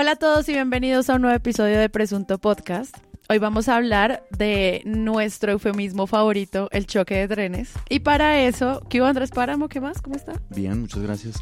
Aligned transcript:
Hola 0.00 0.12
a 0.12 0.16
todos 0.16 0.48
y 0.48 0.52
bienvenidos 0.52 1.10
a 1.10 1.16
un 1.16 1.20
nuevo 1.20 1.36
episodio 1.36 1.78
de 1.78 1.90
Presunto 1.90 2.38
Podcast. 2.38 2.96
Hoy 3.28 3.36
vamos 3.36 3.68
a 3.68 3.76
hablar 3.76 4.22
de 4.30 4.80
nuestro 4.86 5.52
eufemismo 5.52 6.06
favorito, 6.06 6.70
el 6.72 6.86
choque 6.86 7.16
de 7.16 7.28
trenes. 7.28 7.68
Y 7.90 8.00
para 8.00 8.40
eso, 8.40 8.80
¿qué 8.88 9.02
hubo 9.02 9.08
Andrés 9.08 9.30
Páramo? 9.30 9.68
¿Qué 9.68 9.78
más? 9.78 10.00
¿Cómo 10.00 10.16
está? 10.16 10.32
Bien, 10.48 10.80
muchas 10.80 11.02
gracias. 11.02 11.38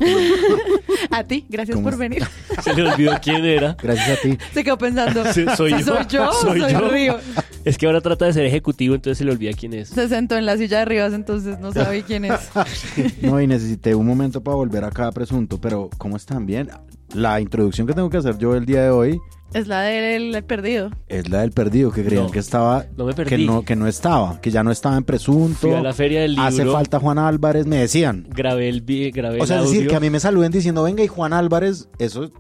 A 1.13 1.23
ti, 1.23 1.47
gracias 1.49 1.77
¿Cómo 1.77 1.89
por 1.89 1.97
venir. 2.01 2.25
Se 2.65 2.75
le 2.75 2.91
olvidó 2.91 3.13
quién 3.23 3.45
era. 3.45 3.77
Gracias 3.81 4.19
a 4.19 4.23
ti. 4.23 4.37
Se 4.53 4.65
quedó 4.65 4.77
pensando, 4.77 5.25
Sí, 5.33 5.47
soy 5.57 5.71
yo. 5.71 5.79
¿soy 5.79 6.07
yo 6.09 6.33
Soy 6.33 6.61
soy 6.61 6.73
yo. 6.73 6.89
Río? 6.89 7.19
Es 7.65 7.79
que 7.79 7.87
ahora 7.87 8.01
trata 8.01 8.25
de 8.25 8.33
ser 8.33 8.45
ejecutivo, 8.45 8.97
entonces 8.97 9.19
se 9.19 9.25
le 9.25 9.31
olvida 9.31 9.53
quién 9.53 9.73
es. 9.73 9.91
Se 9.91 10.09
sentó 10.09 10.37
en 10.37 10.47
la 10.47 10.57
silla 10.57 10.81
de 10.81 10.85
Rivas, 10.85 11.13
entonces 11.13 11.61
no 11.61 11.73
sabe 11.73 12.03
quién 12.03 12.25
es. 12.25 12.41
No, 13.23 13.41
y 13.41 13.47
necesité 13.47 13.95
un 13.95 14.07
momento 14.07 14.43
para 14.43 14.57
volver 14.57 14.83
acá 14.83 15.07
a 15.07 15.13
presunto, 15.13 15.61
pero 15.61 15.91
¿cómo 15.97 16.17
están 16.17 16.45
bien? 16.45 16.71
La 17.15 17.41
introducción 17.41 17.87
que 17.87 17.95
tengo 17.95 18.11
que 18.11 18.19
hacer 18.19 18.37
yo 18.39 18.55
el 18.55 18.67
día 18.67 18.83
de 18.83 18.91
hoy 18.91 19.21
Es 19.55 19.67
la 19.67 19.81
del 19.83 20.43
perdido. 20.45 20.91
es 21.09 21.29
la 21.31 21.41
del 21.41 21.53
perdido, 21.53 21.91
que 21.91 22.05
creían 22.05 22.27
No, 22.27 22.31
que 22.31 22.39
estaba, 22.39 22.85
no 22.97 23.07
me 23.07 23.15
que 23.15 23.25
perdí. 23.25 23.47
no, 23.47 23.65
que 23.65 23.77
no 23.77 23.87
estaba, 23.87 24.41
que 24.41 24.51
ya 24.51 24.63
no 24.63 24.71
estaba 24.71 24.97
en 24.97 25.05
presunto. 25.05 25.59
Fui 25.59 25.73
a 25.73 25.81
la 25.81 25.95
feria 25.95 26.21
del 26.21 26.33
libro. 26.33 26.45
Hace 26.47 26.67
falta 26.67 27.01
Juan 27.01 27.19
Álvarez, 27.19 27.67
me 27.67 27.77
decían. 27.77 28.27
Grabé 28.29 28.69
el, 28.69 28.83
vi- 28.83 29.11
grabé 29.11 29.41
O 29.41 29.47
sea, 29.47 29.57
el 29.57 29.63
es 29.65 29.69
decir, 29.71 29.83
audio. 29.85 29.91
que 29.91 29.97
a 29.97 30.01
mí 30.01 30.11
me 30.11 30.21
saluden 30.21 30.53
diciendo, 30.53 30.83
venga, 30.83 31.03
y 31.03 31.07
Juan 31.09 31.33
Álvarez, 31.33 31.89
eso 31.99 32.31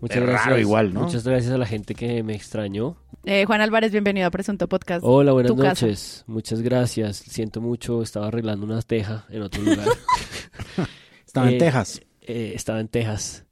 Muchas 0.00 0.18
es 0.18 0.22
gracias. 0.24 0.44
raro 0.46 0.58
igual, 0.60 0.92
¿no? 0.92 1.00
Muchas 1.04 1.24
gracias 1.24 1.52
a 1.52 1.58
la 1.58 1.66
gente 1.66 1.94
que 1.94 2.22
me 2.22 2.34
extrañó. 2.34 2.96
Eh, 3.24 3.46
Juan 3.46 3.62
Álvarez, 3.62 3.90
bienvenido 3.90 4.26
a 4.26 4.30
Presunto 4.30 4.68
Podcast. 4.68 5.00
Hola, 5.04 5.32
buenas 5.32 5.50
Tu 5.50 5.56
casa. 5.56 5.86
noches. 5.86 6.24
Muchas 6.26 6.60
gracias. 6.60 7.16
Siento 7.16 7.60
mucho. 7.62 8.02
Estaba 8.02 8.28
arreglando 8.28 8.64
una 8.66 8.80
teja 8.82 9.24
en 9.30 9.42
otro 9.42 9.62
lugar. 9.62 9.86
estaba 11.26 11.48
Eh, 11.48 11.52
en 11.54 11.58
Texas. 11.58 12.00
Eh, 12.20 12.52
estaba 12.54 12.78
en 12.80 12.88
Texas. 12.88 13.44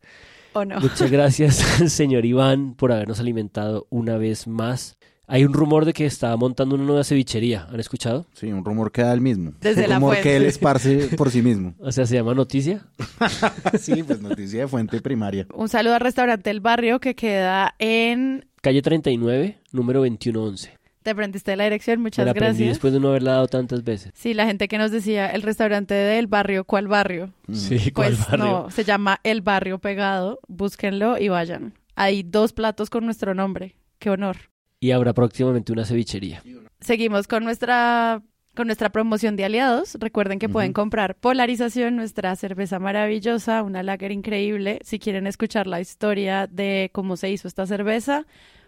¿O 0.57 0.65
no? 0.65 0.81
Muchas 0.81 1.11
gracias, 1.11 1.57
señor 1.93 2.25
Iván, 2.25 2.75
por 2.77 2.91
habernos 2.91 3.21
alimentado 3.21 3.87
una 3.91 4.17
vez 4.17 4.47
más. 4.47 4.97
Hay 5.27 5.45
un 5.45 5.53
rumor 5.53 5.85
de 5.85 5.93
que 5.93 6.07
estaba 6.07 6.35
montando 6.39 6.77
una 6.77 6.85
nueva 6.85 7.05
cevichería. 7.05 7.67
¿Han 7.71 7.79
escuchado? 7.79 8.25
Sí, 8.33 8.51
un 8.51 8.65
rumor 8.65 8.91
que 8.91 9.03
da 9.03 9.13
él 9.13 9.21
mismo. 9.21 9.53
Desde 9.61 9.83
un 9.85 9.89
la 9.91 9.95
rumor 9.97 10.15
fuente. 10.15 10.31
que 10.31 10.37
él 10.37 10.45
esparce 10.47 11.09
por 11.17 11.31
sí 11.31 11.43
mismo. 11.43 11.75
O 11.81 11.93
sea, 11.93 12.07
se 12.07 12.15
llama 12.15 12.33
Noticia. 12.33 12.87
sí, 13.79 14.03
pues 14.03 14.23
noticia 14.23 14.61
de 14.61 14.69
fuente 14.69 14.99
primaria. 15.03 15.47
Un 15.53 15.69
saludo 15.69 15.95
al 15.95 16.01
restaurante 16.01 16.49
El 16.49 16.61
Barrio 16.61 17.01
que 17.01 17.15
queda 17.15 17.75
en... 17.79 18.47
Calle 18.63 18.81
39, 18.81 19.59
número 19.73 20.01
2111. 20.01 20.79
Te 21.07 21.11
aprendiste 21.11 21.55
la 21.55 21.63
dirección, 21.63 22.01
Me 22.01 22.03
muchas 22.07 22.25
la 22.25 22.33
aprendí 22.33 22.49
gracias. 22.65 22.69
después 22.71 22.93
de 22.93 22.99
no 22.99 23.11
haberla 23.11 23.31
dado 23.35 23.47
tantas 23.47 23.85
veces. 23.85 24.11
Sí, 24.17 24.35
la 24.35 24.45
gente 24.45 24.67
que 24.67 24.77
nos 24.77 24.91
decía 24.91 25.29
el 25.31 25.43
restaurante 25.43 25.95
del 25.95 26.27
barrio, 26.27 26.65
¿cuál 26.65 26.89
barrio? 26.89 27.33
Sí, 27.53 27.93
¿cuál 27.93 28.09
Pues 28.17 28.27
barrio? 28.29 28.45
no, 28.45 28.71
se 28.73 28.83
llama 28.83 29.21
El 29.23 29.41
Barrio 29.41 29.79
Pegado, 29.79 30.41
búsquenlo 30.49 31.17
y 31.17 31.29
vayan. 31.29 31.75
Hay 31.95 32.25
dos 32.25 32.53
platos 32.53 32.91
con 32.91 33.05
nuestro 33.05 33.35
nombre, 33.37 33.77
qué 34.01 34.11
honor. 34.11 34.37
Y 34.81 34.91
habrá 34.91 35.13
próximamente 35.15 35.71
una 35.71 35.85
cevichería. 35.85 36.43
Seguimos 36.81 37.29
con 37.29 37.45
nuestra 37.45 38.21
con 38.57 38.67
nuestra 38.67 38.91
promoción 38.91 39.37
de 39.37 39.45
aliados. 39.45 39.97
Recuerden 40.01 40.41
que 40.41 40.49
pueden 40.49 40.71
Ujú. 40.71 40.75
comprar 40.81 41.15
Polarización, 41.15 41.95
nuestra 41.95 42.35
cerveza 42.35 42.81
maravillosa, 42.81 43.63
una 43.63 43.85
lager 43.85 44.11
increíble. 44.11 44.81
Si 44.83 44.99
quieren 44.99 45.29
escuchar 45.29 45.69
la 45.69 45.81
historia 45.81 46.49
de 46.49 46.91
cómo 46.93 47.17
se 47.17 47.31
hizo 47.31 47.47
esta 47.47 47.65
cerveza, 47.65 48.27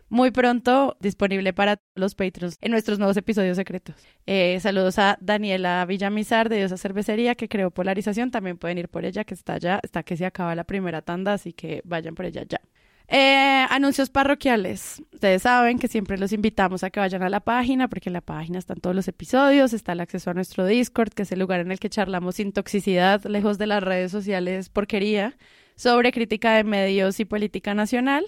muy 0.08 0.30
pronto 0.30 0.96
disponible 1.00 1.52
para 1.52 1.80
los 1.94 2.14
Patreons 2.14 2.58
en 2.60 2.70
nuestros 2.70 2.98
nuevos 2.98 3.16
episodios 3.16 3.56
secretos. 3.56 3.96
Eh, 4.26 4.58
saludos 4.60 4.98
a 4.98 5.18
Daniela 5.20 5.84
Villamizar 5.86 6.48
de 6.48 6.56
Diosa 6.56 6.76
Cervecería 6.76 7.34
que 7.34 7.48
creó 7.48 7.70
Polarización. 7.70 8.30
También 8.30 8.58
pueden 8.58 8.78
ir 8.78 8.88
por 8.88 9.04
ella, 9.04 9.24
que 9.24 9.34
está 9.34 9.58
ya, 9.58 9.80
está 9.82 10.02
que 10.02 10.16
se 10.16 10.26
acaba 10.26 10.54
la 10.54 10.64
primera 10.64 11.02
tanda, 11.02 11.34
así 11.34 11.52
que 11.52 11.82
vayan 11.84 12.14
por 12.14 12.24
ella 12.24 12.44
ya. 12.48 12.60
Eh, 13.10 13.66
anuncios 13.70 14.10
parroquiales. 14.10 15.02
Ustedes 15.14 15.42
saben 15.42 15.78
que 15.78 15.88
siempre 15.88 16.18
los 16.18 16.32
invitamos 16.32 16.84
a 16.84 16.90
que 16.90 17.00
vayan 17.00 17.22
a 17.22 17.30
la 17.30 17.40
página, 17.40 17.88
porque 17.88 18.10
en 18.10 18.12
la 18.12 18.20
página 18.20 18.58
están 18.58 18.80
todos 18.80 18.94
los 18.94 19.08
episodios, 19.08 19.72
está 19.72 19.92
el 19.92 20.00
acceso 20.00 20.30
a 20.30 20.34
nuestro 20.34 20.66
Discord, 20.66 21.14
que 21.14 21.22
es 21.22 21.32
el 21.32 21.38
lugar 21.38 21.60
en 21.60 21.72
el 21.72 21.78
que 21.78 21.88
charlamos 21.88 22.34
sin 22.34 22.52
toxicidad, 22.52 23.24
lejos 23.24 23.56
de 23.56 23.66
las 23.66 23.82
redes 23.82 24.12
sociales 24.12 24.68
porquería, 24.68 25.38
sobre 25.74 26.12
crítica 26.12 26.54
de 26.56 26.64
medios 26.64 27.18
y 27.18 27.24
política 27.24 27.72
nacional. 27.72 28.26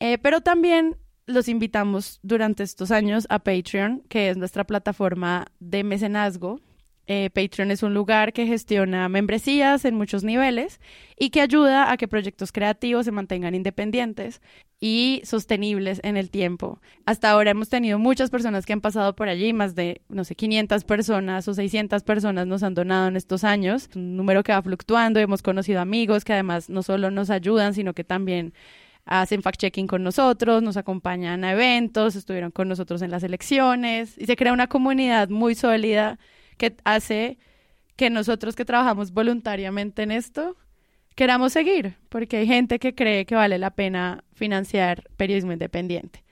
Eh, 0.00 0.16
pero 0.18 0.40
también 0.40 0.96
los 1.28 1.48
invitamos 1.48 2.18
durante 2.22 2.62
estos 2.62 2.90
años 2.90 3.26
a 3.28 3.38
Patreon, 3.38 4.02
que 4.08 4.30
es 4.30 4.36
nuestra 4.36 4.64
plataforma 4.64 5.46
de 5.60 5.84
mecenazgo. 5.84 6.60
Eh, 7.06 7.30
Patreon 7.30 7.70
es 7.70 7.82
un 7.82 7.94
lugar 7.94 8.32
que 8.32 8.46
gestiona 8.46 9.08
membresías 9.08 9.84
en 9.84 9.94
muchos 9.94 10.24
niveles 10.24 10.78
y 11.18 11.30
que 11.30 11.40
ayuda 11.40 11.90
a 11.90 11.96
que 11.96 12.08
proyectos 12.08 12.52
creativos 12.52 13.06
se 13.06 13.12
mantengan 13.12 13.54
independientes 13.54 14.42
y 14.80 15.22
sostenibles 15.24 16.00
en 16.02 16.16
el 16.16 16.30
tiempo. 16.30 16.80
Hasta 17.06 17.30
ahora 17.30 17.50
hemos 17.50 17.68
tenido 17.68 17.98
muchas 17.98 18.30
personas 18.30 18.66
que 18.66 18.74
han 18.74 18.80
pasado 18.80 19.14
por 19.16 19.28
allí, 19.28 19.52
más 19.52 19.74
de, 19.74 20.02
no 20.08 20.24
sé, 20.24 20.34
500 20.34 20.84
personas 20.84 21.48
o 21.48 21.54
600 21.54 22.02
personas 22.02 22.46
nos 22.46 22.62
han 22.62 22.74
donado 22.74 23.08
en 23.08 23.16
estos 23.16 23.42
años, 23.44 23.88
un 23.94 24.16
número 24.16 24.42
que 24.42 24.52
va 24.52 24.62
fluctuando, 24.62 25.18
hemos 25.18 25.42
conocido 25.42 25.80
amigos 25.80 26.24
que 26.24 26.34
además 26.34 26.68
no 26.68 26.82
solo 26.82 27.10
nos 27.10 27.30
ayudan, 27.30 27.72
sino 27.74 27.94
que 27.94 28.04
también 28.04 28.52
hacen 29.08 29.42
fact-checking 29.42 29.86
con 29.86 30.02
nosotros, 30.02 30.62
nos 30.62 30.76
acompañan 30.76 31.42
a 31.42 31.52
eventos, 31.52 32.14
estuvieron 32.14 32.50
con 32.50 32.68
nosotros 32.68 33.02
en 33.02 33.10
las 33.10 33.22
elecciones 33.22 34.16
y 34.18 34.26
se 34.26 34.36
crea 34.36 34.52
una 34.52 34.68
comunidad 34.68 35.30
muy 35.30 35.54
sólida 35.54 36.18
que 36.58 36.76
hace 36.84 37.38
que 37.96 38.10
nosotros 38.10 38.54
que 38.54 38.64
trabajamos 38.64 39.12
voluntariamente 39.12 40.02
en 40.02 40.12
esto 40.12 40.56
queramos 41.14 41.52
seguir, 41.52 41.96
porque 42.10 42.36
hay 42.36 42.46
gente 42.46 42.78
que 42.78 42.94
cree 42.94 43.26
que 43.26 43.34
vale 43.34 43.58
la 43.58 43.70
pena 43.70 44.22
financiar 44.34 45.02
periodismo 45.16 45.52
independiente. 45.52 46.22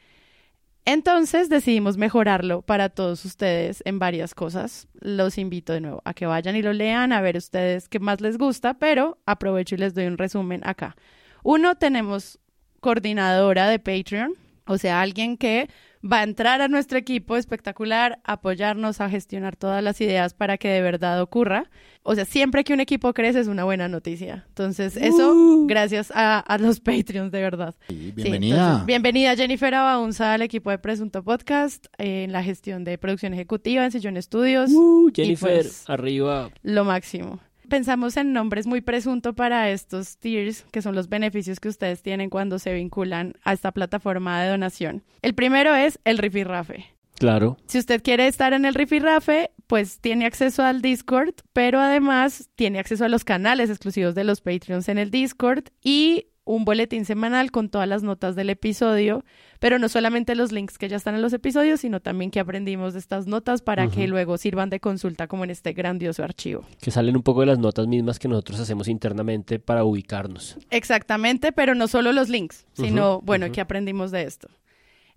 Entonces 0.84 1.48
decidimos 1.48 1.96
mejorarlo 1.96 2.62
para 2.62 2.90
todos 2.90 3.24
ustedes 3.24 3.82
en 3.84 3.98
varias 3.98 4.34
cosas. 4.34 4.86
Los 5.00 5.38
invito 5.38 5.72
de 5.72 5.80
nuevo 5.80 6.02
a 6.04 6.14
que 6.14 6.26
vayan 6.26 6.54
y 6.54 6.62
lo 6.62 6.72
lean, 6.72 7.12
a 7.12 7.20
ver 7.20 7.36
ustedes 7.36 7.88
qué 7.88 7.98
más 7.98 8.20
les 8.20 8.38
gusta, 8.38 8.74
pero 8.74 9.18
aprovecho 9.26 9.74
y 9.74 9.78
les 9.78 9.94
doy 9.94 10.06
un 10.06 10.18
resumen 10.18 10.60
acá. 10.64 10.94
Uno, 11.42 11.74
tenemos 11.74 12.38
coordinadora 12.86 13.68
de 13.68 13.80
Patreon, 13.80 14.34
o 14.64 14.78
sea, 14.78 15.00
alguien 15.00 15.36
que 15.36 15.68
va 16.04 16.20
a 16.20 16.22
entrar 16.22 16.60
a 16.62 16.68
nuestro 16.68 16.98
equipo 16.98 17.36
espectacular, 17.36 18.20
apoyarnos 18.22 19.00
a 19.00 19.10
gestionar 19.10 19.56
todas 19.56 19.82
las 19.82 20.00
ideas 20.00 20.34
para 20.34 20.56
que 20.56 20.68
de 20.68 20.80
verdad 20.82 21.20
ocurra. 21.20 21.68
O 22.04 22.14
sea, 22.14 22.24
siempre 22.24 22.62
que 22.62 22.72
un 22.72 22.78
equipo 22.78 23.12
crece 23.12 23.40
es 23.40 23.48
una 23.48 23.64
buena 23.64 23.88
noticia. 23.88 24.44
Entonces, 24.46 24.96
eso, 24.96 25.64
gracias 25.66 26.12
a, 26.14 26.38
a 26.38 26.58
los 26.58 26.78
Patreons, 26.88 27.32
de 27.32 27.40
verdad. 27.40 27.74
Sí, 27.88 27.96
Sí, 27.96 28.12
bienvenida. 28.14 28.56
entonces, 28.56 28.86
bienvenida 28.86 29.34
Jennifer 29.34 29.74
Abaunza 29.74 30.32
al 30.34 30.42
equipo 30.42 30.70
de 30.70 30.78
Presunto 30.78 31.24
Podcast 31.24 31.86
eh, 31.98 32.22
en 32.22 32.30
la 32.30 32.44
gestión 32.44 32.84
de 32.84 32.98
producción 32.98 33.34
ejecutiva 33.34 33.84
en 33.84 33.90
Sillón 33.90 34.16
Estudios. 34.16 34.70
Uh, 34.70 35.08
Y 35.08 35.12
Jennifer, 35.16 35.54
pues- 35.62 35.90
arriba. 35.90 36.50
Lo 36.62 36.84
máximo. 36.84 37.40
Pensamos 37.68 38.16
en 38.16 38.32
nombres 38.32 38.66
muy 38.66 38.80
presunto 38.80 39.34
para 39.34 39.70
estos 39.70 40.18
tiers, 40.18 40.64
que 40.70 40.82
son 40.82 40.94
los 40.94 41.08
beneficios 41.08 41.60
que 41.60 41.68
ustedes 41.68 42.02
tienen 42.02 42.30
cuando 42.30 42.58
se 42.58 42.72
vinculan 42.72 43.34
a 43.42 43.52
esta 43.52 43.72
plataforma 43.72 44.40
de 44.42 44.50
donación. 44.50 45.02
El 45.22 45.34
primero 45.34 45.74
es 45.74 45.98
el 46.04 46.18
Rifirrafe. 46.18 46.86
Claro. 47.18 47.56
Si 47.66 47.78
usted 47.78 48.02
quiere 48.02 48.26
estar 48.26 48.52
en 48.52 48.64
el 48.64 48.74
Rifirrafe, 48.74 49.50
pues 49.66 50.00
tiene 50.00 50.26
acceso 50.26 50.62
al 50.62 50.82
Discord, 50.82 51.34
pero 51.52 51.80
además 51.80 52.50
tiene 52.54 52.78
acceso 52.78 53.04
a 53.04 53.08
los 53.08 53.24
canales 53.24 53.70
exclusivos 53.70 54.14
de 54.14 54.24
los 54.24 54.40
Patreons 54.40 54.88
en 54.88 54.98
el 54.98 55.10
Discord 55.10 55.64
y 55.82 56.26
un 56.46 56.64
boletín 56.64 57.04
semanal 57.04 57.50
con 57.50 57.68
todas 57.68 57.86
las 57.86 58.02
notas 58.02 58.34
del 58.36 58.48
episodio, 58.48 59.24
pero 59.58 59.78
no 59.78 59.88
solamente 59.90 60.34
los 60.34 60.52
links 60.52 60.78
que 60.78 60.88
ya 60.88 60.96
están 60.96 61.14
en 61.16 61.20
los 61.22 61.32
episodios, 61.32 61.80
sino 61.80 62.00
también 62.00 62.30
que 62.30 62.40
aprendimos 62.40 62.94
de 62.94 63.00
estas 63.00 63.26
notas 63.26 63.60
para 63.62 63.88
que 63.88 64.06
luego 64.06 64.38
sirvan 64.38 64.70
de 64.70 64.80
consulta 64.80 65.26
como 65.26 65.44
en 65.44 65.50
este 65.50 65.72
grandioso 65.72 66.22
archivo. 66.22 66.64
Que 66.80 66.90
salen 66.90 67.16
un 67.16 67.22
poco 67.22 67.40
de 67.40 67.46
las 67.46 67.58
notas 67.58 67.86
mismas 67.88 68.18
que 68.18 68.28
nosotros 68.28 68.60
hacemos 68.60 68.88
internamente 68.88 69.58
para 69.58 69.84
ubicarnos. 69.84 70.56
Exactamente, 70.70 71.52
pero 71.52 71.74
no 71.74 71.88
solo 71.88 72.12
los 72.12 72.28
links, 72.28 72.64
sino, 72.74 73.16
Ujú, 73.16 73.26
bueno, 73.26 73.46
ujú. 73.46 73.54
que 73.56 73.60
aprendimos 73.60 74.10
de 74.12 74.22
esto. 74.22 74.48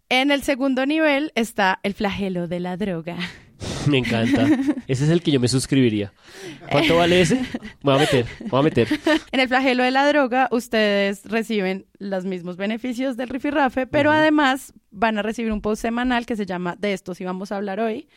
En 0.09 0.31
el 0.31 0.41
segundo 0.41 0.87
nivel 0.87 1.31
está 1.35 1.79
el 1.83 1.93
flagelo 1.93 2.47
de 2.47 2.59
la 2.59 2.75
droga. 2.75 3.17
Me 3.87 3.97
encanta. 3.97 4.45
Ese 4.87 5.03
es 5.03 5.09
el 5.09 5.21
que 5.21 5.31
yo 5.31 5.39
me 5.39 5.47
suscribiría. 5.47 6.13
¿Cuánto 6.71 6.97
vale 6.97 7.21
ese? 7.21 7.35
Me 7.35 7.43
voy 7.83 7.95
a 7.95 7.99
meter, 7.99 8.25
me 8.39 8.49
voy 8.49 8.59
a 8.59 8.63
meter. 8.63 8.87
En 9.31 9.39
el 9.39 9.47
flagelo 9.47 9.83
de 9.83 9.91
la 9.91 10.07
droga, 10.07 10.47
ustedes 10.51 11.23
reciben 11.25 11.85
los 11.99 12.25
mismos 12.25 12.57
beneficios 12.57 13.17
del 13.17 13.29
rifirrafe, 13.29 13.85
pero 13.85 14.11
además 14.11 14.73
van 14.91 15.17
a 15.17 15.21
recibir 15.21 15.51
un 15.51 15.61
post 15.61 15.81
semanal 15.81 16.25
que 16.25 16.35
se 16.35 16.45
llama 16.45 16.75
De 16.79 16.93
esto 16.93 17.13
sí 17.13 17.23
vamos 17.23 17.51
a 17.51 17.57
hablar 17.57 17.79
hoy, 17.79 18.07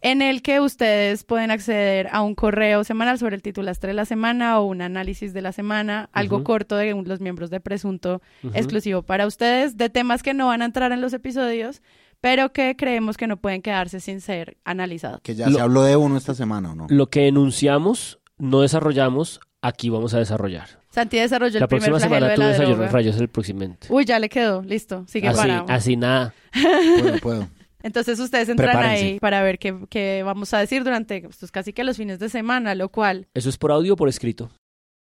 en 0.00 0.22
el 0.22 0.42
que 0.42 0.60
ustedes 0.60 1.24
pueden 1.24 1.50
acceder 1.50 2.08
a 2.12 2.22
un 2.22 2.34
correo 2.34 2.84
semanal 2.84 3.18
sobre 3.18 3.34
el 3.36 3.42
titulastre 3.42 3.88
de 3.88 3.94
la 3.94 4.04
semana 4.04 4.60
o 4.60 4.66
un 4.66 4.82
análisis 4.82 5.32
de 5.32 5.42
la 5.42 5.52
semana, 5.52 6.08
algo 6.12 6.44
corto 6.44 6.76
de 6.76 6.94
los 6.94 7.20
miembros 7.20 7.50
de 7.50 7.60
Presunto 7.60 8.22
exclusivo 8.52 9.02
para 9.02 9.26
ustedes, 9.26 9.76
de 9.76 9.90
temas 9.90 10.22
que 10.22 10.34
no 10.34 10.48
van 10.48 10.62
a 10.62 10.66
entrar 10.66 10.92
en 10.92 11.00
los 11.00 11.12
episodios, 11.12 11.82
pero 12.24 12.54
que 12.54 12.74
creemos 12.74 13.18
que 13.18 13.26
no 13.26 13.36
pueden 13.36 13.60
quedarse 13.60 14.00
sin 14.00 14.22
ser 14.22 14.56
analizados. 14.64 15.20
Que 15.22 15.34
ya 15.34 15.46
Lo- 15.50 15.56
se 15.56 15.60
habló 15.60 15.82
de 15.82 15.94
uno 15.96 16.16
esta 16.16 16.32
semana, 16.34 16.72
¿o 16.72 16.74
no? 16.74 16.86
Lo 16.88 17.08
que 17.10 17.28
enunciamos, 17.28 18.18
no 18.38 18.62
desarrollamos, 18.62 19.40
aquí 19.60 19.90
vamos 19.90 20.14
a 20.14 20.20
desarrollar. 20.20 20.80
Santi 20.90 21.18
desarrolló 21.18 21.58
La 21.58 21.64
el 21.66 21.68
primer 21.68 21.90
próxima 21.90 22.08
flagelo 22.08 22.26
semana 22.26 22.28
de 22.30 22.34
tú 22.36 22.40
la 22.40 22.48
desayunas 22.48 22.78
droga. 22.78 22.92
rayos 22.92 23.20
el 23.20 23.28
próximo. 23.28 23.76
Uy, 23.90 24.04
ya 24.06 24.18
le 24.18 24.30
quedó, 24.30 24.62
listo, 24.62 25.04
sigue 25.06 25.28
Así, 25.28 25.36
parado. 25.38 25.66
así 25.68 25.96
nada. 25.96 26.32
Puedo, 27.00 27.18
puedo. 27.18 27.48
Entonces 27.82 28.18
ustedes 28.18 28.48
entran 28.48 28.70
Prepárense. 28.70 29.04
ahí 29.04 29.20
para 29.20 29.42
ver 29.42 29.58
qué, 29.58 29.76
qué 29.90 30.22
vamos 30.24 30.54
a 30.54 30.58
decir 30.58 30.82
durante 30.82 31.26
estos 31.28 31.50
casi 31.52 31.74
que 31.74 31.84
los 31.84 31.98
fines 31.98 32.18
de 32.18 32.30
semana, 32.30 32.74
lo 32.74 32.88
cual, 32.88 33.26
¿Eso 33.34 33.50
es 33.50 33.58
por 33.58 33.70
audio 33.72 33.92
o 33.92 33.96
por 33.96 34.08
escrito? 34.08 34.50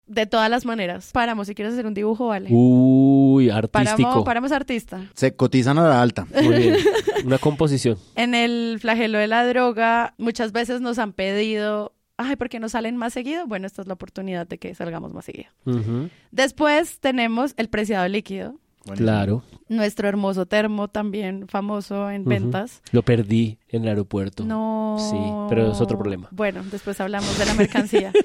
De 0.07 0.27
todas 0.27 0.51
las 0.51 0.65
maneras, 0.67 1.11
paramos, 1.13 1.47
si 1.47 1.55
quieres 1.55 1.75
hacer 1.75 1.87
un 1.87 1.95
dibujo, 1.95 2.27
vale. 2.29 2.49
Uy, 2.51 3.51
artístico. 3.51 3.97
paramos, 3.97 4.25
paramos 4.25 4.53
artista. 4.53 5.01
Se 5.15 5.35
cotizan 5.35 5.79
a 5.79 5.89
la 5.89 6.03
alta. 6.03 6.27
Muy 6.43 6.55
bien. 6.57 6.77
Una 7.25 7.39
composición. 7.39 7.97
En 8.17 8.35
el 8.35 8.79
flagelo 8.81 9.19
de 9.19 9.27
la 9.27 9.47
droga, 9.47 10.15
muchas 10.19 10.53
veces 10.53 10.81
nos 10.81 10.99
han 10.99 11.13
pedido, 11.13 11.93
ay, 12.17 12.37
¿por 12.37 12.49
qué 12.49 12.61
no 12.61 12.69
salen 12.69 12.97
más 12.97 13.13
seguido? 13.13 13.47
Bueno, 13.47 13.67
esta 13.67 13.83
es 13.83 13.89
la 13.89 13.95
oportunidad 13.95 14.47
de 14.47 14.59
que 14.59 14.75
salgamos 14.75 15.13
más 15.15 15.25
seguido. 15.25 15.49
Después 16.31 17.01
tenemos 17.01 17.55
el 17.57 17.69
preciado 17.69 18.07
líquido, 18.09 18.57
Claro. 18.97 19.43
nuestro 19.69 20.09
hermoso 20.09 20.45
termo 20.45 20.89
también 20.89 21.49
famoso 21.49 22.11
en 22.11 22.25
ventas. 22.27 22.83
Lo 22.93 23.03
perdí 23.03 23.59
en 23.69 23.83
el 23.85 23.89
aeropuerto. 23.89 24.45
No. 24.45 24.97
Sí, 24.99 25.17
pero 25.49 25.73
es 25.73 25.81
otro 25.81 25.99
problema. 25.99 26.29
Bueno, 26.31 26.63
después 26.71 27.01
hablamos 27.01 27.39
de 27.39 27.47
la 27.47 27.55
mercancía. 27.55 28.13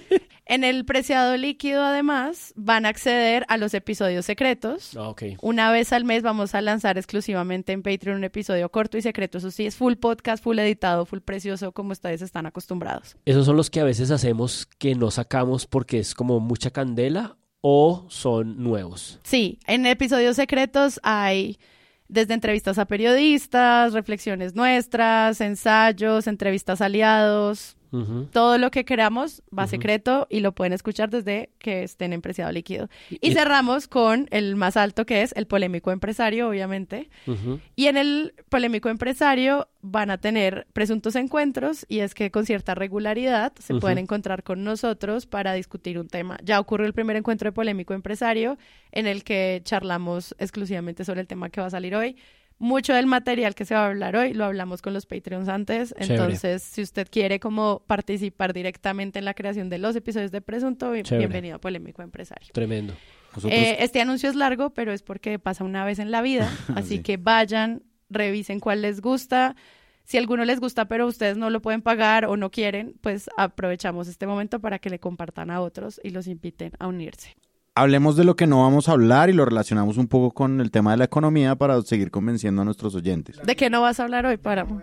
en 0.49 0.63
el 0.63 0.83
preciado 0.83 1.37
líquido, 1.37 1.83
además, 1.83 2.53
van 2.55 2.87
a 2.87 2.89
acceder 2.89 3.45
a 3.49 3.57
los 3.57 3.75
episodios 3.75 4.25
secretos. 4.25 4.97
Ah, 4.97 5.09
ok. 5.09 5.23
Una 5.41 5.71
vez 5.71 5.93
al 5.93 6.05
mes 6.05 6.23
vamos 6.23 6.55
a 6.55 6.61
lanzar 6.61 6.97
exclusivamente 6.97 7.71
en 7.71 7.83
Patreon 7.83 8.17
un 8.17 8.23
episodio 8.23 8.67
corto 8.69 8.97
y 8.97 9.03
secreto. 9.03 9.37
Eso 9.37 9.51
sí, 9.51 9.67
es 9.67 9.75
full 9.75 9.93
podcast, 9.93 10.43
full 10.43 10.57
editado, 10.57 11.05
full 11.05 11.19
precioso, 11.19 11.71
como 11.71 11.91
ustedes 11.91 12.23
están 12.23 12.47
acostumbrados. 12.47 13.15
¿Esos 13.25 13.45
son 13.45 13.57
los 13.57 13.69
que 13.69 13.79
a 13.79 13.83
veces 13.83 14.09
hacemos 14.09 14.65
que 14.79 14.95
no 14.95 15.11
sacamos 15.11 15.67
porque 15.67 15.99
es 15.99 16.15
como 16.15 16.39
mucha 16.39 16.71
candela 16.71 17.37
o 17.61 18.07
son 18.09 18.63
nuevos? 18.63 19.19
Sí, 19.23 19.59
en 19.67 19.85
episodios 19.85 20.35
secretos 20.35 20.99
hay 21.03 21.59
desde 22.07 22.33
entrevistas 22.33 22.79
a 22.79 22.85
periodistas, 22.85 23.93
reflexiones 23.93 24.55
nuestras, 24.55 25.41
ensayos, 25.41 26.25
entrevistas 26.25 26.81
a 26.81 26.89
todo 28.31 28.57
lo 28.57 28.71
que 28.71 28.85
queramos 28.85 29.41
va 29.57 29.65
secreto 29.67 30.27
y 30.29 30.41
lo 30.41 30.53
pueden 30.53 30.73
escuchar 30.73 31.09
desde 31.09 31.49
que 31.59 31.83
estén 31.83 32.13
en 32.13 32.21
Preciado 32.21 32.51
Líquido. 32.51 32.87
Y 33.09 33.17
Y- 33.29 33.33
cerramos 33.33 33.87
con 33.87 34.27
el 34.31 34.55
más 34.55 34.77
alto 34.77 35.05
que 35.05 35.21
es 35.23 35.33
el 35.35 35.47
polémico 35.47 35.91
empresario, 35.91 36.47
obviamente. 36.49 37.09
Y 37.75 37.87
en 37.87 37.97
el 37.97 38.33
polémico 38.49 38.89
empresario 38.89 39.67
van 39.81 40.11
a 40.11 40.17
tener 40.17 40.67
presuntos 40.73 41.15
encuentros 41.15 41.85
y 41.89 41.99
es 41.99 42.13
que 42.13 42.31
con 42.31 42.45
cierta 42.45 42.75
regularidad 42.75 43.53
se 43.59 43.73
pueden 43.75 43.97
encontrar 43.99 44.43
con 44.43 44.63
nosotros 44.63 45.25
para 45.25 45.53
discutir 45.53 45.97
un 45.99 46.07
tema. 46.07 46.37
Ya 46.43 46.59
ocurrió 46.59 46.85
el 46.85 46.93
primer 46.93 47.15
encuentro 47.15 47.47
de 47.47 47.53
polémico 47.53 47.93
empresario 47.93 48.57
en 48.91 49.07
el 49.07 49.23
que 49.23 49.61
charlamos 49.63 50.35
exclusivamente 50.37 51.05
sobre 51.05 51.21
el 51.21 51.27
tema 51.27 51.49
que 51.49 51.61
va 51.61 51.67
a 51.67 51.71
salir 51.71 51.95
hoy. 51.95 52.17
Mucho 52.59 52.93
del 52.93 53.05
material 53.05 53.55
que 53.55 53.63
se 53.63 53.73
va 53.73 53.85
a 53.85 53.87
hablar 53.87 54.15
hoy 54.17 54.33
lo 54.33 54.43
hablamos 54.45 54.81
con 54.81 54.93
los 54.93 55.05
Patreons 55.05 55.47
antes, 55.47 55.93
Chévere. 55.97 56.13
entonces 56.15 56.61
si 56.61 56.81
usted 56.81 57.07
quiere 57.09 57.39
como 57.39 57.79
participar 57.87 58.53
directamente 58.53 59.17
en 59.19 59.25
la 59.25 59.33
creación 59.33 59.69
de 59.69 59.77
los 59.77 59.95
episodios 59.95 60.31
de 60.31 60.41
Presunto, 60.41 60.91
bienvenido 60.91 61.55
a 61.55 61.59
Polémico 61.59 62.01
Empresario. 62.01 62.49
Tremendo. 62.53 62.93
Nosotros, 63.35 63.53
Eh, 63.53 63.77
este 63.79 64.01
anuncio 64.01 64.29
es 64.29 64.35
largo, 64.35 64.71
pero 64.71 64.91
es 64.91 65.03
porque 65.03 65.39
pasa 65.39 65.63
una 65.63 65.85
vez 65.85 65.99
en 65.99 66.11
la 66.11 66.21
vida. 66.21 66.51
Así 66.75 66.97
Sí. 66.97 67.03
que 67.03 67.15
vayan, 67.17 67.83
revisen 68.09 68.59
cuál 68.59 68.81
les 68.81 68.99
gusta. 69.01 69.55
Si 70.03 70.17
alguno 70.17 70.43
les 70.43 70.59
gusta, 70.59 70.85
pero 70.85 71.05
ustedes 71.05 71.37
no 71.37 71.49
lo 71.51 71.61
pueden 71.61 71.81
pagar 71.83 72.25
o 72.25 72.35
no 72.35 72.49
quieren, 72.49 72.95
pues 73.01 73.29
aprovechamos 73.37 74.07
este 74.07 74.25
momento 74.27 74.59
para 74.59 74.79
que 74.79 74.89
le 74.89 74.99
compartan 74.99 75.51
a 75.51 75.61
otros 75.61 76.01
y 76.03 76.09
los 76.09 76.25
inviten 76.27 76.71
a 76.79 76.87
unirse. 76.87 77.35
Hablemos 77.75 78.15
de 78.17 78.23
lo 78.23 78.35
que 78.35 78.47
no 78.47 78.61
vamos 78.63 78.89
a 78.89 78.93
hablar 78.93 79.29
y 79.29 79.33
lo 79.33 79.45
relacionamos 79.45 79.97
un 79.97 80.07
poco 80.07 80.31
con 80.31 80.61
el 80.61 80.71
tema 80.71 80.91
de 80.91 80.97
la 80.97 81.05
economía 81.05 81.55
para 81.55 81.81
seguir 81.81 82.11
convenciendo 82.11 82.61
a 82.61 82.65
nuestros 82.65 82.95
oyentes. 82.95 83.39
¿De 83.43 83.55
qué 83.55 83.69
no 83.69 83.81
vas 83.81 83.99
a 83.99 84.03
hablar 84.03 84.25
hoy, 84.25 84.37
Páramo? 84.37 84.81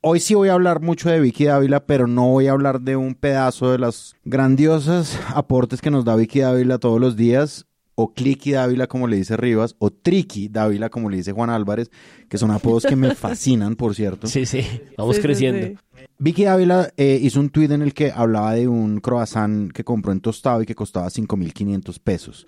Hoy 0.00 0.20
sí 0.20 0.34
voy 0.34 0.48
a 0.48 0.52
hablar 0.52 0.80
mucho 0.80 1.10
de 1.10 1.18
Vicky 1.20 1.44
Dávila, 1.46 1.84
pero 1.84 2.06
no 2.06 2.28
voy 2.28 2.46
a 2.46 2.52
hablar 2.52 2.80
de 2.80 2.94
un 2.96 3.14
pedazo 3.16 3.72
de 3.72 3.78
las 3.78 4.14
grandiosas 4.24 5.18
aportes 5.34 5.80
que 5.80 5.90
nos 5.90 6.04
da 6.04 6.14
Vicky 6.16 6.40
Dávila 6.40 6.78
todos 6.78 7.00
los 7.00 7.16
días, 7.16 7.66
o 7.96 8.14
Clicky 8.14 8.52
Dávila 8.52 8.86
como 8.86 9.08
le 9.08 9.16
dice 9.16 9.36
Rivas, 9.36 9.74
o 9.80 9.90
Tricky 9.90 10.48
Dávila 10.48 10.88
como 10.88 11.10
le 11.10 11.16
dice 11.16 11.32
Juan 11.32 11.50
Álvarez, 11.50 11.90
que 12.28 12.38
son 12.38 12.52
apodos 12.52 12.86
que 12.86 12.94
me 12.94 13.12
fascinan, 13.16 13.74
por 13.74 13.96
cierto. 13.96 14.28
Sí, 14.28 14.46
sí. 14.46 14.64
Vamos 14.96 15.16
Sí, 15.16 15.20
sí, 15.22 15.26
creciendo. 15.26 15.66
sí. 15.66 15.76
Vicky 16.20 16.44
Dávila 16.44 16.92
eh, 16.96 17.16
hizo 17.22 17.38
un 17.38 17.50
tuit 17.50 17.70
en 17.70 17.80
el 17.80 17.94
que 17.94 18.10
hablaba 18.10 18.54
de 18.54 18.66
un 18.66 18.98
croissant 18.98 19.70
que 19.70 19.84
compró 19.84 20.10
en 20.10 20.20
tostado 20.20 20.60
y 20.60 20.66
que 20.66 20.74
costaba 20.74 21.06
5.500 21.06 22.00
pesos. 22.00 22.46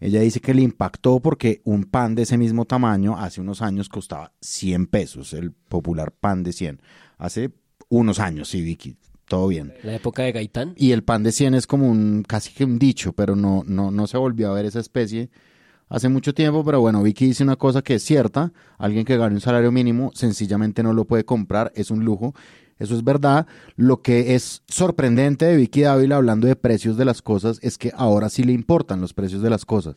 Ella 0.00 0.20
dice 0.20 0.40
que 0.40 0.52
le 0.52 0.62
impactó 0.62 1.20
porque 1.20 1.62
un 1.64 1.84
pan 1.84 2.16
de 2.16 2.22
ese 2.22 2.36
mismo 2.36 2.64
tamaño 2.64 3.16
hace 3.16 3.40
unos 3.40 3.62
años 3.62 3.88
costaba 3.88 4.32
100 4.40 4.86
pesos, 4.88 5.34
el 5.34 5.52
popular 5.52 6.10
pan 6.10 6.42
de 6.42 6.52
100. 6.52 6.82
Hace 7.18 7.52
unos 7.88 8.18
años, 8.18 8.48
sí, 8.48 8.60
Vicky, 8.60 8.96
todo 9.28 9.46
bien. 9.46 9.72
La 9.84 9.94
época 9.94 10.24
de 10.24 10.32
Gaitán. 10.32 10.74
Y 10.76 10.90
el 10.90 11.04
pan 11.04 11.22
de 11.22 11.30
100 11.30 11.54
es 11.54 11.68
como 11.68 11.88
un 11.88 12.24
casi 12.26 12.52
que 12.52 12.64
un 12.64 12.80
dicho, 12.80 13.12
pero 13.12 13.36
no, 13.36 13.62
no, 13.64 13.92
no 13.92 14.08
se 14.08 14.18
volvió 14.18 14.50
a 14.50 14.54
ver 14.54 14.64
esa 14.64 14.80
especie 14.80 15.30
hace 15.88 16.08
mucho 16.08 16.34
tiempo. 16.34 16.64
Pero 16.64 16.80
bueno, 16.80 17.02
Vicky 17.02 17.26
dice 17.26 17.44
una 17.44 17.56
cosa 17.56 17.82
que 17.82 17.94
es 17.94 18.02
cierta: 18.02 18.52
alguien 18.78 19.04
que 19.04 19.16
gane 19.16 19.36
un 19.36 19.40
salario 19.40 19.70
mínimo 19.70 20.10
sencillamente 20.14 20.82
no 20.82 20.92
lo 20.92 21.04
puede 21.04 21.24
comprar, 21.24 21.70
es 21.76 21.90
un 21.92 22.04
lujo. 22.04 22.34
Eso 22.78 22.94
es 22.94 23.04
verdad. 23.04 23.46
Lo 23.76 24.02
que 24.02 24.34
es 24.34 24.62
sorprendente 24.66 25.44
de 25.44 25.56
Vicky 25.56 25.82
Dávila 25.82 26.16
hablando 26.16 26.46
de 26.46 26.56
precios 26.56 26.96
de 26.96 27.04
las 27.04 27.22
cosas 27.22 27.58
es 27.62 27.78
que 27.78 27.92
ahora 27.94 28.28
sí 28.28 28.42
le 28.44 28.52
importan 28.52 29.00
los 29.00 29.14
precios 29.14 29.42
de 29.42 29.50
las 29.50 29.64
cosas. 29.64 29.96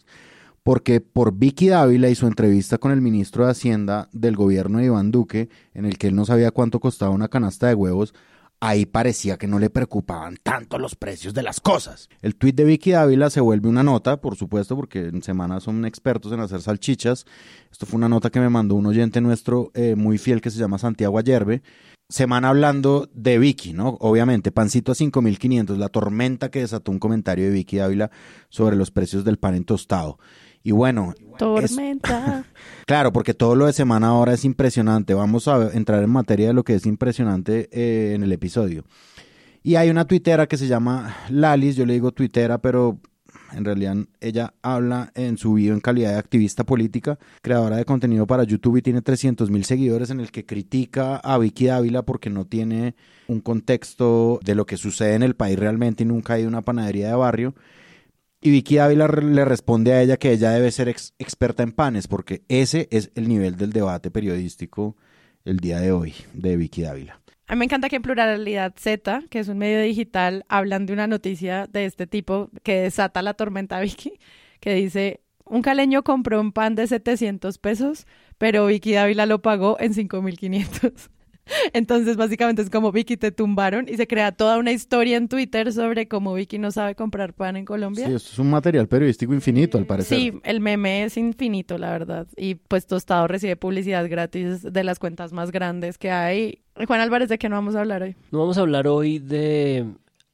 Porque 0.64 1.00
por 1.00 1.34
Vicky 1.34 1.68
Dávila 1.68 2.10
y 2.10 2.16
su 2.16 2.26
entrevista 2.26 2.78
con 2.78 2.92
el 2.92 3.02
ministro 3.02 3.46
de 3.46 3.52
Hacienda 3.52 4.10
del 4.12 4.36
gobierno 4.36 4.80
de 4.80 4.86
Iván 4.86 5.12
Duque, 5.12 5.50
en 5.74 5.86
el 5.86 5.98
que 5.98 6.08
él 6.08 6.16
no 6.16 6.26
sabía 6.26 6.52
cuánto 6.52 6.80
costaba 6.80 7.12
una 7.12 7.28
canasta 7.28 7.68
de 7.68 7.76
huevos, 7.76 8.16
ahí 8.60 8.86
parecía 8.86 9.38
que 9.38 9.48
no 9.48 9.60
le 9.60 9.70
preocupaban 9.70 10.38
tanto 10.42 10.80
los 10.80 10.96
precios 10.96 11.34
de 11.34 11.44
las 11.44 11.60
cosas. 11.60 12.10
El 12.22 12.36
tuit 12.36 12.56
de 12.56 12.64
Vicky 12.64 12.92
Dávila 12.92 13.30
se 13.30 13.42
vuelve 13.42 13.70
una 13.70 13.84
nota, 13.84 14.22
por 14.22 14.36
supuesto, 14.36 14.76
porque 14.76 15.08
en 15.08 15.22
semana 15.22 15.60
son 15.60 15.86
expertos 15.86 16.32
en 16.32 16.40
hacer 16.40 16.62
salchichas. 16.62 17.26
Esto 17.72 17.86
fue 17.86 17.98
una 17.98 18.10
nota 18.10 18.30
que 18.30 18.40
me 18.40 18.50
mandó 18.50 18.76
un 18.76 18.86
oyente 18.86 19.22
nuestro 19.22 19.72
eh, 19.74 19.96
muy 19.96 20.18
fiel 20.18 20.42
que 20.42 20.50
se 20.50 20.60
llama 20.60 20.78
Santiago 20.78 21.18
Ayerbe. 21.20 21.62
Semana 22.08 22.50
hablando 22.50 23.10
de 23.14 23.40
Vicky, 23.40 23.74
¿no? 23.74 23.98
Obviamente, 24.00 24.52
pancito 24.52 24.92
a 24.92 24.96
5.500, 24.96 25.76
la 25.78 25.90
tormenta 25.90 26.50
que 26.52 26.60
desató 26.60 26.92
un 26.92 27.00
comentario 27.00 27.46
de 27.46 27.52
Vicky 27.52 27.78
Dávila 27.78 28.12
sobre 28.50 28.76
los 28.76 28.92
precios 28.92 29.24
del 29.26 29.38
pan 29.38 29.56
en 29.56 29.64
tostado. 29.66 30.20
Y 30.62 30.72
bueno, 30.72 31.14
es- 31.18 31.38
Tormenta. 31.38 32.46
Claro, 32.86 33.12
porque 33.12 33.34
todo 33.34 33.56
lo 33.56 33.66
de 33.66 33.74
semana 33.74 34.08
ahora 34.10 34.34
es 34.34 34.46
impresionante. 34.46 35.16
Vamos 35.16 35.48
a 35.48 35.72
entrar 35.74 36.04
en 36.04 36.10
materia 36.12 36.48
de 36.48 36.54
lo 36.54 36.64
que 36.64 36.76
es 36.76 36.86
impresionante 36.86 37.68
eh, 37.72 38.14
en 38.14 38.22
el 38.22 38.32
episodio. 38.32 38.84
Y 39.64 39.76
hay 39.76 39.90
una 39.90 40.06
tuitera 40.06 40.46
que 40.46 40.58
se 40.58 40.68
llama 40.68 41.16
Lalis, 41.30 41.76
yo 41.76 41.88
le 41.88 41.94
digo 41.94 42.12
tuitera, 42.12 42.60
pero 42.60 43.00
en 43.56 43.66
realidad 43.66 43.96
ella 44.20 44.54
habla 44.62 45.12
en 45.16 45.38
su 45.38 45.54
video 45.54 45.74
en 45.74 45.80
calidad 45.80 46.12
de 46.12 46.18
activista 46.20 46.64
política, 46.64 47.18
creadora 47.42 47.78
de 47.78 47.86
contenido 47.86 48.28
para 48.28 48.44
YouTube 48.44 48.78
y 48.78 48.82
tiene 48.82 49.02
300 49.02 49.50
mil 49.50 49.66
seguidores 49.66 50.10
en 50.10 50.20
el 50.20 50.32
que 50.32 50.46
critica 50.46 51.18
a 51.18 51.38
Vicky 51.38 51.66
Dávila 51.68 52.04
porque 52.04 52.30
no 52.30 52.46
tiene 52.46 52.96
un 53.28 53.40
contexto 53.42 54.40
de 54.44 54.56
lo 54.56 54.66
que 54.66 54.78
sucede 54.78 55.16
en 55.16 55.24
el 55.24 55.36
país 55.36 55.58
realmente 55.58 56.04
y 56.04 56.06
nunca 56.06 56.34
ha 56.34 56.40
ido 56.40 56.48
a 56.48 56.50
una 56.50 56.62
panadería 56.62 57.08
de 57.10 57.16
barrio. 57.16 57.56
Y 58.42 58.52
Vicky 58.52 58.78
Ávila 58.78 59.08
le 59.08 59.44
responde 59.46 59.94
a 59.94 60.02
ella 60.04 60.18
que 60.18 60.32
ella 60.32 60.52
debe 60.52 60.72
ser 60.72 60.88
ex- 60.90 61.14
experta 61.18 61.64
en 61.64 61.72
panes, 61.72 62.08
porque 62.08 62.44
ese 62.48 62.88
es 62.92 63.10
el 63.16 63.28
nivel 63.28 63.56
del 63.56 63.72
debate 63.74 64.12
periodístico 64.12 64.96
el 65.46 65.58
día 65.60 65.80
de 65.80 65.92
hoy 65.92 66.14
de 66.34 66.56
Vicky 66.56 66.84
Dávila. 66.84 67.22
A 67.48 67.54
mí 67.54 67.60
me 67.60 67.66
encanta 67.66 67.90
que 67.90 67.98
en 67.98 68.02
Pluralidad 68.02 68.74
Z, 68.76 69.24
que 69.30 69.40
es 69.40 69.48
un 69.48 69.60
medio 69.60 69.82
digital, 69.82 70.46
hablan 70.50 70.86
de 70.88 70.94
una 70.94 71.06
noticia 71.08 71.68
de 71.68 71.86
este 71.86 72.08
tipo 72.08 72.50
que 72.64 72.82
desata 72.82 73.22
la 73.22 73.36
tormenta 73.36 73.80
Vicky, 73.80 74.20
que 74.60 74.74
dice, 74.74 75.22
un 75.46 75.62
caleño 75.62 76.04
compró 76.04 76.42
un 76.42 76.52
pan 76.52 76.74
de 76.74 76.88
700 76.88 77.60
pesos, 77.60 78.08
pero 78.40 78.66
Vicky 78.66 78.94
Dávila 78.94 79.28
lo 79.28 79.42
pagó 79.44 79.78
en 79.80 79.94
5.500. 79.94 81.10
Entonces, 81.74 82.18
básicamente 82.18 82.62
es 82.62 82.70
como 82.70 82.92
Vicky 82.92 83.18
te 83.18 83.32
tumbaron 83.32 83.88
y 83.88 83.98
se 83.98 84.08
crea 84.08 84.32
toda 84.32 84.58
una 84.58 84.72
historia 84.72 85.18
en 85.18 85.28
Twitter 85.28 85.72
sobre 85.72 86.08
cómo 86.08 86.34
Vicky 86.34 86.58
no 86.58 86.72
sabe 86.72 86.96
comprar 86.96 87.34
pan 87.34 87.56
en 87.56 87.64
Sí, 87.64 87.66
Colombia. 87.68 88.06
esto 88.08 88.16
es 88.32 88.40
un 88.40 88.50
material 88.50 88.88
periodístico 88.88 89.34
infinito, 89.34 89.78
al 89.78 89.86
parecer. 89.86 90.18
Sí, 90.18 90.34
el 90.44 90.60
meme 90.60 91.04
es 91.04 91.18
infinito, 91.18 91.78
la 91.78 91.92
verdad. 91.92 92.28
Y 92.36 92.56
pues 92.56 92.88
Tostado 92.88 93.28
recibe 93.28 93.56
publicidad 93.56 94.08
gratis 94.10 94.62
de 94.64 94.84
las 94.84 95.00
cuentas 95.00 95.34
más 95.34 95.52
grandes 95.52 95.98
que 95.98 96.12
hay. 96.12 96.60
Juan 96.88 97.00
Álvarez, 97.02 97.30
¿de 97.30 97.38
qué 97.38 97.48
no 97.50 97.56
vamos 97.56 97.76
a 97.76 97.82
hablar 97.82 98.02
hoy? 98.04 98.16
No 98.32 98.40
vamos 98.40 98.58
a 98.58 98.62
hablar 98.62 98.88
hoy 98.88 99.20
de 99.20 99.86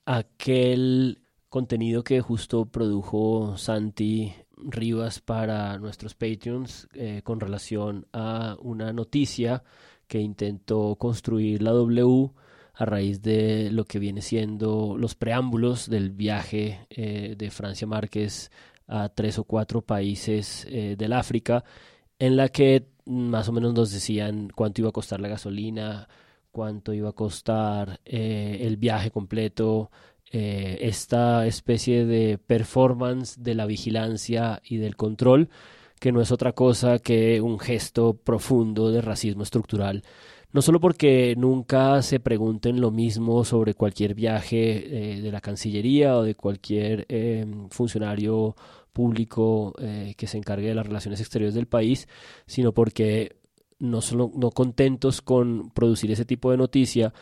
aquel 0.05 1.19
contenido 1.49 2.03
que 2.03 2.21
justo 2.21 2.65
produjo 2.65 3.57
Santi 3.57 4.33
Rivas 4.57 5.19
para 5.19 5.77
nuestros 5.79 6.13
Patreons 6.15 6.87
eh, 6.93 7.21
con 7.23 7.39
relación 7.39 8.05
a 8.13 8.55
una 8.61 8.93
noticia 8.93 9.63
que 10.11 10.19
intentó 10.19 10.97
construir 10.97 11.61
la 11.63 11.71
W 11.71 12.31
a 12.73 12.83
raíz 12.83 13.21
de 13.21 13.71
lo 13.71 13.85
que 13.85 13.97
viene 13.97 14.21
siendo 14.21 14.97
los 14.97 15.15
preámbulos 15.15 15.89
del 15.89 16.09
viaje 16.09 16.85
eh, 16.89 17.35
de 17.37 17.49
Francia 17.49 17.87
Márquez 17.87 18.51
a 18.89 19.07
tres 19.07 19.39
o 19.39 19.45
cuatro 19.45 19.81
países 19.81 20.67
eh, 20.69 20.95
del 20.97 21.13
África, 21.13 21.63
en 22.19 22.35
la 22.35 22.49
que 22.49 22.87
más 23.05 23.47
o 23.47 23.53
menos 23.53 23.73
nos 23.73 23.89
decían 23.93 24.49
cuánto 24.53 24.81
iba 24.81 24.89
a 24.89 24.91
costar 24.91 25.21
la 25.21 25.29
gasolina, 25.29 26.09
cuánto 26.51 26.91
iba 26.91 27.11
a 27.11 27.13
costar 27.13 28.01
eh, 28.03 28.57
el 28.63 28.75
viaje 28.75 29.11
completo, 29.11 29.91
eh, 30.29 30.77
esta 30.81 31.47
especie 31.47 32.05
de 32.05 32.37
performance 32.37 33.41
de 33.41 33.55
la 33.55 33.65
vigilancia 33.65 34.61
y 34.65 34.75
del 34.75 34.97
control, 34.97 35.47
que 36.01 36.11
no 36.11 36.19
es 36.19 36.31
otra 36.31 36.53
cosa 36.53 36.97
que 36.97 37.39
un 37.41 37.59
gesto 37.59 38.15
profundo 38.15 38.89
de 38.89 39.01
racismo 39.01 39.43
estructural. 39.43 40.01
No 40.51 40.63
solo 40.63 40.79
porque 40.79 41.35
nunca 41.37 42.01
se 42.01 42.19
pregunten 42.19 42.81
lo 42.81 42.89
mismo 42.89 43.45
sobre 43.45 43.75
cualquier 43.75 44.15
viaje 44.15 45.17
eh, 45.17 45.21
de 45.21 45.31
la 45.31 45.41
Cancillería 45.41 46.17
o 46.17 46.23
de 46.23 46.33
cualquier 46.33 47.05
em, 47.07 47.69
funcionario 47.69 48.55
público 48.91 49.75
eh, 49.77 50.15
que 50.17 50.25
se 50.25 50.39
encargue 50.39 50.69
de 50.69 50.75
las 50.75 50.87
relaciones 50.87 51.19
exteriores 51.21 51.53
del 51.53 51.67
país, 51.67 52.07
sino 52.47 52.73
porque 52.73 53.35
no 53.77 54.01
solo 54.01 54.31
no 54.35 54.49
contentos 54.49 55.21
con 55.21 55.69
producir 55.69 56.11
ese 56.11 56.25
tipo 56.25 56.49
de 56.49 56.57
noticia, 56.57 57.13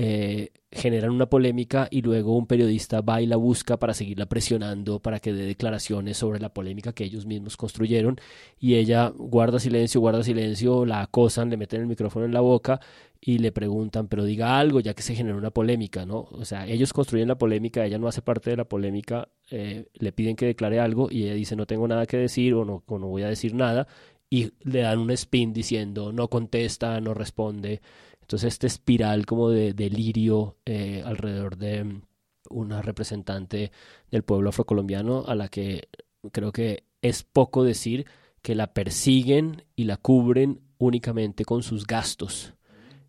eh, 0.00 0.52
generan 0.70 1.10
una 1.10 1.28
polémica 1.28 1.88
y 1.90 2.02
luego 2.02 2.36
un 2.36 2.46
periodista 2.46 3.00
va 3.00 3.20
y 3.20 3.26
la 3.26 3.34
busca 3.34 3.78
para 3.78 3.94
seguirla 3.94 4.26
presionando 4.26 5.00
para 5.00 5.18
que 5.18 5.32
dé 5.32 5.44
declaraciones 5.44 6.16
sobre 6.16 6.38
la 6.38 6.54
polémica 6.54 6.92
que 6.92 7.02
ellos 7.02 7.26
mismos 7.26 7.56
construyeron 7.56 8.16
y 8.60 8.76
ella 8.76 9.12
guarda 9.16 9.58
silencio, 9.58 10.00
guarda 10.00 10.22
silencio, 10.22 10.86
la 10.86 11.00
acosan, 11.00 11.50
le 11.50 11.56
meten 11.56 11.80
el 11.80 11.88
micrófono 11.88 12.26
en 12.26 12.32
la 12.32 12.40
boca 12.40 12.78
y 13.20 13.38
le 13.38 13.50
preguntan, 13.50 14.06
pero 14.06 14.22
diga 14.22 14.60
algo 14.60 14.78
ya 14.78 14.94
que 14.94 15.02
se 15.02 15.16
generó 15.16 15.36
una 15.36 15.50
polémica, 15.50 16.06
¿no? 16.06 16.28
O 16.30 16.44
sea, 16.44 16.68
ellos 16.68 16.92
construyen 16.92 17.26
la 17.26 17.38
polémica, 17.38 17.84
ella 17.84 17.98
no 17.98 18.06
hace 18.06 18.22
parte 18.22 18.50
de 18.50 18.56
la 18.56 18.66
polémica, 18.66 19.28
eh, 19.50 19.88
le 19.94 20.12
piden 20.12 20.36
que 20.36 20.46
declare 20.46 20.78
algo 20.78 21.08
y 21.10 21.24
ella 21.24 21.34
dice 21.34 21.56
no 21.56 21.66
tengo 21.66 21.88
nada 21.88 22.06
que 22.06 22.18
decir 22.18 22.54
o 22.54 22.64
no, 22.64 22.84
o 22.86 22.98
no 23.00 23.08
voy 23.08 23.22
a 23.22 23.28
decir 23.28 23.52
nada 23.52 23.88
y 24.30 24.52
le 24.62 24.80
dan 24.80 24.98
un 24.98 25.10
spin 25.10 25.52
diciendo 25.52 26.12
no 26.12 26.28
contesta, 26.28 27.00
no 27.00 27.14
responde. 27.14 27.80
Entonces, 28.28 28.52
esta 28.52 28.66
espiral 28.66 29.24
como 29.24 29.48
de 29.48 29.72
delirio 29.72 30.58
eh, 30.66 31.02
alrededor 31.02 31.56
de 31.56 32.02
una 32.50 32.82
representante 32.82 33.72
del 34.10 34.22
pueblo 34.22 34.50
afrocolombiano 34.50 35.24
a 35.26 35.34
la 35.34 35.48
que 35.48 35.88
creo 36.30 36.52
que 36.52 36.84
es 37.00 37.22
poco 37.22 37.64
decir 37.64 38.04
que 38.42 38.54
la 38.54 38.74
persiguen 38.74 39.64
y 39.76 39.84
la 39.84 39.96
cubren 39.96 40.60
únicamente 40.76 41.46
con 41.46 41.62
sus 41.62 41.86
gastos 41.86 42.52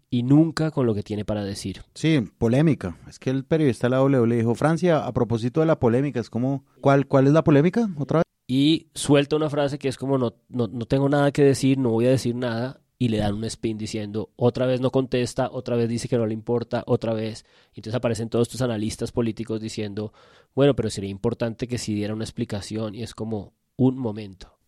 y 0.10 0.24
nunca 0.24 0.72
con 0.72 0.86
lo 0.86 0.96
que 0.96 1.04
tiene 1.04 1.26
para 1.26 1.44
decir. 1.44 1.82
Sí, 1.96 2.22
polémica. 2.38 2.98
Es 3.10 3.20
que 3.20 3.30
el 3.30 3.44
periodista 3.44 3.88
de 3.88 3.92
la 3.92 3.98
W 3.98 4.26
le 4.26 4.38
dijo, 4.38 4.56
Francia, 4.56 5.06
a 5.06 5.12
propósito 5.12 5.60
de 5.60 5.66
la 5.66 5.80
polémica, 5.80 6.22
es 6.22 6.30
como, 6.30 6.64
¿cuál, 6.80 7.08
cuál 7.08 7.28
es 7.28 7.34
la 7.34 7.44
polémica? 7.44 7.90
Otra 7.98 8.20
vez. 8.20 8.24
Y 8.48 8.88
suelta 8.94 9.36
una 9.36 9.50
frase 9.50 9.80
que 9.80 9.90
es 9.90 9.98
como, 9.98 10.18
no, 10.18 10.34
no, 10.48 10.68
no 10.68 10.86
tengo 10.86 11.10
nada 11.10 11.34
que 11.34 11.44
decir, 11.44 11.78
no 11.78 11.90
voy 11.90 12.06
a 12.06 12.12
decir 12.12 12.36
nada, 12.36 12.80
y 13.02 13.08
le 13.08 13.18
dan 13.18 13.34
un 13.34 13.46
spin 13.46 13.78
diciendo 13.78 14.30
otra 14.36 14.66
vez 14.66 14.82
no 14.82 14.92
contesta, 14.92 15.50
otra 15.50 15.78
vez 15.78 15.88
dice 15.88 16.10
que 16.10 16.18
no 16.18 16.28
le 16.28 16.34
importa, 16.34 16.84
otra 16.86 17.14
vez. 17.14 17.46
Entonces 17.70 17.96
aparecen 17.96 18.30
todos 18.30 18.50
estos 18.50 18.62
analistas 18.62 19.14
políticos 19.14 19.62
diciendo, 19.62 20.14
bueno, 20.54 20.76
pero 20.76 20.90
sería 20.90 21.10
importante 21.10 21.68
que 21.68 21.78
si 21.78 21.94
diera 21.94 22.14
una 22.14 22.26
explicación 22.26 22.94
y 22.94 23.02
es 23.02 23.16
como 23.16 23.54
un 23.78 23.98
momento. 23.98 24.60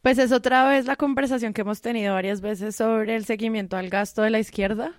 Pues 0.00 0.18
es 0.18 0.32
otra 0.32 0.66
vez 0.66 0.86
la 0.86 0.96
conversación 0.96 1.52
que 1.52 1.60
hemos 1.60 1.82
tenido 1.82 2.14
varias 2.14 2.40
veces 2.40 2.74
sobre 2.74 3.16
el 3.16 3.26
seguimiento 3.26 3.76
al 3.76 3.90
gasto 3.90 4.22
de 4.22 4.30
la 4.30 4.38
izquierda 4.38 4.94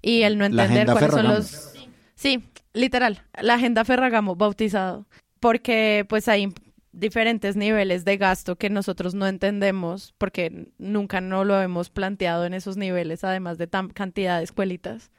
y 0.00 0.22
el 0.22 0.38
no 0.38 0.44
entender 0.44 0.86
cuáles 0.86 1.10
son 1.10 1.26
los... 1.26 1.74
Sí, 2.14 2.44
literal, 2.72 3.22
la 3.40 3.54
agenda 3.54 3.84
Ferragamo 3.84 4.36
bautizado, 4.36 5.06
porque 5.40 6.06
pues 6.08 6.28
hay 6.28 6.54
diferentes 6.92 7.56
niveles 7.56 8.04
de 8.04 8.16
gasto 8.18 8.56
que 8.56 8.70
nosotros 8.70 9.14
no 9.14 9.26
entendemos 9.26 10.14
porque 10.18 10.68
nunca 10.78 11.20
no 11.20 11.44
lo 11.44 11.60
hemos 11.60 11.90
planteado 11.90 12.44
en 12.44 12.54
esos 12.54 12.76
niveles, 12.76 13.24
además 13.24 13.58
de 13.58 13.66
tan 13.66 13.88
cantidad 13.88 14.38
de 14.38 14.44
escuelitas. 14.44 15.10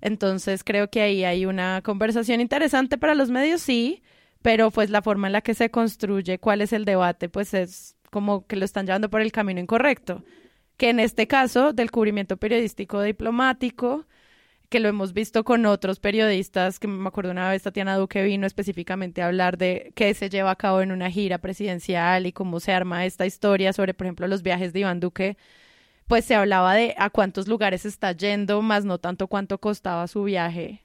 Entonces 0.00 0.64
creo 0.64 0.90
que 0.90 1.02
ahí 1.02 1.24
hay 1.24 1.46
una 1.46 1.82
conversación 1.82 2.40
interesante 2.40 2.98
para 2.98 3.14
los 3.14 3.30
medios, 3.30 3.60
sí, 3.60 4.02
pero 4.42 4.70
pues 4.70 4.90
la 4.90 5.02
forma 5.02 5.28
en 5.28 5.34
la 5.34 5.42
que 5.42 5.54
se 5.54 5.70
construye, 5.70 6.38
cuál 6.38 6.62
es 6.62 6.72
el 6.72 6.84
debate, 6.84 7.28
pues 7.28 7.54
es 7.54 7.96
como 8.10 8.46
que 8.46 8.56
lo 8.56 8.64
están 8.64 8.86
llevando 8.86 9.10
por 9.10 9.20
el 9.20 9.32
camino 9.32 9.60
incorrecto. 9.60 10.24
Que 10.76 10.88
en 10.88 10.98
este 10.98 11.26
caso 11.26 11.72
del 11.72 11.90
cubrimiento 11.90 12.38
periodístico 12.38 13.02
diplomático, 13.02 14.06
que 14.70 14.80
lo 14.80 14.88
hemos 14.88 15.12
visto 15.12 15.44
con 15.44 15.66
otros 15.66 15.98
periodistas, 15.98 16.78
que 16.78 16.86
me 16.88 17.08
acuerdo 17.08 17.32
una 17.32 17.50
vez 17.50 17.62
Tatiana 17.62 17.96
Duque 17.96 18.22
vino 18.22 18.46
específicamente 18.46 19.20
a 19.20 19.26
hablar 19.26 19.58
de 19.58 19.92
qué 19.96 20.14
se 20.14 20.30
lleva 20.30 20.52
a 20.52 20.56
cabo 20.56 20.80
en 20.80 20.92
una 20.92 21.10
gira 21.10 21.38
presidencial 21.38 22.24
y 22.26 22.32
cómo 22.32 22.60
se 22.60 22.72
arma 22.72 23.04
esta 23.04 23.26
historia 23.26 23.72
sobre, 23.72 23.94
por 23.94 24.06
ejemplo, 24.06 24.28
los 24.28 24.42
viajes 24.42 24.72
de 24.72 24.80
Iván 24.80 25.00
Duque, 25.00 25.36
pues 26.06 26.24
se 26.24 26.36
hablaba 26.36 26.74
de 26.74 26.94
a 26.98 27.10
cuántos 27.10 27.48
lugares 27.48 27.84
está 27.84 28.12
yendo, 28.12 28.62
más 28.62 28.84
no 28.84 28.98
tanto 28.98 29.26
cuánto 29.26 29.58
costaba 29.58 30.06
su 30.06 30.22
viaje. 30.24 30.84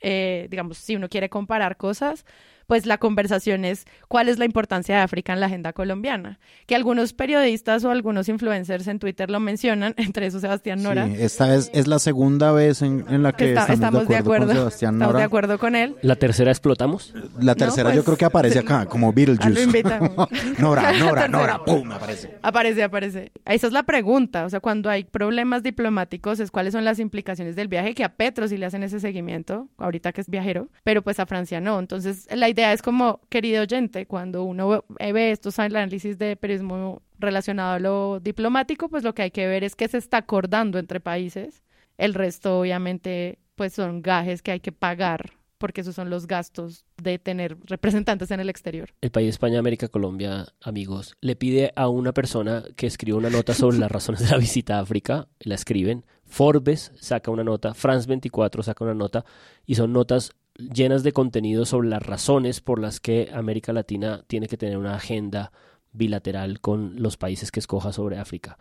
Eh, 0.00 0.48
digamos, 0.50 0.78
si 0.78 0.96
uno 0.96 1.08
quiere 1.10 1.28
comparar 1.28 1.76
cosas, 1.76 2.24
pues 2.68 2.84
la 2.86 2.98
conversación 2.98 3.64
es 3.64 3.86
cuál 4.08 4.28
es 4.28 4.38
la 4.38 4.44
importancia 4.44 4.94
de 4.96 5.00
África 5.00 5.32
en 5.32 5.40
la 5.40 5.46
agenda 5.46 5.72
colombiana. 5.72 6.38
Que 6.66 6.76
algunos 6.76 7.14
periodistas 7.14 7.82
o 7.84 7.90
algunos 7.90 8.28
influencers 8.28 8.86
en 8.88 8.98
Twitter 8.98 9.30
lo 9.30 9.40
mencionan, 9.40 9.94
entre 9.96 10.26
esos 10.26 10.42
Sebastián 10.42 10.82
Nora. 10.82 11.06
Sí, 11.06 11.14
esta 11.18 11.54
es, 11.54 11.70
es 11.72 11.86
la 11.86 11.98
segunda 11.98 12.52
vez 12.52 12.82
en, 12.82 13.04
en 13.08 13.22
la 13.22 13.32
que 13.32 13.48
Está- 13.54 13.72
estamos, 13.72 14.06
de 14.06 14.16
acuerdo, 14.16 14.46
con 14.48 14.56
Sebastián 14.56 14.94
estamos 14.96 15.12
Nora. 15.14 15.18
de 15.18 15.24
acuerdo 15.24 15.58
con 15.58 15.74
él. 15.74 15.96
¿La 16.02 16.16
tercera 16.16 16.50
explotamos? 16.50 17.14
La 17.40 17.54
tercera 17.54 17.84
pues, 17.88 17.96
yo 17.96 18.04
creo 18.04 18.16
que 18.18 18.24
aparece 18.26 18.58
acá, 18.60 18.84
como 18.86 19.08
Ah, 19.08 19.10
lo 19.10 19.14
Beetlejuice. 19.14 19.82
Nora, 20.58 20.92
Nora. 20.92 21.26
Nora, 21.26 21.64
pum, 21.64 21.90
aparece. 21.90 22.36
Aparece, 22.42 22.82
aparece. 22.82 23.32
Esa 23.46 23.66
es 23.66 23.72
la 23.72 23.84
pregunta. 23.84 24.44
O 24.44 24.50
sea, 24.50 24.60
cuando 24.60 24.90
hay 24.90 25.04
problemas 25.04 25.62
diplomáticos, 25.62 26.38
es 26.40 26.50
cuáles 26.50 26.72
son 26.74 26.84
las 26.84 26.98
implicaciones 26.98 27.56
del 27.56 27.68
viaje, 27.68 27.94
que 27.94 28.04
a 28.04 28.10
Petro 28.14 28.46
sí 28.46 28.58
le 28.58 28.66
hacen 28.66 28.82
ese 28.82 29.00
seguimiento, 29.00 29.68
ahorita 29.78 30.12
que 30.12 30.20
es 30.20 30.28
viajero, 30.28 30.68
pero 30.84 31.00
pues 31.02 31.18
a 31.18 31.24
Francia 31.26 31.60
no. 31.62 31.78
Entonces, 31.78 32.26
la 32.34 32.48
idea 32.48 32.57
es 32.58 32.82
como, 32.82 33.20
querido 33.28 33.62
oyente, 33.62 34.06
cuando 34.06 34.44
uno 34.44 34.84
ve 34.98 35.30
estos 35.30 35.58
análisis 35.58 36.18
de 36.18 36.36
periodismo 36.36 37.02
relacionado 37.18 37.74
a 37.74 37.78
lo 37.78 38.20
diplomático, 38.20 38.88
pues 38.88 39.04
lo 39.04 39.14
que 39.14 39.22
hay 39.22 39.30
que 39.30 39.46
ver 39.46 39.64
es 39.64 39.76
que 39.76 39.88
se 39.88 39.98
está 39.98 40.18
acordando 40.18 40.78
entre 40.78 41.00
países. 41.00 41.62
El 41.96 42.14
resto, 42.14 42.60
obviamente, 42.60 43.38
pues 43.54 43.72
son 43.72 44.02
gajes 44.02 44.42
que 44.42 44.52
hay 44.52 44.60
que 44.60 44.72
pagar, 44.72 45.32
porque 45.58 45.80
esos 45.80 45.94
son 45.94 46.10
los 46.10 46.26
gastos 46.26 46.84
de 47.02 47.18
tener 47.18 47.56
representantes 47.64 48.30
en 48.30 48.40
el 48.40 48.48
exterior. 48.48 48.90
El 49.00 49.10
país 49.10 49.30
España, 49.30 49.58
América, 49.58 49.88
Colombia, 49.88 50.46
amigos, 50.62 51.16
le 51.20 51.34
pide 51.34 51.72
a 51.74 51.88
una 51.88 52.12
persona 52.12 52.62
que 52.76 52.86
escriba 52.86 53.18
una 53.18 53.30
nota 53.30 53.54
sobre 53.54 53.78
las 53.78 53.90
razones 53.90 54.20
de 54.22 54.30
la 54.30 54.38
visita 54.38 54.78
a 54.78 54.80
África, 54.80 55.28
la 55.40 55.56
escriben, 55.56 56.04
Forbes 56.24 56.92
saca 57.00 57.30
una 57.30 57.42
nota, 57.42 57.74
France 57.74 58.06
24 58.06 58.62
saca 58.62 58.84
una 58.84 58.94
nota, 58.94 59.24
y 59.66 59.74
son 59.74 59.92
notas 59.92 60.32
llenas 60.58 61.02
de 61.02 61.12
contenido 61.12 61.64
sobre 61.64 61.88
las 61.88 62.02
razones 62.02 62.60
por 62.60 62.80
las 62.80 63.00
que 63.00 63.30
América 63.32 63.72
Latina 63.72 64.24
tiene 64.26 64.48
que 64.48 64.56
tener 64.56 64.76
una 64.76 64.94
agenda 64.94 65.52
bilateral 65.92 66.60
con 66.60 67.00
los 67.00 67.16
países 67.16 67.50
que 67.50 67.60
escoja 67.60 67.92
sobre 67.92 68.18
África. 68.18 68.58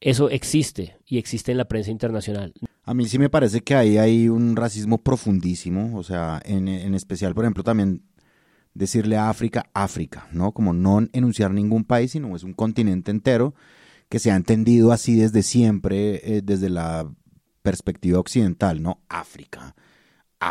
Eso 0.00 0.28
existe 0.28 0.98
y 1.06 1.18
existe 1.18 1.52
en 1.52 1.58
la 1.58 1.68
prensa 1.68 1.90
internacional. 1.90 2.52
A 2.84 2.94
mí 2.94 3.06
sí 3.06 3.18
me 3.18 3.30
parece 3.30 3.62
que 3.62 3.74
ahí 3.74 3.98
hay 3.98 4.28
un 4.28 4.56
racismo 4.56 4.98
profundísimo, 4.98 5.96
o 5.96 6.02
sea, 6.02 6.40
en, 6.44 6.68
en 6.68 6.94
especial, 6.94 7.34
por 7.34 7.44
ejemplo, 7.44 7.64
también 7.64 8.02
decirle 8.74 9.16
a 9.16 9.30
África, 9.30 9.70
África, 9.72 10.28
¿no? 10.32 10.52
Como 10.52 10.72
no 10.72 11.00
enunciar 11.12 11.50
ningún 11.52 11.84
país, 11.84 12.12
sino 12.12 12.36
es 12.36 12.42
un 12.42 12.52
continente 12.52 13.10
entero 13.10 13.54
que 14.08 14.18
se 14.18 14.30
ha 14.30 14.36
entendido 14.36 14.92
así 14.92 15.16
desde 15.16 15.42
siempre, 15.42 16.36
eh, 16.36 16.42
desde 16.44 16.68
la 16.68 17.10
perspectiva 17.62 18.20
occidental, 18.20 18.82
¿no? 18.82 19.00
África, 19.08 19.74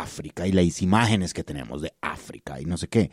África 0.00 0.46
y 0.46 0.52
las 0.52 0.82
imágenes 0.82 1.32
que 1.32 1.44
tenemos 1.44 1.82
de 1.82 1.92
África 2.00 2.60
y 2.60 2.64
no 2.64 2.76
sé 2.76 2.88
qué. 2.88 3.10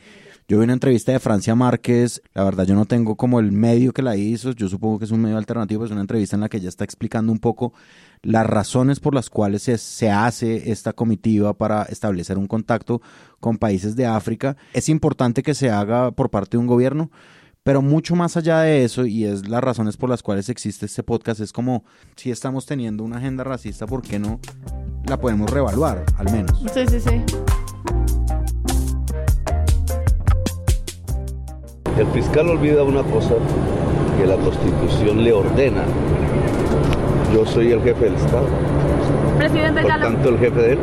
Yo 0.47 0.57
vi 0.59 0.65
una 0.65 0.73
entrevista 0.73 1.11
de 1.11 1.19
Francia 1.19 1.55
Márquez, 1.55 2.21
la 2.33 2.43
verdad 2.43 2.65
yo 2.65 2.75
no 2.75 2.85
tengo 2.85 3.15
como 3.15 3.39
el 3.39 3.51
medio 3.51 3.93
que 3.93 4.01
la 4.01 4.17
hizo, 4.17 4.51
yo 4.51 4.67
supongo 4.67 4.99
que 4.99 5.05
es 5.05 5.11
un 5.11 5.21
medio 5.21 5.37
alternativo, 5.37 5.85
es 5.85 5.91
una 5.91 6.01
entrevista 6.01 6.35
en 6.35 6.41
la 6.41 6.49
que 6.49 6.57
ella 6.57 6.67
está 6.67 6.83
explicando 6.83 7.31
un 7.31 7.39
poco 7.39 7.73
las 8.21 8.45
razones 8.45 8.99
por 8.99 9.15
las 9.15 9.29
cuales 9.29 9.63
se, 9.63 9.77
se 9.77 10.11
hace 10.11 10.71
esta 10.71 10.91
comitiva 10.91 11.53
para 11.53 11.83
establecer 11.83 12.37
un 12.37 12.47
contacto 12.47 13.01
con 13.39 13.57
países 13.57 13.95
de 13.95 14.05
África. 14.05 14.57
Es 14.73 14.89
importante 14.89 15.43
que 15.43 15.53
se 15.53 15.69
haga 15.69 16.11
por 16.11 16.29
parte 16.29 16.57
de 16.57 16.61
un 16.61 16.67
gobierno, 16.67 17.09
pero 17.63 17.81
mucho 17.81 18.15
más 18.15 18.35
allá 18.35 18.59
de 18.59 18.83
eso, 18.83 19.05
y 19.05 19.23
es 19.23 19.47
las 19.47 19.63
razones 19.63 19.95
por 19.95 20.09
las 20.09 20.21
cuales 20.21 20.49
existe 20.49 20.85
este 20.85 21.03
podcast, 21.03 21.39
es 21.39 21.53
como 21.53 21.85
si 22.17 22.31
estamos 22.31 22.65
teniendo 22.65 23.05
una 23.05 23.17
agenda 23.17 23.45
racista, 23.45 23.87
¿por 23.87 24.01
qué 24.01 24.19
no 24.19 24.41
la 25.05 25.17
podemos 25.17 25.49
reevaluar, 25.49 26.03
al 26.17 26.31
menos? 26.31 26.63
Sí, 26.73 26.85
sí, 26.87 26.99
sí. 26.99 27.21
El 31.97 32.07
fiscal 32.07 32.49
olvida 32.49 32.83
una 32.83 33.03
cosa 33.03 33.35
que 34.17 34.25
la 34.25 34.35
constitución 34.37 35.23
le 35.23 35.33
ordena. 35.33 35.83
Yo 37.33 37.45
soy 37.45 37.71
el 37.71 37.81
jefe 37.81 38.05
del 38.05 38.15
Estado, 38.15 38.47
Presidente 39.37 39.81
por 39.81 39.91
tanto 39.91 40.29
el 40.29 40.39
jefe 40.39 40.59
de 40.59 40.73
él. 40.73 40.79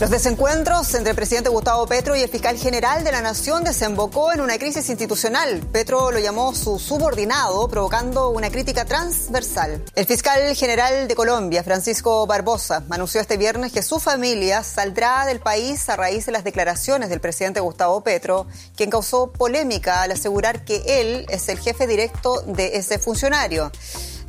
Los 0.00 0.08
desencuentros 0.08 0.94
entre 0.94 1.10
el 1.10 1.16
presidente 1.16 1.50
Gustavo 1.50 1.86
Petro 1.86 2.16
y 2.16 2.22
el 2.22 2.30
fiscal 2.30 2.56
general 2.56 3.04
de 3.04 3.12
la 3.12 3.20
Nación 3.20 3.64
desembocó 3.64 4.32
en 4.32 4.40
una 4.40 4.56
crisis 4.56 4.88
institucional. 4.88 5.60
Petro 5.70 6.10
lo 6.10 6.18
llamó 6.18 6.54
su 6.54 6.78
subordinado, 6.78 7.68
provocando 7.68 8.30
una 8.30 8.50
crítica 8.50 8.86
transversal. 8.86 9.84
El 9.94 10.06
fiscal 10.06 10.56
general 10.56 11.06
de 11.06 11.14
Colombia, 11.14 11.62
Francisco 11.62 12.26
Barbosa, 12.26 12.82
anunció 12.88 13.20
este 13.20 13.36
viernes 13.36 13.72
que 13.72 13.82
su 13.82 14.00
familia 14.00 14.64
saldrá 14.64 15.26
del 15.26 15.40
país 15.40 15.86
a 15.90 15.96
raíz 15.96 16.24
de 16.24 16.32
las 16.32 16.44
declaraciones 16.44 17.10
del 17.10 17.20
presidente 17.20 17.60
Gustavo 17.60 18.00
Petro, 18.00 18.46
quien 18.74 18.88
causó 18.88 19.30
polémica 19.30 20.00
al 20.00 20.12
asegurar 20.12 20.64
que 20.64 20.82
él 20.86 21.26
es 21.28 21.46
el 21.50 21.58
jefe 21.58 21.86
directo 21.86 22.40
de 22.46 22.78
ese 22.78 22.98
funcionario. 22.98 23.70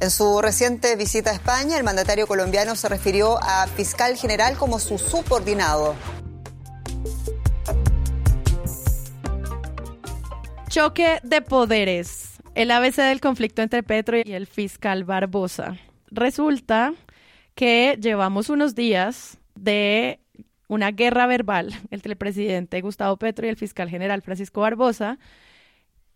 En 0.01 0.09
su 0.09 0.41
reciente 0.41 0.95
visita 0.95 1.29
a 1.29 1.33
España, 1.33 1.77
el 1.77 1.83
mandatario 1.83 2.25
colombiano 2.25 2.75
se 2.75 2.89
refirió 2.89 3.37
a 3.39 3.67
fiscal 3.67 4.17
general 4.17 4.57
como 4.57 4.79
su 4.79 4.97
subordinado. 4.97 5.95
Choque 10.69 11.19
de 11.21 11.43
poderes. 11.43 12.39
El 12.55 12.71
ABC 12.71 12.95
del 12.95 13.21
conflicto 13.21 13.61
entre 13.61 13.83
Petro 13.83 14.17
y 14.17 14.33
el 14.33 14.47
fiscal 14.47 15.03
Barbosa. 15.03 15.77
Resulta 16.07 16.95
que 17.53 17.99
llevamos 18.01 18.49
unos 18.49 18.73
días 18.73 19.37
de 19.53 20.19
una 20.67 20.89
guerra 20.89 21.27
verbal 21.27 21.79
entre 21.91 22.13
el 22.13 22.17
presidente 22.17 22.81
Gustavo 22.81 23.17
Petro 23.17 23.45
y 23.45 23.49
el 23.49 23.55
fiscal 23.55 23.87
general 23.87 24.23
Francisco 24.23 24.61
Barbosa, 24.61 25.19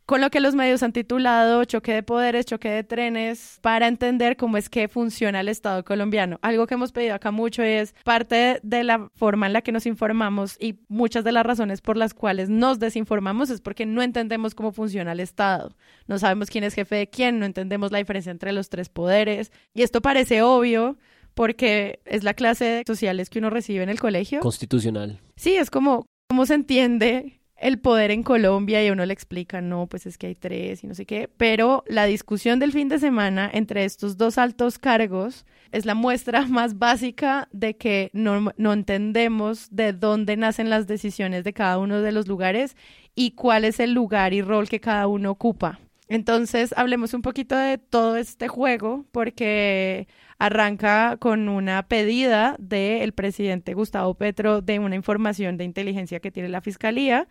con 0.05 0.21
lo 0.21 0.29
que 0.29 0.39
los 0.39 0.55
medios 0.55 0.83
han 0.83 0.93
titulado 0.93 1.63
choque 1.65 1.93
de 1.93 2.03
poderes, 2.03 2.45
choque 2.45 2.69
de 2.69 2.83
trenes, 2.83 3.59
para 3.61 3.87
entender 3.87 4.37
cómo 4.37 4.57
es 4.57 4.69
que 4.69 4.87
funciona 4.87 5.39
el 5.39 5.49
Estado 5.49 5.83
colombiano. 5.83 6.37
Algo 6.41 6.67
que 6.67 6.75
hemos 6.75 6.91
pedido 6.91 7.15
acá 7.15 7.31
mucho 7.31 7.63
es 7.63 7.95
parte 8.03 8.59
de 8.61 8.83
la 8.83 9.09
forma 9.15 9.47
en 9.47 9.53
la 9.53 9.61
que 9.61 9.71
nos 9.71 9.85
informamos 9.85 10.57
y 10.59 10.79
muchas 10.87 11.23
de 11.23 11.31
las 11.31 11.45
razones 11.45 11.81
por 11.81 11.97
las 11.97 12.13
cuales 12.13 12.49
nos 12.49 12.79
desinformamos 12.79 13.49
es 13.49 13.61
porque 13.61 13.85
no 13.85 14.01
entendemos 14.01 14.53
cómo 14.53 14.71
funciona 14.71 15.13
el 15.13 15.19
Estado. 15.19 15.75
No 16.07 16.19
sabemos 16.19 16.49
quién 16.49 16.63
es 16.63 16.75
jefe 16.75 16.95
de 16.95 17.09
quién, 17.09 17.39
no 17.39 17.45
entendemos 17.45 17.91
la 17.91 17.97
diferencia 17.97 18.31
entre 18.31 18.51
los 18.51 18.69
tres 18.69 18.89
poderes. 18.89 19.51
Y 19.73 19.81
esto 19.81 20.01
parece 20.01 20.43
obvio 20.43 20.97
porque 21.33 21.99
es 22.05 22.23
la 22.23 22.33
clase 22.33 22.65
de 22.65 22.83
sociales 22.85 23.29
que 23.29 23.39
uno 23.39 23.49
recibe 23.49 23.83
en 23.83 23.89
el 23.89 23.99
colegio. 23.99 24.39
Constitucional. 24.39 25.19
Sí, 25.35 25.55
es 25.55 25.69
como, 25.69 26.05
¿cómo 26.29 26.45
se 26.45 26.53
entiende 26.53 27.41
el 27.57 27.79
poder 27.79 28.11
en 28.11 28.23
Colombia 28.23 28.85
y 28.85 28.89
uno 28.89 29.05
le 29.05 29.13
explica, 29.13 29.61
no, 29.61 29.87
pues 29.87 30.05
es 30.05 30.17
que 30.17 30.27
hay 30.27 30.35
tres 30.35 30.83
y 30.83 30.87
no 30.87 30.93
sé 30.93 31.05
qué, 31.05 31.29
pero 31.37 31.83
la 31.87 32.05
discusión 32.05 32.59
del 32.59 32.71
fin 32.71 32.89
de 32.89 32.99
semana 32.99 33.49
entre 33.51 33.85
estos 33.85 34.17
dos 34.17 34.37
altos 34.37 34.77
cargos 34.77 35.45
es 35.71 35.85
la 35.85 35.95
muestra 35.95 36.45
más 36.47 36.77
básica 36.77 37.47
de 37.51 37.77
que 37.77 38.09
no, 38.13 38.51
no 38.57 38.73
entendemos 38.73 39.67
de 39.71 39.93
dónde 39.93 40.37
nacen 40.37 40.69
las 40.69 40.87
decisiones 40.87 41.43
de 41.43 41.53
cada 41.53 41.77
uno 41.77 42.01
de 42.01 42.11
los 42.11 42.27
lugares 42.27 42.75
y 43.15 43.31
cuál 43.31 43.63
es 43.63 43.79
el 43.79 43.93
lugar 43.93 44.33
y 44.33 44.41
rol 44.41 44.67
que 44.67 44.81
cada 44.81 45.07
uno 45.07 45.31
ocupa. 45.31 45.79
Entonces, 46.07 46.73
hablemos 46.77 47.15
un 47.15 47.23
poquito 47.23 47.57
de 47.57 47.79
todo 47.79 48.17
este 48.17 48.47
juego, 48.47 49.05
porque 49.11 50.07
arranca 50.37 51.17
con 51.17 51.49
una 51.49 51.87
pedida 51.87 52.55
del 52.59 53.13
presidente 53.13 53.73
Gustavo 53.73 54.13
Petro 54.13 54.61
de 54.61 54.79
una 54.79 54.95
información 54.95 55.57
de 55.57 55.63
inteligencia 55.63 56.19
que 56.19 56.31
tiene 56.31 56.49
la 56.49 56.61
fiscalía, 56.61 57.27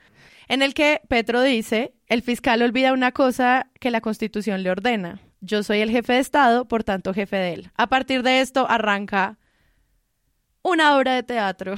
en 0.49 0.63
el 0.63 0.75
que 0.75 1.01
Petro 1.09 1.43
dice, 1.43 1.95
el 2.07 2.23
fiscal 2.23 2.63
olvida 2.63 2.93
una 2.93 3.13
cosa 3.13 3.71
que 3.81 3.91
la 3.91 4.01
constitución 4.01 4.63
le 4.63 4.71
ordena. 4.71 5.21
Yo 5.41 5.63
soy 5.63 5.81
el 5.81 5.91
jefe 5.91 6.15
de 6.15 6.19
Estado, 6.21 6.67
por 6.67 6.85
tanto 6.85 7.13
jefe 7.15 7.37
de 7.37 7.53
él. 7.55 7.71
A 7.77 7.89
partir 7.89 8.23
de 8.23 8.41
esto 8.41 8.67
arranca 8.69 9.39
una 10.63 10.97
obra 10.97 11.15
de 11.15 11.23
teatro 11.23 11.75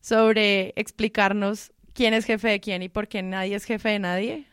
sobre 0.00 0.72
explicarnos 0.76 1.72
quién 1.92 2.14
es 2.14 2.24
jefe 2.24 2.48
de 2.48 2.60
quién 2.60 2.82
y 2.82 2.88
por 2.88 3.08
qué 3.08 3.22
nadie 3.22 3.54
es 3.54 3.64
jefe 3.64 3.90
de 3.90 3.98
nadie 3.98 4.49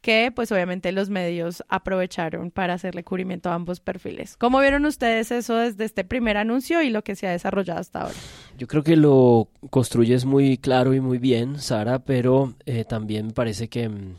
que 0.00 0.32
pues 0.34 0.52
obviamente 0.52 0.92
los 0.92 1.10
medios 1.10 1.64
aprovecharon 1.68 2.50
para 2.50 2.74
hacerle 2.74 3.04
cubrimiento 3.04 3.50
a 3.50 3.54
ambos 3.54 3.80
perfiles. 3.80 4.36
¿Cómo 4.36 4.60
vieron 4.60 4.84
ustedes 4.86 5.30
eso 5.30 5.56
desde 5.56 5.84
este 5.84 6.04
primer 6.04 6.36
anuncio 6.36 6.82
y 6.82 6.90
lo 6.90 7.02
que 7.02 7.16
se 7.16 7.26
ha 7.26 7.32
desarrollado 7.32 7.80
hasta 7.80 8.02
ahora? 8.02 8.14
Yo 8.56 8.66
creo 8.66 8.82
que 8.82 8.96
lo 8.96 9.50
construyes 9.70 10.24
muy 10.24 10.58
claro 10.58 10.94
y 10.94 11.00
muy 11.00 11.18
bien, 11.18 11.58
Sara, 11.58 11.98
pero 12.00 12.54
eh, 12.66 12.84
también 12.84 13.28
me 13.28 13.32
parece 13.32 13.68
que 13.68 13.88
mm, 13.88 14.16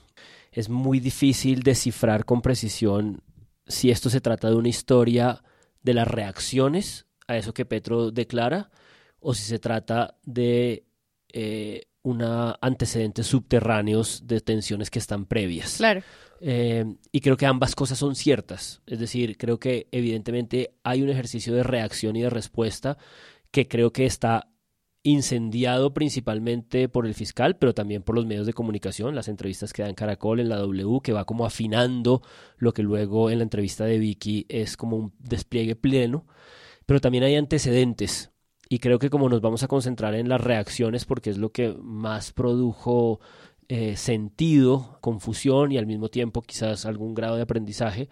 es 0.52 0.70
muy 0.70 1.00
difícil 1.00 1.64
descifrar 1.64 2.26
con 2.26 2.42
precisión 2.42 3.22
si 3.68 3.92
esto 3.92 4.10
se 4.10 4.22
trata 4.22 4.50
de 4.50 4.56
una 4.56 4.70
historia 4.70 5.44
de 5.84 5.94
las 5.94 6.08
reacciones 6.08 7.06
a 7.28 7.38
eso 7.38 7.54
que 7.54 7.66
Petro 7.66 8.12
declara 8.12 8.70
o 9.20 9.34
si 9.34 9.44
se 9.44 9.60
trata 9.60 10.18
de 10.26 10.86
eh, 11.32 11.84
una 12.02 12.58
antecedentes 12.62 13.28
subterráneos 13.28 14.24
de 14.26 14.42
tensiones 14.42 14.90
que 14.90 15.00
están 15.00 15.26
previas. 15.26 15.78
Claro. 15.78 16.02
Eh, 16.42 16.86
y 17.12 17.20
creo 17.20 17.38
que 17.38 17.46
ambas 17.46 17.76
cosas 17.76 17.98
son 17.98 18.16
ciertas. 18.16 18.82
Es 18.86 19.00
decir, 19.00 19.38
creo 19.38 19.60
que 19.60 19.88
evidentemente 19.92 20.76
hay 20.84 21.02
un 21.02 21.10
ejercicio 21.10 21.54
de 21.54 21.64
reacción 21.64 22.16
y 22.16 22.22
de 22.22 22.30
respuesta 22.30 22.98
que 23.52 23.68
creo 23.68 23.92
que 23.92 24.06
está 24.06 24.50
incendiado 25.04 25.94
principalmente 25.94 26.90
por 26.90 27.06
el 27.06 27.14
fiscal, 27.14 27.58
pero 27.58 27.74
también 27.74 28.04
por 28.04 28.16
los 28.16 28.26
medios 28.26 28.46
de 28.46 28.54
comunicación, 28.54 29.16
las 29.16 29.28
entrevistas 29.28 29.72
que 29.72 29.82
dan 29.82 29.96
Caracol 29.96 30.40
en 30.40 30.50
la 30.50 30.58
W, 30.58 31.00
que 31.02 31.14
va 31.14 31.26
como 31.26 31.46
afinando 31.46 32.22
lo 32.58 32.74
que 32.74 32.84
luego 32.84 33.30
en 33.30 33.40
la 33.40 33.44
entrevista 33.44 33.86
de 33.86 33.98
Vicky 33.98 34.46
es 34.50 34.76
como 34.76 34.98
un 34.98 35.14
despliegue 35.20 35.76
pleno, 35.76 36.28
pero 36.86 37.00
también 37.00 37.24
hay 37.24 37.36
antecedentes 37.36 38.32
y 38.70 38.80
creo 38.80 39.00
que 39.00 39.10
como 39.10 39.28
nos 39.30 39.42
vamos 39.42 39.64
a 39.64 39.68
concentrar 39.68 40.14
en 40.14 40.30
las 40.30 40.40
reacciones 40.40 41.06
porque 41.06 41.32
es 41.32 41.38
lo 41.40 41.52
que 41.52 41.76
más 41.82 42.32
produjo 42.32 43.20
eh, 43.68 43.98
sentido, 43.98 45.00
confusión 45.02 45.72
y 45.72 45.78
al 45.78 45.88
mismo 45.88 46.10
tiempo 46.10 46.44
quizás 46.44 46.86
algún 46.86 47.16
grado 47.16 47.36
de 47.36 47.42
aprendizaje, 47.42 48.10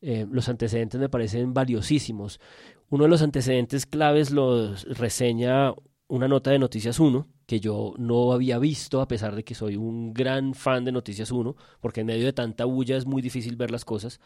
eh, 0.00 0.26
los 0.30 0.48
antecedentes 0.48 1.00
me 1.00 1.08
parecen 1.08 1.54
valiosísimos. 1.54 2.40
Uno 2.88 3.04
de 3.04 3.10
los 3.10 3.22
antecedentes 3.22 3.84
claves 3.84 4.30
los 4.30 4.84
reseña 4.96 5.74
una 6.08 6.28
nota 6.28 6.50
de 6.52 6.60
Noticias 6.60 7.00
1 7.00 7.26
que 7.46 7.58
yo 7.58 7.94
no 7.98 8.32
había 8.32 8.58
visto 8.58 9.00
a 9.00 9.08
pesar 9.08 9.34
de 9.34 9.44
que 9.44 9.54
soy 9.56 9.76
un 9.76 10.14
gran 10.14 10.54
fan 10.54 10.84
de 10.84 10.92
Noticias 10.92 11.32
1 11.32 11.56
porque 11.80 12.00
en 12.02 12.06
medio 12.06 12.26
de 12.26 12.32
tanta 12.32 12.64
bulla 12.64 12.96
es 12.96 13.06
muy 13.06 13.22
difícil 13.22 13.56
ver 13.56 13.72
las 13.72 13.84
cosas. 13.84 14.20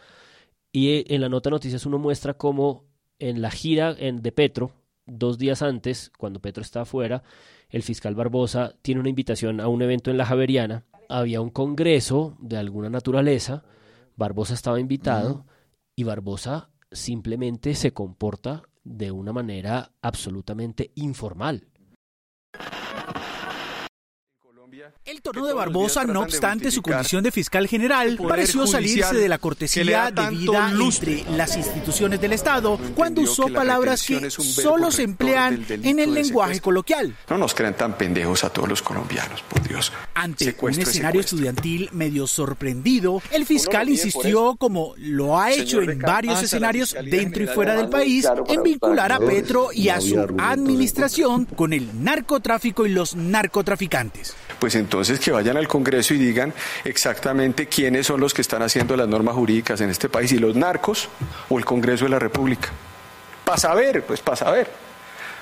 Y 0.72 0.90
eh, 0.90 1.04
en 1.08 1.22
la 1.22 1.30
nota 1.30 1.48
Noticias 1.48 1.86
1 1.86 1.98
muestra 1.98 2.34
cómo 2.34 2.84
en 3.18 3.42
la 3.42 3.50
gira 3.50 3.94
de 3.94 4.32
Petro, 4.32 4.72
dos 5.06 5.38
días 5.38 5.62
antes, 5.62 6.10
cuando 6.16 6.40
Petro 6.40 6.62
está 6.62 6.82
afuera, 6.82 7.22
el 7.68 7.82
fiscal 7.82 8.14
Barbosa 8.14 8.74
tiene 8.82 9.00
una 9.00 9.10
invitación 9.10 9.60
a 9.60 9.68
un 9.68 9.82
evento 9.82 10.10
en 10.10 10.16
la 10.16 10.26
Javeriana. 10.26 10.84
Había 11.08 11.40
un 11.40 11.50
congreso 11.50 12.36
de 12.40 12.56
alguna 12.56 12.90
naturaleza, 12.90 13.64
Barbosa 14.16 14.54
estaba 14.54 14.80
invitado 14.80 15.46
y 15.96 16.04
Barbosa 16.04 16.70
simplemente 16.92 17.74
se 17.74 17.92
comporta 17.92 18.62
de 18.84 19.10
una 19.10 19.32
manera 19.32 19.92
absolutamente 20.02 20.92
informal. 20.94 21.68
El 25.04 25.22
tono 25.22 25.46
de 25.46 25.52
Barbosa, 25.52 26.04
no 26.04 26.20
obstante 26.20 26.70
su 26.70 26.82
condición 26.82 27.24
de 27.24 27.32
fiscal 27.32 27.66
general, 27.66 28.18
pareció 28.28 28.66
salirse 28.66 29.16
de 29.16 29.28
la 29.28 29.38
cortesía 29.38 30.10
debida 30.10 30.70
entre 30.70 31.24
las 31.36 31.56
instituciones 31.56 32.20
del 32.20 32.32
Estado 32.32 32.78
cuando 32.94 33.22
usó 33.22 33.48
palabras 33.48 34.04
que 34.04 34.30
solo 34.30 34.90
se 34.90 35.02
emplean 35.02 35.64
en 35.68 35.98
el 35.98 36.14
lenguaje 36.14 36.60
coloquial. 36.60 37.14
No 37.28 37.38
nos 37.38 37.54
crean 37.54 37.76
tan 37.76 37.96
pendejos 37.96 38.44
a 38.44 38.50
todos 38.50 38.68
los 38.68 38.82
colombianos, 38.82 39.42
por 39.42 39.66
Dios. 39.66 39.92
Ante 40.14 40.54
un 40.60 40.78
escenario 40.78 41.20
estudiantil 41.20 41.88
medio 41.92 42.26
sorprendido, 42.26 43.22
el 43.32 43.46
fiscal 43.46 43.88
insistió, 43.88 44.56
como 44.56 44.94
lo 44.96 45.38
ha 45.38 45.50
hecho 45.50 45.82
en 45.82 45.98
varios 45.98 46.42
escenarios 46.42 46.94
dentro 47.04 47.42
y 47.42 47.46
fuera 47.46 47.74
del 47.74 47.88
país, 47.88 48.28
en 48.48 48.62
vincular 48.62 49.12
a 49.12 49.18
Petro 49.18 49.70
y 49.72 49.88
a 49.88 50.00
su 50.00 50.20
administración 50.38 51.46
con 51.46 51.72
el 51.72 52.04
narcotráfico 52.04 52.86
y 52.86 52.90
los 52.90 53.16
narcotraficantes 53.16 54.34
pues 54.60 54.74
entonces 54.76 55.18
que 55.18 55.32
vayan 55.32 55.56
al 55.56 55.66
Congreso 55.66 56.14
y 56.14 56.18
digan 56.18 56.54
exactamente 56.84 57.66
quiénes 57.66 58.06
son 58.06 58.20
los 58.20 58.34
que 58.34 58.42
están 58.42 58.62
haciendo 58.62 58.96
las 58.96 59.08
normas 59.08 59.34
jurídicas 59.34 59.80
en 59.80 59.90
este 59.90 60.08
país, 60.08 60.30
y 60.32 60.38
los 60.38 60.54
narcos 60.54 61.08
o 61.48 61.58
el 61.58 61.64
Congreso 61.64 62.04
de 62.04 62.10
la 62.10 62.18
República. 62.18 62.68
Para 63.44 63.58
saber, 63.58 64.04
pues 64.04 64.20
para 64.20 64.36
saber 64.36 64.90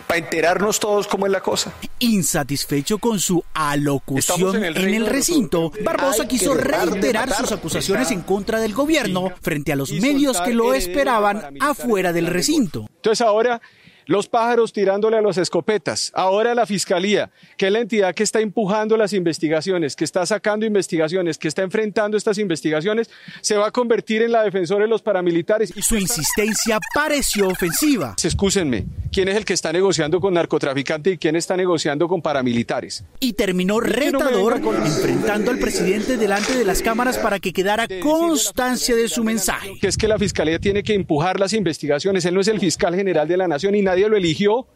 para 0.08 0.18
enterarnos 0.18 0.80
todos 0.80 1.06
cómo 1.06 1.26
es 1.26 1.32
la 1.32 1.40
cosa. 1.40 1.72
Insatisfecho 2.00 2.98
con 2.98 3.20
su 3.20 3.44
alocución 3.52 4.56
en 4.56 4.64
el, 4.64 5.06
recinto, 5.06 5.70
Barbosa 5.84 6.26
quiso 6.26 6.54
reiterar 6.54 7.32
sus 7.34 7.52
acusaciones 7.52 8.10
en 8.10 8.22
contra 8.22 8.58
del 8.58 8.72
gobierno 8.72 9.30
frente 9.42 9.72
a 9.72 9.76
los 9.76 9.92
medios 9.92 10.40
que 10.40 10.54
lo 10.54 10.72
esperaban 10.72 11.54
afuera 11.60 12.12
del 12.12 12.26
recinto. 12.26 12.86
Entonces 12.96 13.20
ahora 13.20 13.60
los 14.08 14.26
pájaros 14.26 14.72
tirándole 14.72 15.18
a 15.18 15.20
las 15.20 15.36
escopetas, 15.36 16.10
ahora 16.14 16.54
la 16.54 16.64
Fiscalía, 16.64 17.30
que 17.58 17.66
es 17.66 17.72
la 17.72 17.80
entidad 17.80 18.14
que 18.14 18.22
está 18.22 18.40
empujando 18.40 18.96
las 18.96 19.12
investigaciones, 19.12 19.94
que 19.94 20.04
está 20.04 20.24
sacando 20.24 20.64
investigaciones, 20.64 21.36
que 21.36 21.46
está 21.46 21.60
enfrentando 21.60 22.16
estas 22.16 22.38
investigaciones, 22.38 23.10
se 23.42 23.58
va 23.58 23.66
a 23.66 23.70
convertir 23.70 24.22
en 24.22 24.32
la 24.32 24.42
defensora 24.42 24.84
de 24.84 24.88
los 24.88 25.02
paramilitares. 25.02 25.76
Y 25.76 25.82
su 25.82 25.96
insistencia 25.96 26.78
pareció 26.94 27.48
ofensiva. 27.48 28.16
Excúsenme, 28.24 28.86
¿quién 29.12 29.28
es 29.28 29.36
el 29.36 29.44
que 29.44 29.52
está 29.52 29.74
negociando 29.74 30.20
con 30.20 30.32
narcotraficantes 30.32 31.12
y 31.12 31.18
quién 31.18 31.36
está 31.36 31.54
negociando 31.54 32.08
con 32.08 32.22
paramilitares? 32.22 33.04
Y 33.20 33.34
terminó 33.34 33.78
retador 33.78 34.62
enfrentando 34.86 35.50
al 35.50 35.58
presidente 35.58 36.16
delante 36.16 36.56
de 36.56 36.64
las 36.64 36.80
cámaras 36.80 37.18
para 37.18 37.40
que 37.40 37.52
quedara 37.52 37.86
constancia 38.00 38.96
de 38.96 39.06
su 39.06 39.22
mensaje. 39.22 39.78
Que 39.78 39.88
es 39.88 39.98
que 39.98 40.08
la 40.08 40.18
Fiscalía 40.18 40.58
tiene 40.58 40.82
que 40.82 40.94
empujar 40.94 41.38
las 41.38 41.52
investigaciones, 41.52 42.24
él 42.24 42.32
no 42.32 42.40
es 42.40 42.48
el 42.48 42.58
fiscal 42.58 42.94
general 42.94 43.28
de 43.28 43.36
la 43.36 43.46
nación 43.46 43.74
y 43.74 43.82
nadie 43.82 43.97
lo 44.06 44.16
eligió 44.16 44.68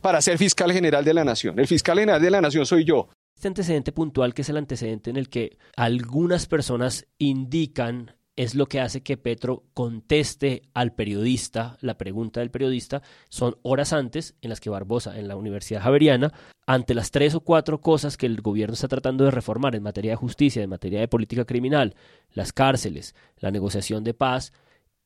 para 0.00 0.20
ser 0.20 0.38
fiscal 0.38 0.72
general 0.72 1.04
de 1.04 1.14
la 1.14 1.24
nación. 1.24 1.58
El 1.58 1.66
fiscal 1.66 1.98
general 1.98 2.22
de 2.22 2.30
la 2.30 2.40
nación 2.40 2.66
soy 2.66 2.84
yo. 2.84 3.08
Este 3.36 3.48
antecedente 3.48 3.92
puntual, 3.92 4.34
que 4.34 4.42
es 4.42 4.48
el 4.48 4.56
antecedente 4.56 5.10
en 5.10 5.16
el 5.16 5.28
que 5.28 5.58
algunas 5.76 6.46
personas 6.46 7.06
indican 7.18 8.12
es 8.36 8.54
lo 8.54 8.66
que 8.66 8.80
hace 8.80 9.02
que 9.02 9.18
Petro 9.18 9.64
conteste 9.74 10.62
al 10.72 10.94
periodista, 10.94 11.76
la 11.80 11.98
pregunta 11.98 12.40
del 12.40 12.50
periodista, 12.50 13.02
son 13.28 13.56
horas 13.62 13.92
antes 13.92 14.34
en 14.40 14.48
las 14.48 14.60
que 14.60 14.70
Barbosa, 14.70 15.18
en 15.18 15.28
la 15.28 15.36
Universidad 15.36 15.82
Javeriana, 15.82 16.32
ante 16.66 16.94
las 16.94 17.10
tres 17.10 17.34
o 17.34 17.40
cuatro 17.40 17.80
cosas 17.80 18.16
que 18.16 18.26
el 18.26 18.40
gobierno 18.40 18.74
está 18.74 18.88
tratando 18.88 19.24
de 19.24 19.30
reformar 19.30 19.74
en 19.74 19.82
materia 19.82 20.12
de 20.12 20.16
justicia, 20.16 20.62
en 20.62 20.70
materia 20.70 21.00
de 21.00 21.08
política 21.08 21.44
criminal, 21.44 21.94
las 22.32 22.52
cárceles, 22.54 23.14
la 23.36 23.50
negociación 23.50 24.04
de 24.04 24.14
paz, 24.14 24.52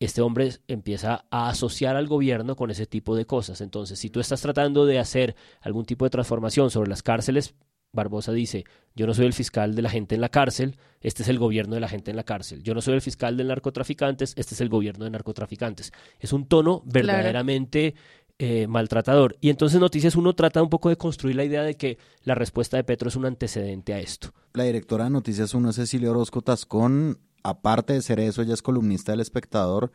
este 0.04 0.22
hombre 0.22 0.50
empieza 0.68 1.24
a 1.30 1.48
asociar 1.48 1.96
al 1.96 2.06
gobierno 2.06 2.56
con 2.56 2.70
ese 2.70 2.86
tipo 2.86 3.16
de 3.16 3.26
cosas. 3.26 3.60
Entonces, 3.60 3.98
si 3.98 4.10
tú 4.10 4.20
estás 4.20 4.40
tratando 4.40 4.86
de 4.86 4.98
hacer 4.98 5.36
algún 5.60 5.84
tipo 5.84 6.04
de 6.04 6.10
transformación 6.10 6.70
sobre 6.70 6.90
las 6.90 7.02
cárceles, 7.02 7.54
Barbosa 7.94 8.32
dice, 8.32 8.64
yo 8.94 9.06
no 9.06 9.14
soy 9.14 9.26
el 9.26 9.32
fiscal 9.32 9.74
de 9.74 9.82
la 9.82 9.90
gente 9.90 10.14
en 10.14 10.20
la 10.20 10.28
cárcel, 10.28 10.76
este 11.00 11.22
es 11.22 11.28
el 11.28 11.38
gobierno 11.38 11.74
de 11.74 11.80
la 11.80 11.88
gente 11.88 12.10
en 12.10 12.16
la 12.16 12.24
cárcel. 12.24 12.62
Yo 12.62 12.74
no 12.74 12.80
soy 12.80 12.94
el 12.94 13.00
fiscal 13.00 13.36
de 13.36 13.44
narcotraficantes, 13.44 14.34
este 14.36 14.54
es 14.54 14.60
el 14.60 14.68
gobierno 14.68 15.04
de 15.04 15.10
narcotraficantes. 15.10 15.92
Es 16.18 16.32
un 16.32 16.46
tono 16.46 16.82
verdaderamente 16.84 17.94
eh, 18.38 18.66
maltratador. 18.66 19.36
Y 19.40 19.48
entonces 19.48 19.80
Noticias 19.80 20.16
uno 20.16 20.34
trata 20.34 20.60
un 20.62 20.68
poco 20.68 20.88
de 20.88 20.96
construir 20.96 21.36
la 21.36 21.44
idea 21.44 21.62
de 21.62 21.76
que 21.76 21.98
la 22.24 22.34
respuesta 22.34 22.76
de 22.76 22.82
Petro 22.82 23.08
es 23.08 23.16
un 23.16 23.26
antecedente 23.26 23.94
a 23.94 24.00
esto. 24.00 24.32
La 24.54 24.64
directora 24.64 25.04
de 25.04 25.10
Noticias 25.10 25.54
1 25.54 25.70
es 25.70 25.76
Cecilia 25.76 26.10
Orozco 26.10 26.42
Tascón, 26.42 27.20
aparte 27.44 27.92
de 27.92 28.02
ser 28.02 28.18
eso, 28.18 28.42
ella 28.42 28.54
es 28.54 28.62
columnista 28.62 29.12
del 29.12 29.20
espectador 29.20 29.92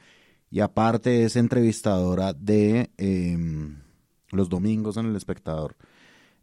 y 0.50 0.62
aparte 0.62 1.26
es 1.26 1.36
entrevistadora 1.36 2.34
de 2.34 2.92
em, 2.98 3.82
los 4.32 4.48
domingos 4.48 4.96
en 4.98 5.08
el 5.08 5.16
espectador. 5.16 5.76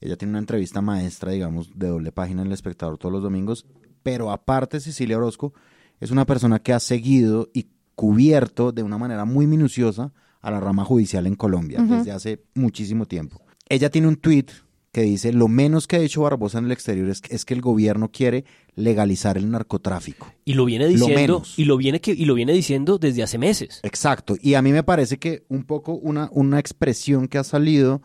Ella 0.00 0.16
tiene 0.16 0.32
una 0.32 0.40
entrevista 0.40 0.82
maestra, 0.82 1.32
digamos, 1.32 1.70
de 1.74 1.88
doble 1.88 2.12
página 2.12 2.42
en 2.42 2.48
el 2.48 2.52
espectador 2.52 2.98
todos 2.98 3.12
los 3.12 3.22
domingos, 3.22 3.66
pero 4.02 4.30
aparte 4.30 4.80
Cecilia 4.80 5.16
Orozco 5.16 5.54
es 6.00 6.10
una 6.10 6.26
persona 6.26 6.58
que 6.58 6.72
ha 6.74 6.80
seguido 6.80 7.48
y 7.54 7.68
cubierto 7.94 8.72
de 8.72 8.82
una 8.82 8.98
manera 8.98 9.24
muy 9.24 9.46
minuciosa 9.46 10.12
a 10.42 10.50
la 10.50 10.60
rama 10.60 10.84
judicial 10.84 11.26
en 11.26 11.34
Colombia 11.34 11.80
desde 11.82 12.12
hace 12.12 12.44
muchísimo 12.54 13.06
tiempo. 13.06 13.40
Ella 13.68 13.90
tiene 13.90 14.08
un 14.08 14.16
tweet 14.16 14.46
que 14.92 15.02
dice, 15.02 15.32
lo 15.32 15.48
menos 15.48 15.86
que 15.86 15.96
ha 15.96 16.00
hecho 16.00 16.22
Barbosa 16.22 16.58
en 16.58 16.66
el 16.66 16.72
exterior 16.72 17.08
es, 17.08 17.22
es, 17.28 17.44
que 17.44 17.54
el 17.54 17.60
gobierno 17.60 18.10
quiere 18.10 18.44
legalizar 18.76 19.36
el 19.36 19.50
narcotráfico. 19.50 20.32
Y 20.44 20.54
lo 20.54 20.64
viene 20.66 20.86
diciendo, 20.86 21.42
y 21.56 21.64
lo 21.64 21.76
viene 21.76 22.00
que, 22.00 22.12
y 22.12 22.26
lo 22.26 22.34
viene 22.34 22.52
diciendo 22.52 22.98
desde 22.98 23.22
hace 23.22 23.38
meses. 23.38 23.80
Exacto. 23.82 24.36
Y 24.40 24.54
a 24.54 24.62
mí 24.62 24.70
me 24.70 24.82
parece 24.82 25.18
que 25.18 25.44
un 25.48 25.64
poco 25.64 25.94
una, 25.94 26.28
una 26.32 26.60
expresión 26.60 27.26
que 27.26 27.38
ha 27.38 27.44
salido 27.44 28.02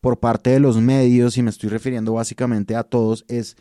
por 0.00 0.18
parte 0.18 0.50
de 0.50 0.60
los 0.60 0.76
medios, 0.76 1.38
y 1.38 1.42
me 1.42 1.48
estoy 1.48 1.70
refiriendo 1.70 2.12
básicamente 2.12 2.76
a 2.76 2.82
todos, 2.82 3.24
es 3.28 3.56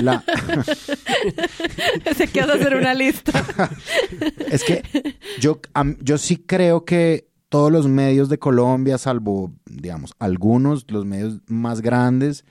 la... 0.00 0.24
Se 2.16 2.28
que 2.28 2.40
hacer 2.40 2.76
una 2.76 2.94
lista. 2.94 3.44
es 4.50 4.64
que 4.64 4.82
yo, 5.38 5.60
yo 6.00 6.16
sí 6.16 6.38
creo 6.38 6.86
que 6.86 7.28
todos 7.50 7.70
los 7.70 7.88
medios 7.88 8.30
de 8.30 8.38
Colombia, 8.38 8.96
salvo, 8.96 9.52
digamos, 9.66 10.14
algunos, 10.18 10.90
los 10.90 11.04
medios 11.04 11.40
más 11.46 11.82
grandes, 11.82 12.46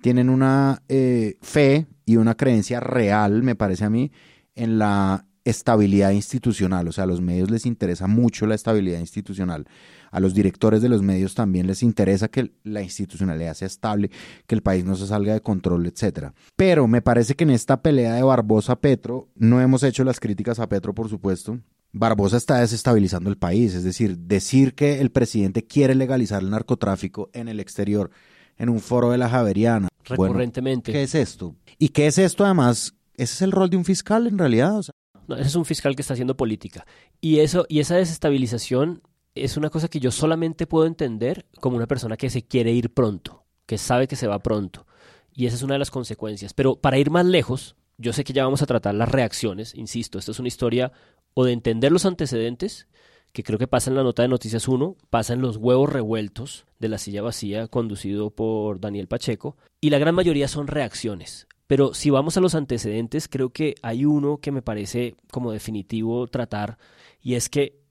tienen 0.00 0.30
una 0.30 0.82
eh, 0.88 1.36
fe 1.40 1.86
y 2.04 2.16
una 2.16 2.36
creencia 2.36 2.80
real, 2.80 3.42
me 3.42 3.54
parece 3.54 3.84
a 3.84 3.90
mí, 3.90 4.12
en 4.54 4.78
la 4.78 5.26
estabilidad 5.44 6.10
institucional. 6.10 6.88
O 6.88 6.92
sea, 6.92 7.04
a 7.04 7.06
los 7.06 7.20
medios 7.20 7.50
les 7.50 7.66
interesa 7.66 8.06
mucho 8.06 8.46
la 8.46 8.54
estabilidad 8.54 8.98
institucional. 8.98 9.66
A 10.10 10.20
los 10.20 10.34
directores 10.34 10.82
de 10.82 10.88
los 10.88 11.02
medios 11.02 11.34
también 11.34 11.66
les 11.66 11.82
interesa 11.82 12.28
que 12.28 12.52
la 12.64 12.82
institucionalidad 12.82 13.54
sea 13.54 13.66
estable, 13.66 14.10
que 14.46 14.54
el 14.54 14.62
país 14.62 14.84
no 14.84 14.96
se 14.96 15.06
salga 15.06 15.34
de 15.34 15.40
control, 15.40 15.86
etcétera. 15.86 16.34
Pero 16.56 16.88
me 16.88 17.02
parece 17.02 17.34
que 17.34 17.44
en 17.44 17.50
esta 17.50 17.80
pelea 17.80 18.14
de 18.14 18.22
Barbosa 18.22 18.76
Petro, 18.76 19.28
no 19.34 19.60
hemos 19.60 19.82
hecho 19.82 20.04
las 20.04 20.20
críticas 20.20 20.58
a 20.58 20.68
Petro, 20.68 20.94
por 20.94 21.08
supuesto, 21.08 21.60
Barbosa 21.92 22.36
está 22.36 22.60
desestabilizando 22.60 23.30
el 23.30 23.38
país, 23.38 23.74
es 23.74 23.84
decir, 23.84 24.18
decir 24.18 24.74
que 24.74 25.00
el 25.00 25.10
presidente 25.10 25.64
quiere 25.64 25.94
legalizar 25.94 26.42
el 26.42 26.50
narcotráfico 26.50 27.30
en 27.32 27.48
el 27.48 27.58
exterior, 27.60 28.10
en 28.58 28.68
un 28.68 28.80
foro 28.80 29.10
de 29.10 29.18
la 29.18 29.28
Javeriana. 29.28 29.88
Recurrentemente. 30.04 30.92
¿Qué 30.92 31.02
es 31.02 31.14
esto? 31.14 31.54
¿Y 31.78 31.88
qué 31.88 32.06
es 32.06 32.18
esto 32.18 32.44
además? 32.44 32.94
¿Ese 33.14 33.34
es 33.34 33.42
el 33.42 33.52
rol 33.52 33.70
de 33.70 33.76
un 33.76 33.84
fiscal 33.84 34.26
en 34.26 34.38
realidad? 34.38 34.82
No, 35.26 35.36
ese 35.36 35.48
es 35.48 35.56
un 35.56 35.64
fiscal 35.64 35.96
que 35.96 36.02
está 36.02 36.14
haciendo 36.14 36.36
política. 36.36 36.86
Y, 37.20 37.40
eso, 37.40 37.66
y 37.68 37.80
esa 37.80 37.96
desestabilización 37.96 39.02
es 39.34 39.56
una 39.56 39.70
cosa 39.70 39.88
que 39.88 40.00
yo 40.00 40.10
solamente 40.10 40.66
puedo 40.66 40.86
entender 40.86 41.46
como 41.60 41.76
una 41.76 41.86
persona 41.86 42.16
que 42.16 42.30
se 42.30 42.42
quiere 42.42 42.72
ir 42.72 42.92
pronto, 42.92 43.44
que 43.66 43.78
sabe 43.78 44.06
que 44.06 44.16
se 44.16 44.26
va 44.26 44.38
pronto. 44.38 44.86
Y 45.32 45.46
esa 45.46 45.56
es 45.56 45.62
una 45.62 45.74
de 45.74 45.80
las 45.80 45.90
consecuencias. 45.90 46.54
Pero 46.54 46.76
para 46.76 46.98
ir 46.98 47.10
más 47.10 47.26
lejos, 47.26 47.76
yo 47.98 48.12
sé 48.12 48.24
que 48.24 48.32
ya 48.32 48.44
vamos 48.44 48.62
a 48.62 48.66
tratar 48.66 48.94
las 48.94 49.10
reacciones, 49.10 49.74
insisto, 49.74 50.18
esta 50.18 50.30
es 50.30 50.38
una 50.38 50.48
historia 50.48 50.92
o 51.34 51.44
de 51.44 51.52
entender 51.52 51.92
los 51.92 52.06
antecedentes, 52.06 52.88
que 53.36 53.42
creo 53.42 53.58
que 53.58 53.68
pasa 53.68 53.90
en 53.90 53.96
la 53.96 54.02
nota 54.02 54.22
de 54.22 54.28
Noticias 54.28 54.66
1, 54.66 54.96
pasa 55.10 55.34
en 55.34 55.42
los 55.42 55.58
huevos 55.58 55.92
revueltos 55.92 56.64
de 56.78 56.88
la 56.88 56.96
silla 56.96 57.20
vacía 57.20 57.68
conducido 57.68 58.30
por 58.30 58.80
Daniel 58.80 59.08
Pacheco, 59.08 59.58
y 59.78 59.90
la 59.90 59.98
gran 59.98 60.14
mayoría 60.14 60.48
son 60.48 60.68
reacciones. 60.68 61.46
Pero 61.66 61.92
si 61.92 62.08
vamos 62.08 62.38
a 62.38 62.40
los 62.40 62.54
antecedentes, 62.54 63.28
creo 63.28 63.50
que 63.50 63.74
hay 63.82 64.06
uno 64.06 64.38
que 64.38 64.52
me 64.52 64.62
parece 64.62 65.16
como 65.30 65.52
definitivo 65.52 66.26
tratar, 66.28 66.78
y 67.20 67.34
es 67.34 67.50
que 67.50 67.82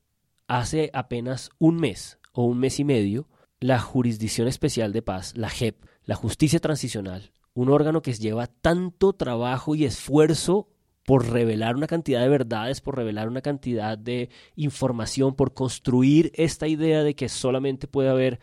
hace 0.48 0.90
apenas 0.94 1.52
un 1.60 1.76
mes 1.76 2.18
o 2.32 2.46
un 2.46 2.58
mes 2.58 2.80
y 2.80 2.84
medio, 2.84 3.28
la 3.60 3.80
Jurisdicción 3.80 4.48
Especial 4.48 4.94
de 4.94 5.04
Paz, 5.04 5.38
la 5.38 5.52
JEP, 5.52 5.86
la 6.06 6.16
Justicia 6.16 6.60
Transicional, 6.60 7.34
un 7.54 7.70
órgano 7.70 8.02
que 8.02 8.14
lleva 8.14 8.48
tanto 8.48 9.14
trabajo 9.14 9.76
y 9.76 9.86
esfuerzo 9.86 10.70
por 11.06 11.30
revelar 11.30 11.76
una 11.76 11.88
cantidad 11.88 12.22
de 12.22 12.30
verdades, 12.30 12.82
por 12.82 12.96
revelar 12.96 13.28
una 13.30 13.42
cantidad 13.42 13.98
de 13.98 14.30
información, 14.56 15.36
por 15.36 15.54
construir 15.54 16.32
esta 16.36 16.68
idea 16.68 17.04
de 17.04 17.16
que 17.16 17.30
solamente 17.30 17.88
puede 17.88 18.10
haber 18.10 18.40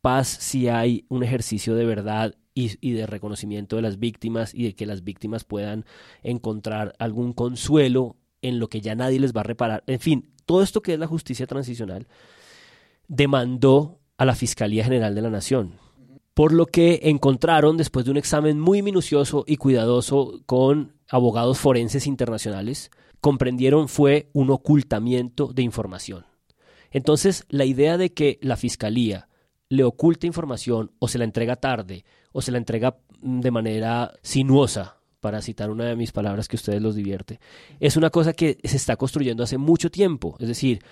paz 0.00 0.26
si 0.28 0.68
hay 0.68 1.06
un 1.08 1.22
ejercicio 1.22 1.74
de 1.76 1.86
verdad 1.86 2.34
y, 2.54 2.92
de 2.92 3.06
reconocimiento 3.06 3.76
de 3.76 3.82
las 3.82 3.98
víctimas 3.98 4.52
y 4.52 4.64
de 4.64 4.74
que 4.74 4.84
las 4.84 5.04
víctimas 5.04 5.44
puedan 5.44 5.86
encontrar 6.22 6.94
algún 6.98 7.32
consuelo 7.32 8.16
en 8.42 8.58
lo 8.58 8.68
que 8.68 8.80
ya 8.80 8.94
nadie 8.94 9.20
les 9.20 9.32
va 9.32 9.40
a 9.40 9.44
reparar. 9.44 9.84
En 9.86 10.00
fin, 10.00 10.32
todo 10.44 10.62
esto 10.62 10.82
que 10.82 10.94
es 10.94 10.98
la 10.98 11.06
justicia 11.06 11.46
transicional 11.46 12.08
demandó 13.06 14.00
a 14.18 14.24
la 14.24 14.34
Fiscalía 14.34 14.84
General 14.84 15.14
de 15.14 15.22
la 15.22 15.30
Nación, 15.30 15.78
por 16.34 16.52
lo 16.52 16.66
que 16.66 17.00
encontraron 17.04 17.76
después 17.76 18.04
de 18.04 18.10
un 18.10 18.16
examen 18.16 18.58
muy 18.58 18.82
minucioso 18.82 19.44
y 19.46 19.56
cuidadoso 19.56 20.42
con 20.46 20.94
abogados 21.08 21.58
forenses 21.58 22.06
internacionales, 22.06 22.90
comprendieron 23.20 23.88
fue 23.88 24.30
un 24.32 24.50
ocultamiento 24.50 25.52
de 25.52 25.62
información. 25.62 26.26
Entonces, 26.90 27.44
la 27.48 27.64
idea 27.64 27.96
de 27.96 28.12
que 28.12 28.38
la 28.42 28.56
Fiscalía 28.56 29.28
le 29.68 29.84
oculta 29.84 30.26
información 30.26 30.90
o 30.98 31.08
se 31.08 31.18
la 31.18 31.24
entrega 31.24 31.56
tarde 31.56 32.04
o 32.32 32.42
se 32.42 32.52
la 32.52 32.58
entrega 32.58 32.98
mm, 33.20 33.40
de 33.40 33.50
manera 33.50 34.12
sinuosa, 34.22 34.98
para 35.20 35.40
citar 35.40 35.70
una 35.70 35.84
de 35.84 35.94
mis 35.94 36.10
palabras 36.10 36.48
que 36.48 36.56
ustedes 36.56 36.82
los 36.82 36.96
divierte, 36.96 37.38
es 37.78 37.96
una 37.96 38.10
cosa 38.10 38.32
que 38.32 38.58
se 38.64 38.76
está 38.76 38.96
construyendo 38.96 39.44
hace 39.44 39.56
mucho 39.56 39.88
tiempo. 39.88 40.36
Es 40.40 40.48
decir, 40.48 40.82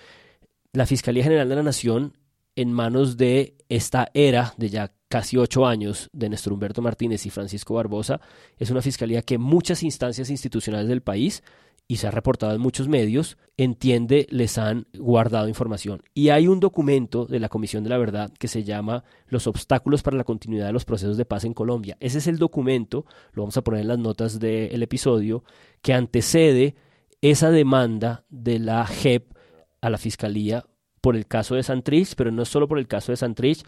la 0.72 0.87
Fiscalía 0.87 1.24
General 1.24 1.48
de 1.48 1.57
la 1.57 1.64
Nación, 1.64 2.16
en 2.55 2.72
manos 2.72 3.16
de 3.16 3.57
esta 3.68 4.09
era 4.14 4.55
de 4.57 4.70
ya 4.70 4.92
casi 5.11 5.37
ocho 5.37 5.66
años 5.66 6.09
de 6.12 6.29
Néstor 6.29 6.53
Humberto 6.53 6.81
Martínez 6.81 7.27
y 7.27 7.31
Francisco 7.31 7.75
Barbosa, 7.75 8.20
es 8.57 8.70
una 8.70 8.81
fiscalía 8.81 9.23
que 9.23 9.38
muchas 9.38 9.83
instancias 9.83 10.31
institucionales 10.31 10.88
del 10.88 11.03
país, 11.03 11.42
y 11.88 11.96
se 11.96 12.07
ha 12.07 12.12
reportado 12.12 12.55
en 12.55 12.61
muchos 12.61 12.87
medios, 12.87 13.37
entiende 13.57 14.29
les 14.31 14.59
han 14.59 14.87
guardado 14.96 15.49
información. 15.49 16.05
Y 16.14 16.29
hay 16.29 16.46
un 16.46 16.61
documento 16.61 17.27
de 17.27 17.40
la 17.40 17.49
Comisión 17.49 17.83
de 17.83 17.90
la 17.90 17.99
Verdad 17.99 18.33
que 18.38 18.46
se 18.46 18.62
llama 18.62 19.03
Los 19.27 19.49
obstáculos 19.49 20.05
para 20.05 20.16
la 20.16 20.23
continuidad 20.23 20.66
de 20.66 20.73
los 20.73 20.85
procesos 20.85 21.16
de 21.16 21.25
paz 21.25 21.44
en 21.44 21.55
Colombia. 21.55 21.96
Ese 21.99 22.18
es 22.18 22.29
el 22.29 22.38
documento, 22.38 23.05
lo 23.33 23.42
vamos 23.42 23.57
a 23.57 23.62
poner 23.62 23.81
en 23.81 23.88
las 23.88 23.99
notas 23.99 24.38
del 24.38 24.81
episodio, 24.81 25.42
que 25.83 25.92
antecede 25.92 26.77
esa 27.20 27.51
demanda 27.51 28.25
de 28.29 28.61
la 28.61 28.87
JEP 28.87 29.35
a 29.81 29.90
la 29.90 29.99
Fiscalía 29.99 30.64
por 31.01 31.16
el 31.16 31.27
caso 31.27 31.57
de 31.57 31.64
Santrich, 31.64 32.14
pero 32.14 32.31
no 32.31 32.44
solo 32.44 32.68
por 32.68 32.79
el 32.79 32.87
caso 32.87 33.11
de 33.11 33.16
Santrich. 33.16 33.64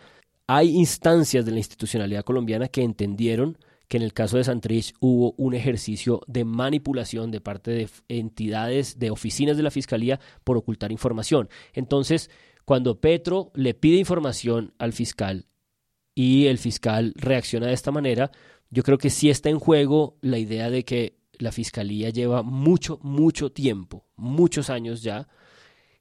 Hay 0.46 0.70
instancias 0.76 1.44
de 1.44 1.52
la 1.52 1.59
institucionalidad 1.59 2.24
colombiana 2.24 2.68
que 2.68 2.83
entendieron 2.83 3.59
que 3.88 3.98
en 3.98 4.02
el 4.02 4.14
caso 4.14 4.38
de 4.38 4.44
Santrich 4.44 4.94
hubo 5.00 5.35
un 5.37 5.52
ejercicio 5.52 6.22
de 6.26 6.44
manipulación 6.44 7.31
de 7.31 7.42
parte 7.42 7.70
de 7.72 7.88
entidades, 8.09 8.98
de 8.98 9.11
oficinas 9.11 9.57
de 9.57 9.62
la 9.62 9.70
Fiscalía 9.70 10.18
por 10.44 10.57
ocultar 10.57 10.90
información. 10.92 11.50
Entonces, 11.74 12.31
cuando 12.64 13.00
Petro 13.00 13.50
le 13.55 13.74
pide 13.74 13.98
información 13.98 14.72
al 14.78 14.94
fiscal 14.94 15.46
y 16.14 16.46
el 16.46 16.59
fiscal 16.59 17.12
reacciona 17.16 17.66
de 17.66 17.74
esta 17.74 17.90
manera, 17.90 18.31
yo 18.70 18.83
creo 18.83 18.96
que 18.96 19.11
sí 19.11 19.28
está 19.28 19.50
en 19.50 19.59
juego 19.59 20.16
la 20.22 20.38
idea 20.38 20.70
de 20.70 20.85
que 20.85 21.18
la 21.38 21.52
Fiscalía 21.52 22.09
lleva 22.09 22.42
mucho, 22.42 22.98
mucho 23.02 23.52
tiempo, 23.52 24.07
muchos 24.16 24.70
años 24.70 25.02
ya, 25.02 25.28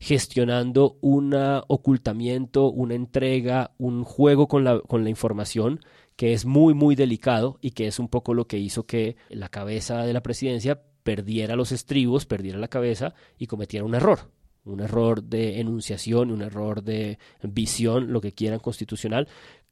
gestionando 0.01 0.97
un 1.01 1.35
ocultamiento, 1.67 2.71
una 2.71 2.95
entrega, 2.95 3.75
un 3.77 4.03
juego 4.03 4.47
con 4.47 4.63
la, 4.63 4.79
con 4.81 5.03
la 5.03 5.11
información 5.11 5.79
que 6.15 6.33
es 6.33 6.43
muy, 6.43 6.73
muy 6.73 6.95
delicado 6.95 7.59
y 7.61 7.71
que 7.71 7.85
es 7.85 7.99
un 7.99 8.07
poco 8.07 8.33
lo 8.33 8.47
que 8.47 8.57
hizo 8.57 8.87
que 8.87 9.15
la 9.29 9.49
cabeza 9.49 10.03
de 10.03 10.13
la 10.13 10.23
presidencia 10.23 10.81
perdiera 11.03 11.55
los 11.55 11.71
estribos, 11.71 12.25
perdiera 12.25 12.57
la 12.57 12.67
cabeza 12.67 13.13
y 13.37 13.45
cometiera 13.45 13.85
un 13.85 13.93
error. 13.93 14.31
Un 14.63 14.79
error 14.79 15.23
de 15.23 15.59
enunciación, 15.59 16.31
un 16.31 16.41
error 16.41 16.83
de 16.83 17.19
visión, 17.43 18.11
lo 18.11 18.21
que 18.21 18.31
quieran 18.31 18.59
constitucional, 18.59 19.27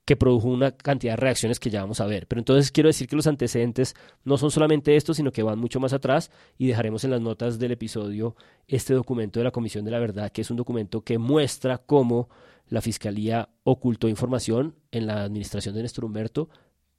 que 0.10 0.16
produjo 0.16 0.48
una 0.48 0.72
cantidad 0.72 1.14
de 1.14 1.18
reacciones 1.18 1.60
que 1.60 1.70
ya 1.70 1.82
vamos 1.82 2.02
a 2.02 2.08
ver. 2.08 2.26
Pero 2.26 2.40
entonces 2.40 2.72
quiero 2.72 2.90
decir 2.90 3.08
que 3.08 3.16
los 3.16 3.28
antecedentes 3.28 3.96
no 4.24 4.40
son 4.40 4.50
solamente 4.50 4.96
estos, 4.96 5.18
sino 5.18 5.32
que 5.32 5.44
van 5.44 5.60
mucho 5.60 5.80
más 5.80 5.94
atrás 5.94 6.32
y 6.58 6.66
dejaremos 6.66 7.04
en 7.04 7.12
las 7.12 7.22
notas 7.22 7.60
del 7.60 7.74
episodio 7.74 8.36
este 8.68 8.96
documento 8.96 9.40
de 9.40 9.44
la 9.44 9.52
Comisión 9.52 9.86
de 9.86 9.92
la 9.92 10.00
Verdad, 10.00 10.32
que 10.32 10.42
es 10.42 10.50
un 10.50 10.58
documento 10.58 11.02
que 11.02 11.20
muestra 11.20 11.78
cómo 11.78 12.28
la 12.70 12.82
Fiscalía 12.82 13.50
ocultó 13.62 14.08
información 14.08 14.74
en 14.90 15.06
la 15.06 15.22
administración 15.22 15.76
de 15.76 15.84
Néstor 15.84 16.06
Humberto 16.06 16.50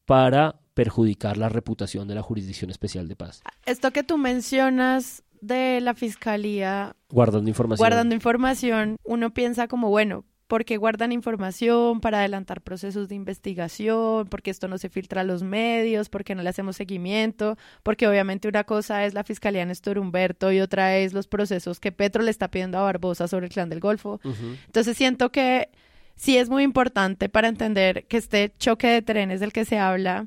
para 0.07 0.61
perjudicar 0.75 1.37
la 1.37 1.49
reputación 1.49 2.07
de 2.07 2.15
la 2.15 2.23
Jurisdicción 2.23 2.71
Especial 2.71 3.09
de 3.09 3.17
Paz. 3.17 3.43
Esto 3.67 3.91
que 3.91 4.05
tú 4.05 4.19
mencionas 4.19 5.25
de 5.41 5.81
la 5.81 5.95
Fiscalía 5.95 6.95
guardando 7.09 7.49
información. 7.49 7.85
Guardando 7.85 8.15
información, 8.15 8.99
uno 9.03 9.35
piensa 9.35 9.67
como, 9.67 9.89
bueno, 9.89 10.27
porque 10.51 10.79
guardan 10.79 11.13
información 11.13 12.01
para 12.01 12.19
adelantar 12.19 12.61
procesos 12.61 13.09
de 13.09 13.15
investigación, 13.15 14.27
porque 14.27 14.51
esto 14.51 14.67
no 14.67 14.79
se 14.79 14.89
filtra 14.89 15.21
a 15.21 15.25
los 15.25 15.45
medios, 15.45 16.09
porque 16.09 16.35
no 16.35 16.43
le 16.43 16.49
hacemos 16.49 16.75
seguimiento, 16.75 17.57
porque 17.85 18.09
obviamente 18.09 18.49
una 18.49 18.65
cosa 18.65 19.05
es 19.07 19.15
la 19.15 19.23
Fiscalía 19.23 19.65
Néstor 19.65 19.97
Humberto 19.97 20.51
y 20.51 20.59
otra 20.59 20.97
es 20.97 21.13
los 21.13 21.29
procesos 21.29 21.79
que 21.79 21.93
Petro 21.93 22.25
le 22.25 22.33
está 22.33 22.51
pidiendo 22.51 22.79
a 22.79 22.83
Barbosa 22.83 23.29
sobre 23.29 23.47
el 23.47 23.53
clan 23.53 23.69
del 23.69 23.79
Golfo. 23.79 24.21
Entonces 24.67 24.97
siento 24.97 25.31
que 25.31 25.69
sí 26.17 26.37
es 26.37 26.49
muy 26.51 26.65
importante 26.65 27.29
para 27.29 27.47
entender 27.47 28.07
que 28.09 28.17
este 28.17 28.53
choque 28.59 28.89
de 28.89 29.03
trenes 29.03 29.39
del 29.39 29.53
que 29.53 29.65
se 29.65 29.79
habla, 29.79 30.27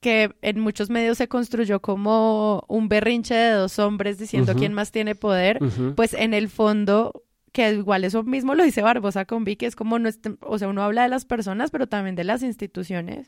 que 0.00 0.34
en 0.42 0.58
muchos 0.58 0.90
medios 0.90 1.18
se 1.18 1.28
construyó 1.28 1.78
como 1.78 2.64
un 2.66 2.88
berrinche 2.88 3.36
de 3.36 3.52
dos 3.52 3.78
hombres 3.78 4.18
diciendo 4.18 4.56
quién 4.56 4.72
más 4.72 4.90
tiene 4.90 5.14
poder, 5.14 5.60
pues 5.94 6.14
en 6.14 6.34
el 6.34 6.48
fondo 6.48 7.22
que 7.52 7.70
igual 7.72 8.04
eso 8.04 8.22
mismo 8.22 8.54
lo 8.54 8.64
dice 8.64 8.82
Barbosa 8.82 9.24
con 9.24 9.44
Vicky, 9.44 9.66
es 9.66 9.76
como, 9.76 9.98
no 9.98 10.08
o 10.40 10.58
sea, 10.58 10.68
uno 10.68 10.82
habla 10.82 11.02
de 11.02 11.08
las 11.08 11.24
personas, 11.24 11.70
pero 11.70 11.86
también 11.86 12.16
de 12.16 12.24
las 12.24 12.42
instituciones 12.42 13.26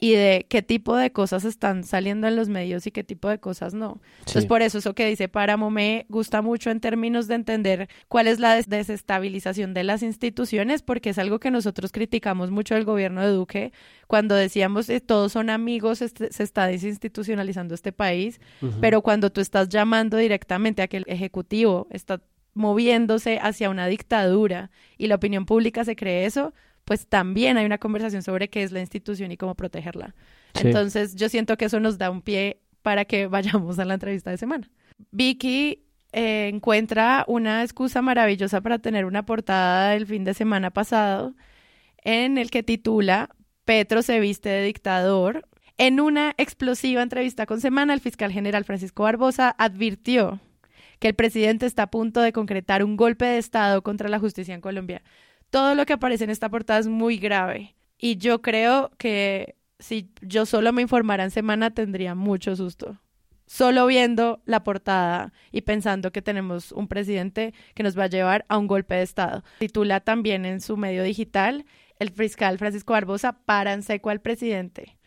y 0.00 0.12
de 0.12 0.46
qué 0.48 0.62
tipo 0.62 0.96
de 0.96 1.12
cosas 1.12 1.44
están 1.44 1.84
saliendo 1.84 2.26
en 2.26 2.34
los 2.34 2.48
medios 2.48 2.86
y 2.86 2.90
qué 2.90 3.04
tipo 3.04 3.28
de 3.28 3.38
cosas 3.38 3.74
no. 3.74 4.00
Entonces, 4.20 4.46
por 4.46 4.62
eso 4.62 4.78
eso 4.78 4.94
que 4.94 5.06
dice 5.06 5.28
Páramo 5.28 5.70
me 5.70 6.06
gusta 6.08 6.40
mucho 6.40 6.70
en 6.70 6.80
términos 6.80 7.28
de 7.28 7.34
entender 7.34 7.88
cuál 8.08 8.26
es 8.26 8.40
la 8.40 8.60
desestabilización 8.62 9.74
de 9.74 9.84
las 9.84 10.02
instituciones, 10.02 10.80
porque 10.80 11.10
es 11.10 11.18
algo 11.18 11.38
que 11.38 11.50
nosotros 11.50 11.92
criticamos 11.92 12.50
mucho 12.50 12.74
del 12.74 12.84
gobierno 12.84 13.20
de 13.20 13.28
Duque 13.28 13.72
cuando 14.06 14.34
decíamos 14.34 14.88
eh, 14.88 15.00
todos 15.00 15.32
son 15.32 15.50
amigos, 15.50 16.00
este, 16.00 16.32
se 16.32 16.42
está 16.42 16.66
desinstitucionalizando 16.66 17.74
este 17.74 17.92
país, 17.92 18.40
pero 18.80 19.02
cuando 19.02 19.30
tú 19.30 19.40
estás 19.40 19.68
llamando 19.68 20.16
directamente 20.16 20.82
a 20.82 20.88
que 20.88 20.96
el 20.96 21.04
Ejecutivo 21.06 21.86
está 21.90 22.20
moviéndose 22.54 23.38
hacia 23.40 23.70
una 23.70 23.86
dictadura 23.86 24.70
y 24.98 25.06
la 25.06 25.16
opinión 25.16 25.46
pública 25.46 25.84
se 25.84 25.96
cree 25.96 26.26
eso, 26.26 26.52
pues 26.84 27.06
también 27.06 27.56
hay 27.56 27.66
una 27.66 27.78
conversación 27.78 28.22
sobre 28.22 28.48
qué 28.48 28.62
es 28.62 28.72
la 28.72 28.80
institución 28.80 29.30
y 29.32 29.36
cómo 29.36 29.54
protegerla. 29.54 30.14
Entonces 30.54 31.14
yo 31.14 31.28
siento 31.28 31.56
que 31.56 31.66
eso 31.66 31.80
nos 31.80 31.98
da 31.98 32.10
un 32.10 32.22
pie 32.22 32.60
para 32.82 33.04
que 33.04 33.26
vayamos 33.28 33.78
a 33.78 33.84
la 33.84 33.94
entrevista 33.94 34.30
de 34.30 34.38
semana. 34.38 34.68
Vicky 35.10 35.84
eh, 36.12 36.50
encuentra 36.52 37.24
una 37.28 37.62
excusa 37.62 38.02
maravillosa 38.02 38.60
para 38.60 38.78
tener 38.78 39.04
una 39.04 39.24
portada 39.24 39.90
del 39.90 40.06
fin 40.06 40.24
de 40.24 40.34
semana 40.34 40.70
pasado 40.70 41.34
en 42.02 42.38
el 42.38 42.50
que 42.50 42.62
titula 42.62 43.30
Petro 43.64 44.02
se 44.02 44.18
viste 44.20 44.48
de 44.48 44.64
dictador. 44.64 45.46
En 45.78 46.00
una 46.00 46.34
explosiva 46.36 47.02
entrevista 47.02 47.46
con 47.46 47.60
Semana, 47.60 47.94
el 47.94 48.00
fiscal 48.00 48.32
general 48.32 48.64
Francisco 48.64 49.04
Barbosa 49.04 49.54
advirtió 49.56 50.40
que 51.00 51.08
el 51.08 51.14
presidente 51.14 51.66
está 51.66 51.84
a 51.84 51.90
punto 51.90 52.20
de 52.20 52.32
concretar 52.32 52.84
un 52.84 52.96
golpe 52.96 53.24
de 53.24 53.38
Estado 53.38 53.82
contra 53.82 54.08
la 54.08 54.20
justicia 54.20 54.54
en 54.54 54.60
Colombia. 54.60 55.02
Todo 55.48 55.74
lo 55.74 55.84
que 55.86 55.94
aparece 55.94 56.24
en 56.24 56.30
esta 56.30 56.48
portada 56.48 56.78
es 56.78 56.86
muy 56.86 57.16
grave 57.16 57.74
y 57.98 58.18
yo 58.18 58.40
creo 58.42 58.92
que 58.98 59.56
si 59.78 60.10
yo 60.20 60.46
solo 60.46 60.72
me 60.72 60.82
informara 60.82 61.24
en 61.24 61.30
semana 61.30 61.70
tendría 61.72 62.14
mucho 62.14 62.54
susto. 62.54 63.00
Solo 63.46 63.86
viendo 63.86 64.40
la 64.44 64.62
portada 64.62 65.32
y 65.50 65.62
pensando 65.62 66.12
que 66.12 66.22
tenemos 66.22 66.70
un 66.70 66.86
presidente 66.86 67.52
que 67.74 67.82
nos 67.82 67.98
va 67.98 68.04
a 68.04 68.08
llevar 68.08 68.44
a 68.48 68.58
un 68.58 68.68
golpe 68.68 68.94
de 68.94 69.02
Estado. 69.02 69.42
Titula 69.58 69.98
también 69.98 70.44
en 70.44 70.60
su 70.60 70.76
medio 70.76 71.02
digital 71.02 71.64
el 71.98 72.10
fiscal 72.10 72.58
Francisco 72.58 72.92
Barbosa 72.92 73.32
para 73.44 73.72
en 73.72 73.82
seco 73.82 74.10
al 74.10 74.20
presidente 74.20 74.99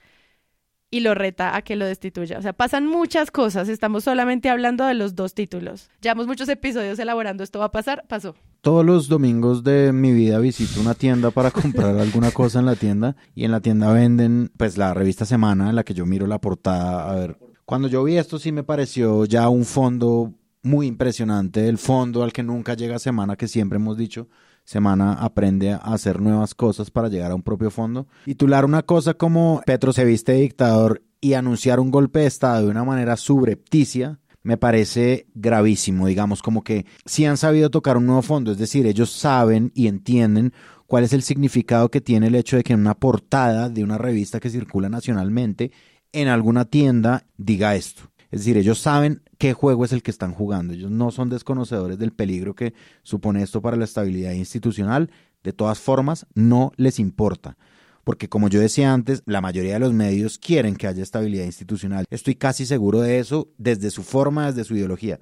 y 0.93 0.99
lo 0.99 1.15
reta 1.15 1.55
a 1.55 1.63
que 1.63 1.75
lo 1.75 1.87
destituya. 1.87 2.37
O 2.37 2.41
sea, 2.43 2.53
pasan 2.53 2.85
muchas 2.85 3.31
cosas. 3.31 3.67
Estamos 3.67 4.03
solamente 4.03 4.51
hablando 4.51 4.85
de 4.85 4.93
los 4.93 5.15
dos 5.15 5.33
títulos. 5.33 5.89
Llevamos 6.01 6.27
muchos 6.27 6.47
episodios 6.49 6.99
elaborando 6.99 7.43
esto 7.43 7.57
va 7.57 7.65
a 7.65 7.71
pasar, 7.71 8.05
pasó. 8.07 8.35
Todos 8.61 8.85
los 8.85 9.07
domingos 9.07 9.63
de 9.63 9.91
mi 9.91 10.11
vida 10.11 10.37
visito 10.37 10.79
una 10.79 10.93
tienda 10.93 11.31
para 11.31 11.49
comprar 11.61 11.97
alguna 11.97 12.29
cosa 12.29 12.59
en 12.59 12.67
la 12.67 12.75
tienda 12.75 13.15
y 13.33 13.43
en 13.43 13.49
la 13.49 13.59
tienda 13.59 13.91
venden 13.91 14.51
pues 14.55 14.77
la 14.77 14.93
revista 14.93 15.25
Semana 15.25 15.71
en 15.71 15.75
la 15.75 15.83
que 15.83 15.95
yo 15.95 16.05
miro 16.05 16.27
la 16.27 16.39
portada. 16.39 17.09
A 17.09 17.15
ver, 17.15 17.39
cuando 17.65 17.87
yo 17.87 18.03
vi 18.03 18.17
esto 18.17 18.37
sí 18.37 18.51
me 18.51 18.63
pareció 18.63 19.25
ya 19.25 19.49
un 19.49 19.65
fondo 19.65 20.31
muy 20.61 20.85
impresionante, 20.85 21.69
el 21.69 21.79
fondo 21.79 22.21
al 22.21 22.31
que 22.31 22.43
nunca 22.43 22.75
llega 22.75 22.99
Semana 22.99 23.35
que 23.35 23.47
siempre 23.47 23.77
hemos 23.77 23.97
dicho 23.97 24.27
semana 24.63 25.13
aprende 25.13 25.71
a 25.71 25.77
hacer 25.77 26.21
nuevas 26.21 26.55
cosas 26.55 26.91
para 26.91 27.09
llegar 27.09 27.31
a 27.31 27.35
un 27.35 27.43
propio 27.43 27.69
fondo. 27.69 28.07
Titular 28.25 28.65
una 28.65 28.83
cosa 28.83 29.13
como 29.13 29.61
Petro 29.65 29.93
se 29.93 30.05
viste 30.05 30.33
dictador 30.33 31.03
y 31.21 31.33
anunciar 31.33 31.79
un 31.79 31.91
golpe 31.91 32.19
de 32.19 32.27
Estado 32.27 32.65
de 32.65 32.71
una 32.71 32.83
manera 32.83 33.17
subrepticia 33.17 34.19
me 34.43 34.57
parece 34.57 35.27
gravísimo, 35.33 36.07
digamos, 36.07 36.41
como 36.41 36.63
que 36.63 36.85
si 37.05 37.25
han 37.25 37.37
sabido 37.37 37.69
tocar 37.69 37.97
un 37.97 38.05
nuevo 38.05 38.21
fondo, 38.21 38.51
es 38.51 38.57
decir, 38.57 38.85
ellos 38.85 39.09
saben 39.09 39.71
y 39.73 39.87
entienden 39.87 40.53
cuál 40.85 41.05
es 41.05 41.13
el 41.13 41.23
significado 41.23 41.89
que 41.89 42.01
tiene 42.01 42.27
el 42.27 42.35
hecho 42.35 42.57
de 42.57 42.63
que 42.63 42.73
en 42.73 42.81
una 42.81 42.93
portada 42.93 43.69
de 43.69 43.83
una 43.83 43.97
revista 43.97 44.39
que 44.39 44.49
circula 44.49 44.89
nacionalmente, 44.89 45.71
en 46.11 46.27
alguna 46.27 46.65
tienda, 46.65 47.25
diga 47.37 47.75
esto. 47.75 48.03
Es 48.33 48.39
decir, 48.39 48.57
ellos 48.57 48.79
saben 48.79 49.21
qué 49.37 49.53
juego 49.53 49.85
es 49.85 49.91
el 49.91 50.01
que 50.01 50.09
están 50.09 50.33
jugando. 50.33 50.73
Ellos 50.73 50.89
no 50.89 51.11
son 51.11 51.29
desconocedores 51.29 51.99
del 51.99 52.13
peligro 52.13 52.55
que 52.55 52.73
supone 53.03 53.43
esto 53.43 53.61
para 53.61 53.77
la 53.77 53.83
estabilidad 53.83 54.31
institucional. 54.31 55.11
De 55.43 55.53
todas 55.53 55.77
formas, 55.79 56.25
no 56.33 56.71
les 56.75 56.97
importa. 56.97 57.57
Porque 58.03 58.29
como 58.29 58.49
yo 58.49 58.59
decía 58.59 58.91
antes, 58.91 59.21
la 59.27 59.39
mayoría 59.39 59.73
de 59.73 59.81
los 59.81 59.93
medios 59.93 60.39
quieren 60.39 60.75
que 60.75 60.87
haya 60.87 61.03
estabilidad 61.03 61.45
institucional. 61.45 62.05
Estoy 62.09 62.33
casi 62.33 62.65
seguro 62.65 63.01
de 63.01 63.19
eso 63.19 63.49
desde 63.59 63.91
su 63.91 64.01
forma, 64.01 64.47
desde 64.47 64.63
su 64.63 64.75
ideología. 64.75 65.19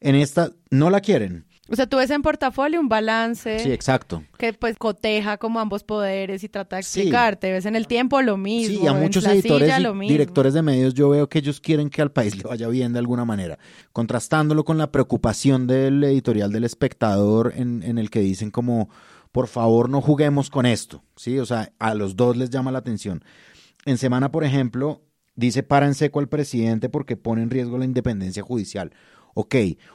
En 0.00 0.14
esta 0.14 0.52
no 0.70 0.90
la 0.90 1.00
quieren. 1.00 1.46
O 1.70 1.76
sea, 1.76 1.86
tú 1.86 1.98
ves 1.98 2.10
en 2.10 2.20
portafolio 2.20 2.80
un 2.80 2.88
balance. 2.88 3.60
Sí, 3.60 3.70
exacto. 3.70 4.24
Que 4.36 4.52
pues 4.52 4.76
coteja 4.76 5.36
como 5.36 5.60
ambos 5.60 5.84
poderes 5.84 6.42
y 6.42 6.48
trata 6.48 6.76
de 6.76 6.82
explicarte. 6.82 7.52
Ves 7.52 7.64
en 7.64 7.76
el 7.76 7.86
tiempo 7.86 8.20
lo 8.22 8.36
mismo. 8.36 8.80
Sí, 8.80 8.86
a 8.88 8.92
muchos 8.92 9.24
editores 9.24 9.72
y 9.78 10.08
directores 10.08 10.52
de 10.52 10.62
medios 10.62 10.94
yo 10.94 11.08
veo 11.10 11.28
que 11.28 11.38
ellos 11.38 11.60
quieren 11.60 11.88
que 11.88 12.02
al 12.02 12.10
país 12.10 12.36
le 12.36 12.42
vaya 12.42 12.66
bien 12.66 12.92
de 12.92 12.98
alguna 12.98 13.24
manera. 13.24 13.58
Contrastándolo 13.92 14.64
con 14.64 14.78
la 14.78 14.90
preocupación 14.90 15.68
del 15.68 16.02
editorial 16.02 16.50
del 16.50 16.64
espectador 16.64 17.52
en, 17.54 17.84
en 17.84 17.98
el 17.98 18.10
que 18.10 18.18
dicen 18.18 18.50
como, 18.50 18.90
por 19.30 19.46
favor 19.46 19.88
no 19.88 20.00
juguemos 20.00 20.50
con 20.50 20.66
esto. 20.66 21.04
Sí, 21.14 21.38
o 21.38 21.46
sea, 21.46 21.72
a 21.78 21.94
los 21.94 22.16
dos 22.16 22.36
les 22.36 22.50
llama 22.50 22.72
la 22.72 22.78
atención. 22.78 23.22
En 23.84 23.96
semana, 23.96 24.32
por 24.32 24.42
ejemplo, 24.42 25.02
dice 25.36 25.62
para 25.62 25.86
en 25.86 25.94
seco 25.94 26.18
al 26.18 26.28
presidente 26.28 26.88
porque 26.88 27.16
pone 27.16 27.42
en 27.42 27.50
riesgo 27.50 27.78
la 27.78 27.84
independencia 27.84 28.42
judicial 28.42 28.92
ok, 29.34 29.54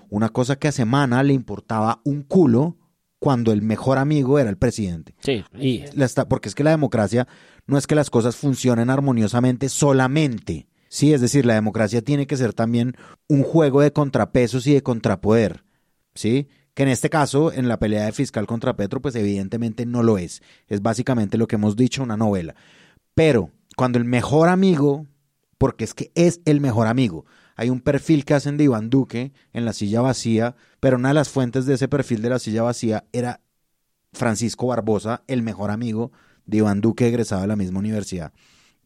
una 0.10 0.30
cosa 0.30 0.58
que 0.58 0.68
a 0.68 0.72
Semana 0.72 1.24
le 1.24 1.34
importaba 1.34 2.02
un 2.04 2.24
culo 2.24 2.78
cuando 3.20 3.52
el 3.52 3.62
mejor 3.62 3.98
amigo 3.98 4.40
era 4.40 4.50
el 4.50 4.58
presidente. 4.58 5.16
Sí, 5.20 5.44
y... 5.60 5.84
porque 6.30 6.50
es 6.50 6.56
que 6.56 6.64
la 6.64 6.72
democracia 6.72 7.28
no 7.66 7.78
es 7.78 7.88
que 7.88 7.96
las 7.96 8.10
cosas 8.10 8.36
funcionen 8.36 8.90
armoniosamente 8.90 9.70
solamente. 9.70 10.68
Sí, 10.90 11.14
es 11.14 11.22
decir, 11.22 11.46
la 11.46 11.56
democracia 11.56 12.02
tiene 12.02 12.28
que 12.28 12.38
ser 12.38 12.54
también 12.54 12.96
un 13.28 13.44
juego 13.44 13.82
de 13.82 13.92
contrapesos 13.92 14.68
y 14.68 14.74
de 14.74 14.84
contrapoder. 14.84 15.64
¿Sí? 16.14 16.48
que 16.76 16.84
en 16.84 16.90
este 16.90 17.10
caso, 17.10 17.54
en 17.54 17.70
la 17.70 17.80
pelea 17.80 18.06
de 18.06 18.12
fiscal 18.12 18.46
contra 18.46 18.76
Petro, 18.76 19.02
pues 19.02 19.16
evidentemente 19.16 19.86
no 19.86 20.04
lo 20.04 20.18
es. 20.18 20.44
Es 20.68 20.82
básicamente 20.82 21.38
lo 21.38 21.48
que 21.48 21.56
hemos 21.56 21.78
dicho, 21.78 22.04
una 22.04 22.18
novela. 22.18 22.54
Pero 23.16 23.50
cuando 23.78 23.98
el 23.98 24.04
mejor 24.04 24.50
amigo, 24.50 25.08
porque 25.58 25.86
es 25.86 25.94
que 25.94 26.12
es 26.16 26.42
el 26.44 26.60
mejor 26.60 26.88
amigo, 26.88 27.26
hay 27.56 27.70
un 27.70 27.80
perfil 27.80 28.26
que 28.26 28.34
hacen 28.34 28.58
de 28.58 28.66
Iván 28.66 28.90
Duque 28.90 29.32
en 29.54 29.66
la 29.66 29.74
silla 29.74 30.02
vacía, 30.02 30.56
pero 30.80 30.98
una 30.98 31.10
de 31.10 31.16
las 31.16 31.30
fuentes 31.30 31.66
de 31.66 31.76
ese 31.76 31.88
perfil 31.88 32.22
de 32.22 32.30
la 32.30 32.40
silla 32.40 32.64
vacía 32.64 33.06
era 33.14 33.42
Francisco 34.14 34.68
Barbosa, 34.68 35.24
el 35.28 35.42
mejor 35.42 35.72
amigo 35.72 36.12
de 36.46 36.58
Iván 36.58 36.82
Duque, 36.82 37.08
egresado 37.08 37.42
de 37.42 37.48
la 37.48 37.56
misma 37.56 37.80
universidad. 37.80 38.34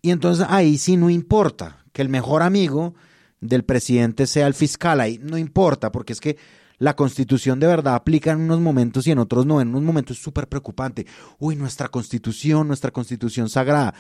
Y 0.01 0.12
entonces 0.12 0.45
ahí 0.49 0.77
sí 0.77 0.97
no 0.97 1.10
importa 1.10 1.86
que 1.91 2.01
el 2.01 2.10
mejor 2.10 2.41
amigo 2.41 2.93
del 3.41 3.63
presidente 3.63 4.27
sea 4.27 4.47
el 4.47 4.53
fiscal, 4.53 5.01
ahí 5.01 5.19
no 5.21 5.38
importa, 5.38 5.91
porque 5.91 6.13
es 6.13 6.21
que 6.21 6.38
la 6.77 6.95
constitución 6.95 7.60
de 7.60 7.67
verdad 7.67 7.95
aplica 7.95 8.32
en 8.32 8.39
unos 8.39 8.62
momentos 8.62 9.05
y 9.05 9.12
en 9.12 9.19
otros 9.19 9.45
no, 9.45 9.60
en 9.60 9.69
unos 9.69 9.84
momentos 9.84 10.17
es 10.17 10.23
súper 10.23 10.47
preocupante. 10.47 11.05
Uy, 11.38 11.58
nuestra 11.58 11.89
constitución, 11.89 12.67
nuestra 12.67 12.91
constitución 12.91 13.49
sagrada. 13.49 13.93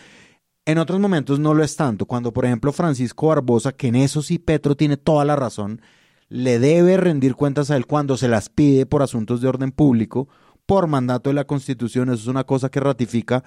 En 0.69 0.77
otros 0.77 0.99
momentos 0.99 1.39
no 1.39 1.55
lo 1.55 1.63
es 1.63 1.75
tanto. 1.75 2.05
Cuando, 2.05 2.31
por 2.31 2.45
ejemplo, 2.45 2.71
Francisco 2.71 3.29
Barbosa, 3.29 3.71
que 3.71 3.87
en 3.87 3.95
eso 3.95 4.21
sí 4.21 4.37
Petro 4.37 4.75
tiene 4.75 4.97
toda 4.97 5.25
la 5.25 5.35
razón, 5.35 5.81
le 6.27 6.59
debe 6.59 6.95
rendir 6.95 7.33
cuentas 7.33 7.71
a 7.71 7.75
él 7.75 7.87
cuando 7.87 8.17
se 8.17 8.27
las 8.27 8.49
pide 8.49 8.85
por 8.85 9.01
asuntos 9.01 9.41
de 9.41 9.47
orden 9.47 9.71
público, 9.71 10.29
por 10.67 10.85
mandato 10.85 11.31
de 11.31 11.33
la 11.33 11.45
Constitución. 11.45 12.09
Eso 12.09 12.21
es 12.21 12.27
una 12.27 12.43
cosa 12.43 12.69
que 12.69 12.79
ratifica 12.79 13.43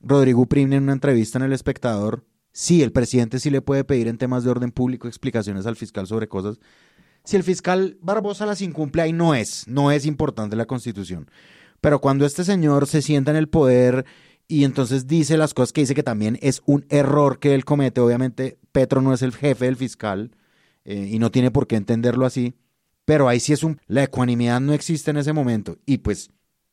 Rodrigo 0.00 0.46
Prim 0.46 0.72
en 0.72 0.84
una 0.84 0.92
entrevista 0.92 1.38
en 1.38 1.44
El 1.46 1.52
Espectador. 1.54 2.24
Sí, 2.52 2.84
el 2.84 2.92
presidente 2.92 3.40
sí 3.40 3.50
le 3.50 3.62
puede 3.62 3.82
pedir 3.82 4.06
en 4.06 4.16
temas 4.16 4.44
de 4.44 4.50
orden 4.50 4.70
público 4.70 5.08
explicaciones 5.08 5.66
al 5.66 5.74
fiscal 5.74 6.06
sobre 6.06 6.28
cosas. 6.28 6.60
Si 7.24 7.34
el 7.34 7.42
fiscal 7.42 7.98
Barbosa 8.00 8.46
las 8.46 8.62
incumple, 8.62 9.02
ahí 9.02 9.12
no 9.12 9.34
es, 9.34 9.66
no 9.66 9.90
es 9.90 10.06
importante 10.06 10.54
la 10.54 10.66
Constitución. 10.66 11.28
Pero 11.80 12.00
cuando 12.00 12.26
este 12.26 12.44
señor 12.44 12.86
se 12.86 13.02
sienta 13.02 13.32
en 13.32 13.38
el 13.38 13.48
poder 13.48 14.04
y 14.50 14.64
entonces 14.64 15.06
dice 15.06 15.36
las 15.36 15.54
cosas 15.54 15.72
que 15.72 15.82
dice 15.82 15.94
que 15.94 16.02
también 16.02 16.36
es 16.42 16.60
un 16.66 16.84
error 16.88 17.38
que 17.38 17.54
él 17.54 17.64
comete. 17.64 18.00
Obviamente, 18.00 18.58
Petro 18.72 19.00
no 19.00 19.14
es 19.14 19.22
el 19.22 19.32
jefe 19.32 19.66
del 19.66 19.76
fiscal 19.76 20.32
eh, 20.84 21.08
y 21.08 21.20
no 21.20 21.30
tiene 21.30 21.52
por 21.52 21.68
qué 21.68 21.76
entenderlo 21.76 22.26
así, 22.26 22.56
pero 23.04 23.28
ahí 23.28 23.38
sí 23.38 23.52
es 23.52 23.62
un. 23.62 23.80
La 23.86 24.02
ecuanimidad 24.02 24.60
no 24.60 24.72
existe 24.72 25.12
en 25.12 25.18
ese 25.18 25.32
momento. 25.32 25.78
Y 25.86 25.98
pues, 25.98 26.30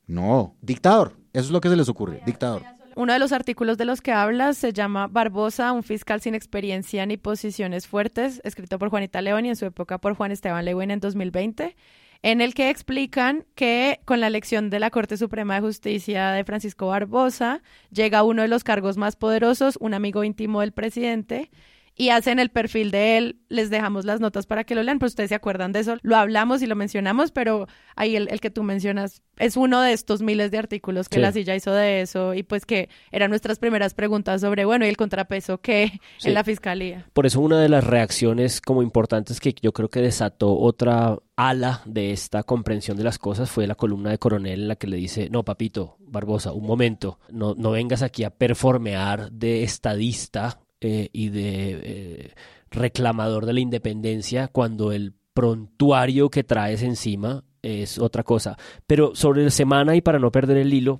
no, 0.07 0.55
dictador. 0.59 1.13
Eso 1.33 1.45
es 1.45 1.51
lo 1.51 1.61
que 1.61 1.69
se 1.69 1.75
les 1.75 1.87
ocurre, 1.87 2.19
dictador. 2.25 2.63
Uno 2.95 3.13
de 3.13 3.19
los 3.19 3.31
artículos 3.31 3.77
de 3.77 3.85
los 3.85 4.01
que 4.01 4.11
hablas 4.11 4.57
se 4.57 4.73
llama 4.73 5.05
Barbosa, 5.05 5.71
un 5.71 5.83
fiscal 5.83 6.19
sin 6.19 6.33
experiencia 6.33 7.05
ni 7.05 7.17
posiciones 7.17 7.85
fuertes, 7.85 8.41
escrito 8.43 8.79
por 8.79 8.89
Juanita 8.89 9.21
León 9.21 9.45
y 9.45 9.49
en 9.49 9.55
su 9.55 9.65
época 9.65 9.99
por 9.99 10.15
Juan 10.15 10.31
Esteban 10.31 10.65
Lewin 10.65 10.89
en 10.89 10.99
2020 10.99 11.75
en 12.21 12.41
el 12.41 12.53
que 12.53 12.69
explican 12.69 13.45
que 13.55 13.99
con 14.05 14.19
la 14.19 14.27
elección 14.27 14.69
de 14.69 14.79
la 14.79 14.89
Corte 14.89 15.17
Suprema 15.17 15.55
de 15.55 15.61
Justicia 15.61 16.31
de 16.31 16.43
Francisco 16.43 16.87
Barbosa 16.87 17.61
llega 17.91 18.23
uno 18.23 18.41
de 18.41 18.47
los 18.47 18.63
cargos 18.63 18.97
más 18.97 19.15
poderosos, 19.15 19.77
un 19.79 19.93
amigo 19.93 20.23
íntimo 20.23 20.61
del 20.61 20.71
presidente, 20.71 21.49
y 21.97 22.09
hacen 22.09 22.37
el 22.39 22.49
perfil 22.49 22.91
de 22.91 23.17
él. 23.17 23.39
Les 23.49 23.69
dejamos 23.69 24.05
las 24.05 24.19
notas 24.19 24.45
para 24.45 24.63
que 24.63 24.75
lo 24.75 24.83
lean, 24.83 24.99
pero 24.99 25.07
ustedes 25.07 25.29
se 25.29 25.35
acuerdan 25.35 25.71
de 25.71 25.79
eso. 25.79 25.97
Lo 26.03 26.15
hablamos 26.15 26.61
y 26.61 26.67
lo 26.67 26.75
mencionamos, 26.75 27.31
pero 27.31 27.67
ahí 27.95 28.15
el, 28.15 28.39
que 28.39 28.51
tú 28.51 28.61
mencionas 28.61 29.23
es 29.37 29.57
uno 29.57 29.81
de 29.81 29.93
estos 29.93 30.21
miles 30.21 30.51
de 30.51 30.59
artículos 30.59 31.09
que 31.09 31.19
la 31.19 31.31
silla 31.31 31.55
hizo 31.55 31.71
de 31.71 32.01
eso 32.01 32.33
y 32.33 32.43
pues 32.43 32.65
que 32.65 32.89
eran 33.11 33.29
nuestras 33.29 33.57
primeras 33.57 33.93
preguntas 33.93 34.41
sobre, 34.41 34.65
bueno, 34.65 34.85
y 34.85 34.89
el 34.89 34.97
contrapeso 34.97 35.59
que 35.59 35.99
en 36.23 36.33
la 36.33 36.43
fiscalía. 36.43 37.07
Por 37.13 37.25
eso 37.25 37.41
una 37.41 37.59
de 37.59 37.69
las 37.69 37.83
reacciones 37.83 38.61
como 38.61 38.83
importantes 38.83 39.39
que 39.39 39.55
yo 39.59 39.73
creo 39.73 39.89
que 39.89 40.01
desató 40.01 40.57
otra 40.57 41.17
ala 41.35 41.81
de 41.85 42.11
esta 42.11 42.43
comprensión 42.43 42.97
de 42.97 43.03
las 43.03 43.17
cosas 43.17 43.49
fue 43.49 43.67
la 43.67 43.75
columna 43.75 44.11
de 44.11 44.17
Coronel 44.17 44.61
en 44.61 44.67
la 44.67 44.75
que 44.75 44.87
le 44.87 44.97
dice, 44.97 45.29
no, 45.29 45.43
papito, 45.43 45.97
Barbosa, 45.99 46.51
un 46.51 46.65
momento, 46.65 47.19
no, 47.29 47.55
no 47.55 47.71
vengas 47.71 48.01
aquí 48.01 48.23
a 48.23 48.29
performear 48.29 49.31
de 49.31 49.63
estadista 49.63 50.59
eh, 50.81 51.09
y 51.11 51.29
de 51.29 51.79
eh, 51.83 52.33
reclamador 52.69 53.45
de 53.45 53.53
la 53.53 53.59
independencia 53.59 54.47
cuando 54.47 54.91
el 54.91 55.13
prontuario 55.33 56.29
que 56.29 56.43
traes 56.43 56.83
encima 56.83 57.43
es 57.61 57.97
otra 57.99 58.23
cosa. 58.23 58.57
Pero 58.85 59.15
sobre 59.15 59.43
la 59.43 59.51
semana 59.51 59.95
y 59.95 60.01
para 60.01 60.19
no 60.19 60.31
perder 60.31 60.57
el 60.57 60.73
hilo, 60.73 60.99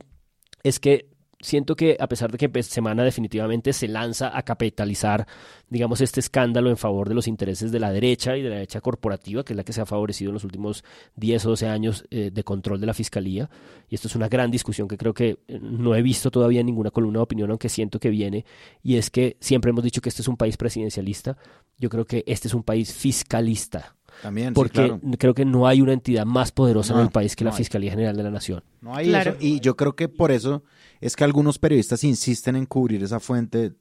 es 0.63 0.79
que 0.79 1.09
siento 1.39 1.75
que 1.75 1.97
a 1.99 2.07
pesar 2.07 2.31
de 2.31 2.37
que 2.37 2.49
pues, 2.49 2.67
Semana 2.67 3.03
definitivamente 3.03 3.73
se 3.73 3.87
lanza 3.87 4.35
a 4.35 4.43
capitalizar, 4.43 5.27
digamos, 5.69 6.01
este 6.01 6.19
escándalo 6.19 6.69
en 6.69 6.77
favor 6.77 7.09
de 7.09 7.15
los 7.15 7.27
intereses 7.27 7.71
de 7.71 7.79
la 7.79 7.91
derecha 7.91 8.37
y 8.37 8.41
de 8.41 8.49
la 8.49 8.55
derecha 8.55 8.81
corporativa, 8.81 9.43
que 9.43 9.53
es 9.53 9.57
la 9.57 9.63
que 9.63 9.73
se 9.73 9.81
ha 9.81 9.85
favorecido 9.85 10.29
en 10.29 10.35
los 10.35 10.43
últimos 10.43 10.83
10 11.15 11.45
o 11.45 11.49
12 11.49 11.67
años 11.67 12.05
eh, 12.09 12.31
de 12.33 12.43
control 12.43 12.79
de 12.79 12.87
la 12.87 12.93
fiscalía, 12.93 13.49
y 13.89 13.95
esto 13.95 14.07
es 14.07 14.15
una 14.15 14.29
gran 14.29 14.51
discusión 14.51 14.87
que 14.87 14.97
creo 14.97 15.13
que 15.13 15.39
eh, 15.47 15.59
no 15.61 15.95
he 15.95 16.01
visto 16.01 16.31
todavía 16.31 16.61
en 16.61 16.65
ninguna 16.65 16.91
columna 16.91 17.19
de 17.19 17.23
opinión, 17.23 17.49
aunque 17.49 17.69
siento 17.69 17.99
que 17.99 18.09
viene, 18.09 18.45
y 18.81 18.95
es 18.95 19.09
que 19.09 19.37
siempre 19.39 19.69
hemos 19.69 19.83
dicho 19.83 20.01
que 20.01 20.09
este 20.09 20.21
es 20.21 20.27
un 20.27 20.37
país 20.37 20.57
presidencialista, 20.57 21.37
yo 21.77 21.89
creo 21.89 22.05
que 22.05 22.23
este 22.25 22.47
es 22.47 22.53
un 22.53 22.63
país 22.63 22.93
fiscalista. 22.93 23.96
También, 24.21 24.53
porque 24.53 24.97
creo 25.17 25.33
que 25.33 25.45
no 25.45 25.67
hay 25.67 25.81
una 25.81 25.93
entidad 25.93 26.25
más 26.25 26.51
poderosa 26.51 26.93
en 26.93 27.01
el 27.01 27.09
país 27.09 27.35
que 27.35 27.43
la 27.43 27.51
Fiscalía 27.51 27.91
General 27.91 28.15
de 28.15 28.23
la 28.23 28.31
Nación. 28.31 28.63
No 28.81 28.95
hay 28.95 29.13
eso. 29.13 29.35
Y 29.39 29.59
yo 29.59 29.75
creo 29.75 29.95
que 29.95 30.09
por 30.09 30.31
eso 30.31 30.63
es 31.01 31.15
que 31.15 31.23
algunos 31.23 31.59
periodistas 31.59 32.03
insisten 32.03 32.55
en 32.55 32.65
cubrir 32.65 33.03
esa 33.03 33.19
fuente 33.19 33.73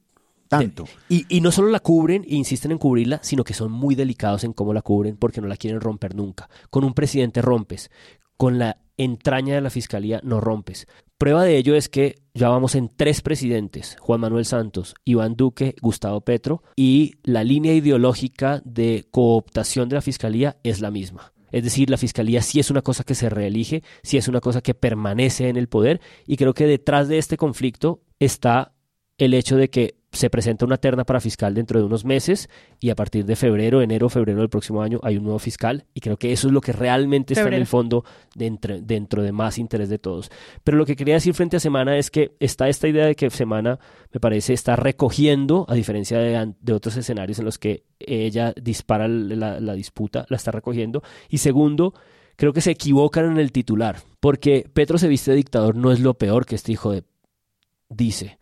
tanto. 0.47 0.85
Y, 1.09 1.25
y, 1.27 1.41
no 1.41 1.51
solo 1.51 1.69
la 1.69 1.79
cubren 1.79 2.23
e 2.23 2.35
insisten 2.35 2.71
en 2.71 2.77
cubrirla, 2.77 3.19
sino 3.21 3.43
que 3.43 3.53
son 3.53 3.71
muy 3.71 3.95
delicados 3.95 4.43
en 4.43 4.53
cómo 4.53 4.73
la 4.73 4.81
cubren 4.81 5.17
porque 5.17 5.41
no 5.41 5.47
la 5.47 5.57
quieren 5.57 5.81
romper 5.81 6.15
nunca. 6.15 6.49
Con 6.69 6.83
un 6.83 6.93
presidente 6.93 7.41
rompes, 7.41 7.89
con 8.37 8.59
la 8.59 8.77
entraña 8.97 9.55
de 9.55 9.61
la 9.61 9.69
fiscalía 9.69 10.21
no 10.23 10.39
rompes. 10.41 10.87
Prueba 11.17 11.43
de 11.43 11.57
ello 11.57 11.75
es 11.75 11.89
que 11.89 12.15
ya 12.33 12.49
vamos 12.49 12.75
en 12.75 12.89
tres 12.95 13.21
presidentes, 13.21 13.97
Juan 13.99 14.21
Manuel 14.21 14.45
Santos, 14.45 14.93
Iván 15.03 15.35
Duque, 15.35 15.75
Gustavo 15.81 16.21
Petro, 16.21 16.61
y 16.75 17.15
la 17.23 17.43
línea 17.43 17.73
ideológica 17.73 18.61
de 18.63 19.07
cooptación 19.09 19.89
de 19.89 19.95
la 19.95 20.01
fiscalía 20.01 20.57
es 20.63 20.79
la 20.79 20.91
misma. 20.91 21.33
Es 21.51 21.63
decir, 21.63 21.89
la 21.89 21.97
fiscalía 21.97 22.41
sí 22.41 22.59
es 22.59 22.69
una 22.69 22.81
cosa 22.81 23.03
que 23.03 23.15
se 23.15 23.29
reelige, 23.29 23.81
sí 24.03 24.17
es 24.17 24.27
una 24.27 24.41
cosa 24.41 24.61
que 24.61 24.75
permanece 24.75 25.49
en 25.49 25.57
el 25.57 25.69
poder 25.69 26.01
y 26.25 26.37
creo 26.37 26.53
que 26.53 26.67
detrás 26.67 27.07
de 27.07 27.17
este 27.17 27.37
conflicto 27.37 28.01
está 28.19 28.73
el 29.17 29.33
hecho 29.33 29.55
de 29.55 29.69
que 29.69 29.96
se 30.11 30.29
presenta 30.29 30.65
una 30.65 30.77
terna 30.77 31.03
para 31.03 31.19
fiscal 31.19 31.53
dentro 31.53 31.79
de 31.79 31.85
unos 31.85 32.05
meses 32.05 32.49
y 32.79 32.89
a 32.89 32.95
partir 32.95 33.25
de 33.25 33.35
febrero, 33.35 33.81
enero, 33.81 34.09
febrero 34.09 34.39
del 34.39 34.49
próximo 34.49 34.81
año 34.81 34.99
hay 35.03 35.17
un 35.17 35.23
nuevo 35.23 35.39
fiscal 35.39 35.85
y 35.93 35.99
creo 35.99 36.17
que 36.17 36.31
eso 36.31 36.47
es 36.47 36.53
lo 36.53 36.61
que 36.61 36.71
realmente 36.71 37.33
está 37.33 37.47
en 37.47 37.53
el 37.53 37.67
fondo 37.67 38.05
dentro, 38.33 38.79
dentro 38.79 39.21
de 39.21 39.31
más 39.31 39.57
interés 39.57 39.89
de 39.89 39.99
todos. 39.99 40.31
Pero 40.63 40.77
lo 40.77 40.85
que 40.85 40.95
quería 40.95 41.15
decir 41.15 41.33
frente 41.33 41.57
a 41.57 41.59
Semana 41.59 41.97
es 41.97 42.09
que 42.09 42.35
está 42.39 42.69
esta 42.69 42.87
idea 42.87 43.05
de 43.05 43.15
que 43.15 43.29
Semana, 43.29 43.79
me 44.13 44.19
parece, 44.19 44.53
está 44.53 44.75
recogiendo, 44.75 45.65
a 45.67 45.75
diferencia 45.75 46.17
de, 46.17 46.53
de 46.59 46.73
otros 46.73 46.95
escenarios 46.95 47.39
en 47.39 47.45
los 47.45 47.59
que 47.59 47.83
ella 47.99 48.53
dispara 48.59 49.07
la, 49.07 49.59
la 49.59 49.73
disputa, 49.73 50.25
la 50.29 50.37
está 50.37 50.51
recogiendo. 50.51 51.03
Y 51.29 51.39
segundo, 51.39 51.93
creo 52.37 52.53
que 52.53 52.61
se 52.61 52.71
equivocan 52.71 53.25
en 53.25 53.37
el 53.37 53.51
titular, 53.51 53.97
porque 54.19 54.67
Petro 54.73 54.97
se 54.97 55.07
viste 55.07 55.31
de 55.31 55.37
dictador 55.37 55.75
no 55.75 55.91
es 55.91 55.99
lo 55.99 56.13
peor 56.13 56.45
que 56.45 56.55
este 56.55 56.71
hijo 56.71 56.91
de 56.91 57.03
dice 57.89 58.37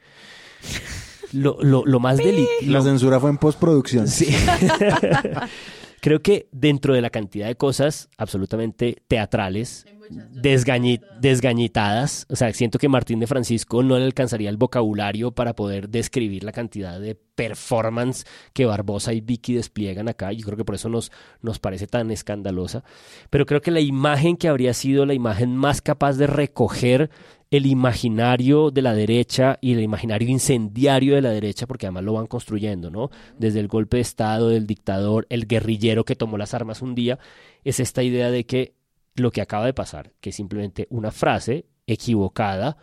lo, 1.35 1.57
lo, 1.61 1.85
lo 1.85 1.99
más 1.99 2.17
delicado. 2.17 2.47
La 2.67 2.81
censura 2.81 3.19
fue 3.19 3.29
en 3.29 3.37
postproducción. 3.37 4.07
Sí. 4.07 4.27
Creo 6.01 6.21
que 6.21 6.47
dentro 6.51 6.93
de 6.93 7.01
la 7.01 7.09
cantidad 7.09 7.47
de 7.47 7.55
cosas 7.55 8.09
absolutamente 8.17 8.97
teatrales, 9.07 9.85
desgañitadas, 10.09 12.25
o 12.29 12.35
sea, 12.35 12.51
siento 12.53 12.79
que 12.79 12.89
Martín 12.89 13.19
de 13.19 13.27
Francisco 13.27 13.83
no 13.83 13.97
le 13.97 14.05
alcanzaría 14.05 14.49
el 14.49 14.57
vocabulario 14.57 15.31
para 15.31 15.55
poder 15.55 15.89
describir 15.89 16.43
la 16.43 16.51
cantidad 16.51 16.99
de 16.99 17.15
performance 17.15 18.25
que 18.53 18.65
Barbosa 18.65 19.13
y 19.13 19.21
Vicky 19.21 19.53
despliegan 19.53 20.07
acá. 20.07 20.31
Yo 20.31 20.45
creo 20.45 20.57
que 20.57 20.65
por 20.65 20.75
eso 20.75 20.89
nos, 20.89 21.11
nos 21.41 21.59
parece 21.59 21.87
tan 21.87 22.11
escandalosa. 22.11 22.83
Pero 23.29 23.45
creo 23.45 23.61
que 23.61 23.71
la 23.71 23.81
imagen 23.81 24.37
que 24.37 24.47
habría 24.47 24.73
sido 24.73 25.05
la 25.05 25.13
imagen 25.13 25.55
más 25.55 25.81
capaz 25.81 26.13
de 26.13 26.27
recoger 26.27 27.09
el 27.51 27.65
imaginario 27.65 28.71
de 28.71 28.81
la 28.81 28.93
derecha 28.93 29.57
y 29.61 29.73
el 29.73 29.81
imaginario 29.81 30.27
incendiario 30.27 31.15
de 31.15 31.21
la 31.21 31.29
derecha, 31.29 31.67
porque 31.67 31.85
además 31.85 32.03
lo 32.03 32.13
van 32.13 32.27
construyendo, 32.27 32.89
¿no? 32.89 33.09
Desde 33.37 33.59
el 33.59 33.67
golpe 33.67 33.97
de 33.97 34.01
Estado, 34.01 34.49
del 34.49 34.67
dictador, 34.67 35.27
el 35.29 35.47
guerrillero 35.47 36.03
que 36.03 36.15
tomó 36.15 36.37
las 36.37 36.53
armas 36.53 36.81
un 36.81 36.95
día, 36.95 37.19
es 37.63 37.79
esta 37.79 38.03
idea 38.03 38.31
de 38.31 38.45
que 38.45 38.74
lo 39.15 39.31
que 39.31 39.41
acaba 39.41 39.65
de 39.65 39.73
pasar, 39.73 40.13
que 40.19 40.29
es 40.29 40.35
simplemente 40.35 40.87
una 40.89 41.11
frase 41.11 41.65
equivocada, 41.87 42.77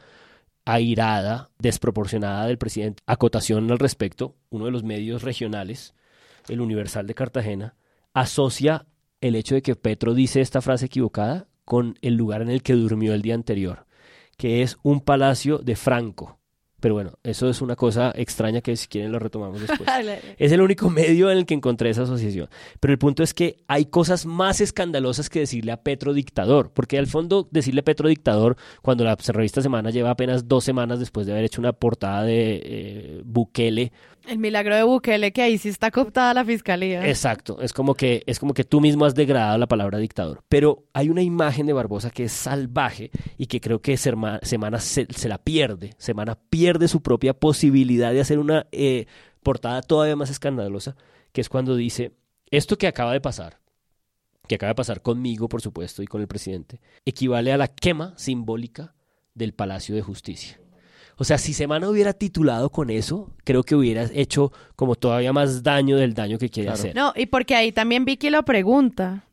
airada, 0.65 1.51
desproporcionada 1.59 2.47
del 2.47 2.59
presidente. 2.59 3.03
Acotación 3.07 3.71
al 3.71 3.79
respecto, 3.79 4.37
uno 4.51 4.67
de 4.67 4.71
los 4.71 4.85
medios 4.85 5.23
regionales, 5.23 5.95
el 6.49 6.61
Universal 6.61 7.07
de 7.07 7.15
Cartagena, 7.15 7.77
asocia 8.15 8.87
el 9.21 9.37
hecho 9.37 9.55
de 9.55 9.63
que 9.63 9.77
Petro 9.77 10.15
dice 10.15 10.41
esta 10.41 10.61
frase 10.61 10.87
equivocada 10.87 11.47
con 11.65 11.97
el 12.03 12.15
lugar 12.15 12.43
en 12.43 12.51
el 12.51 12.63
que 12.63 12.75
durmió 12.75 13.15
el 13.15 13.23
día 13.23 13.35
anterior 13.35 13.87
que 14.37 14.63
es 14.63 14.77
un 14.83 15.01
palacio 15.01 15.59
de 15.59 15.77
Franco. 15.77 16.41
Pero 16.83 16.95
bueno, 16.95 17.13
eso 17.23 17.49
es 17.49 17.63
una 17.63 17.77
cosa 17.77 18.13
extraña 18.17 18.61
que 18.61 18.75
si 18.75 18.89
quieren 18.89 19.13
lo 19.13 19.21
retomamos 19.21 19.61
después. 19.61 19.89
es 20.37 20.51
el 20.51 20.61
único 20.61 20.91
medio 20.91 21.31
en 21.31 21.39
el 21.39 21.47
que 21.47 21.55
encontré 21.55 21.91
esa 21.91 22.03
asociación. 22.03 22.49
Pero 22.81 22.93
el 22.93 22.99
punto 22.99 23.23
es 23.23 23.33
que 23.35 23.59
hay 23.69 23.85
cosas 23.85 24.27
más 24.27 24.61
escandalosas 24.61 25.31
que 25.31 25.39
decirle 25.39 25.71
a 25.71 25.77
Petro 25.77 26.13
dictador, 26.13 26.73
porque 26.75 26.99
al 26.99 27.07
fondo 27.07 27.47
decirle 27.53 27.85
Petro 27.85 28.09
dictador 28.09 28.57
cuando 28.83 29.05
la 29.05 29.15
revista 29.15 29.63
Semana 29.63 29.91
lleva 29.91 30.11
apenas 30.11 30.49
dos 30.49 30.65
semanas 30.65 30.99
después 30.99 31.25
de 31.25 31.35
haber 31.35 31.45
hecho 31.45 31.61
una 31.61 31.73
portada 31.73 32.25
de 32.25 32.61
eh, 32.65 33.23
Bukele 33.25 33.93
el 34.29 34.39
milagro 34.39 34.77
de 34.77 34.85
Bukele, 34.85 35.33
que 35.33 35.43
ahí 35.43 35.59
sí 35.59 35.69
está 35.69 35.91
cooptada 35.91 36.33
la 36.33 36.45
fiscalía. 36.45 37.09
Exacto, 37.09 37.61
es 37.61 37.73
como 37.73 37.95
que, 37.95 38.23
es 38.27 38.39
como 38.39 38.55
que 38.55 38.63
tú 38.63 38.81
mismo 38.81 39.05
has 39.05 39.15
degradado 39.15 39.59
la 39.59 39.67
palabra 39.67 39.99
dictador. 39.99 40.45
Pero 40.49 40.85
hay 40.93 41.11
una 41.11 41.23
imagen 41.23 41.67
de 41.67 41.73
Barbosa 41.73 42.11
que 42.11 42.25
es 42.25 42.33
salvaje 42.33 43.11
y 43.37 43.47
que 43.47 43.61
creo 43.61 43.81
que 43.81 43.97
Semana 43.97 44.41
se, 44.79 45.07
la 45.29 45.39
pierde. 45.39 45.91
Semana 45.99 46.39
pierde 46.51 46.72
su 46.89 47.03
propia 47.03 47.35
posibilidad 47.35 48.13
de 48.13 48.21
hacer 48.21 48.39
una 48.39 48.67
eh, 48.73 49.07
portada 49.43 49.83
todavía 49.83 50.17
más 50.17 50.31
escandalosa, 50.31 50.97
que 51.33 51.41
es 51.41 51.49
cuando 51.49 51.77
dice, 51.77 52.13
esto 52.51 52.77
que 52.77 52.87
acaba 52.87 53.13
de 53.13 53.21
pasar, 53.21 53.59
que 54.49 54.57
acaba 54.57 54.71
de 54.71 54.75
pasar 54.75 55.03
conmigo, 55.03 55.49
por 55.49 55.63
supuesto, 55.63 56.03
y 56.03 56.07
con 56.07 56.21
el 56.21 56.29
presidente, 56.29 56.81
equivale 57.05 57.53
a 57.53 57.57
la 57.57 57.69
quema 57.69 58.15
simbólica 58.17 58.95
del 59.35 59.55
Palacio 59.55 59.95
de 59.95 60.03
Justicia. 60.03 60.59
O 61.17 61.25
sea, 61.25 61.39
si 61.39 61.53
Semana 61.53 61.89
hubiera 61.89 62.13
titulado 62.13 62.71
con 62.71 62.91
eso, 62.91 63.31
creo 63.45 63.63
que 63.63 63.75
hubiera 63.75 64.05
hecho 64.13 64.53
como 64.77 64.95
todavía 64.95 65.33
más 65.33 65.63
daño 65.63 65.97
del 65.97 66.15
daño 66.15 66.39
que 66.39 66.49
quiere 66.49 66.71
hacer. 66.71 66.97
No, 66.97 67.13
y 67.15 67.27
porque 67.27 67.55
ahí 67.55 67.71
también 67.71 68.05
Vicky 68.05 68.31
lo 68.31 68.45
pregunta. 68.45 69.25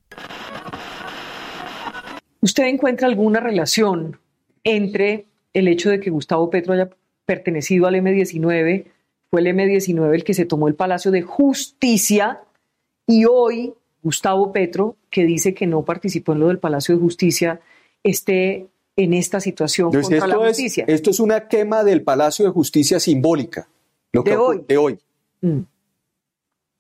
¿Usted 2.41 2.65
encuentra 2.65 3.07
alguna 3.07 3.39
relación 3.39 4.19
entre 4.63 5.25
el 5.53 5.67
hecho 5.67 5.89
de 5.89 5.99
que 5.99 6.09
Gustavo 6.09 6.49
Petro 6.49 6.73
haya 6.73 6.89
pertenecido 7.29 7.85
al 7.85 7.93
M19, 7.93 8.85
fue 9.29 9.41
el 9.41 9.45
M19 9.55 10.15
el 10.15 10.23
que 10.23 10.33
se 10.33 10.45
tomó 10.45 10.67
el 10.67 10.73
Palacio 10.73 11.11
de 11.11 11.21
Justicia 11.21 12.41
y 13.05 13.25
hoy 13.25 13.75
Gustavo 14.01 14.51
Petro, 14.51 14.95
que 15.11 15.25
dice 15.25 15.53
que 15.53 15.67
no 15.67 15.85
participó 15.85 16.33
en 16.33 16.39
lo 16.39 16.47
del 16.47 16.57
Palacio 16.57 16.95
de 16.95 17.01
Justicia, 17.01 17.61
esté 18.01 18.65
en 18.95 19.13
esta 19.13 19.39
situación 19.39 19.91
contra 19.91 20.25
la 20.25 20.37
justicia. 20.37 20.85
esto 20.87 21.11
es 21.11 21.19
una 21.19 21.47
quema 21.47 21.83
del 21.83 22.01
Palacio 22.01 22.45
de 22.45 22.51
Justicia 22.51 22.99
simbólica. 22.99 23.69
Lo 24.11 24.23
de, 24.23 24.35
hoy. 24.35 24.65
de 24.67 24.77
hoy. 24.77 24.97
Mm. 25.41 25.59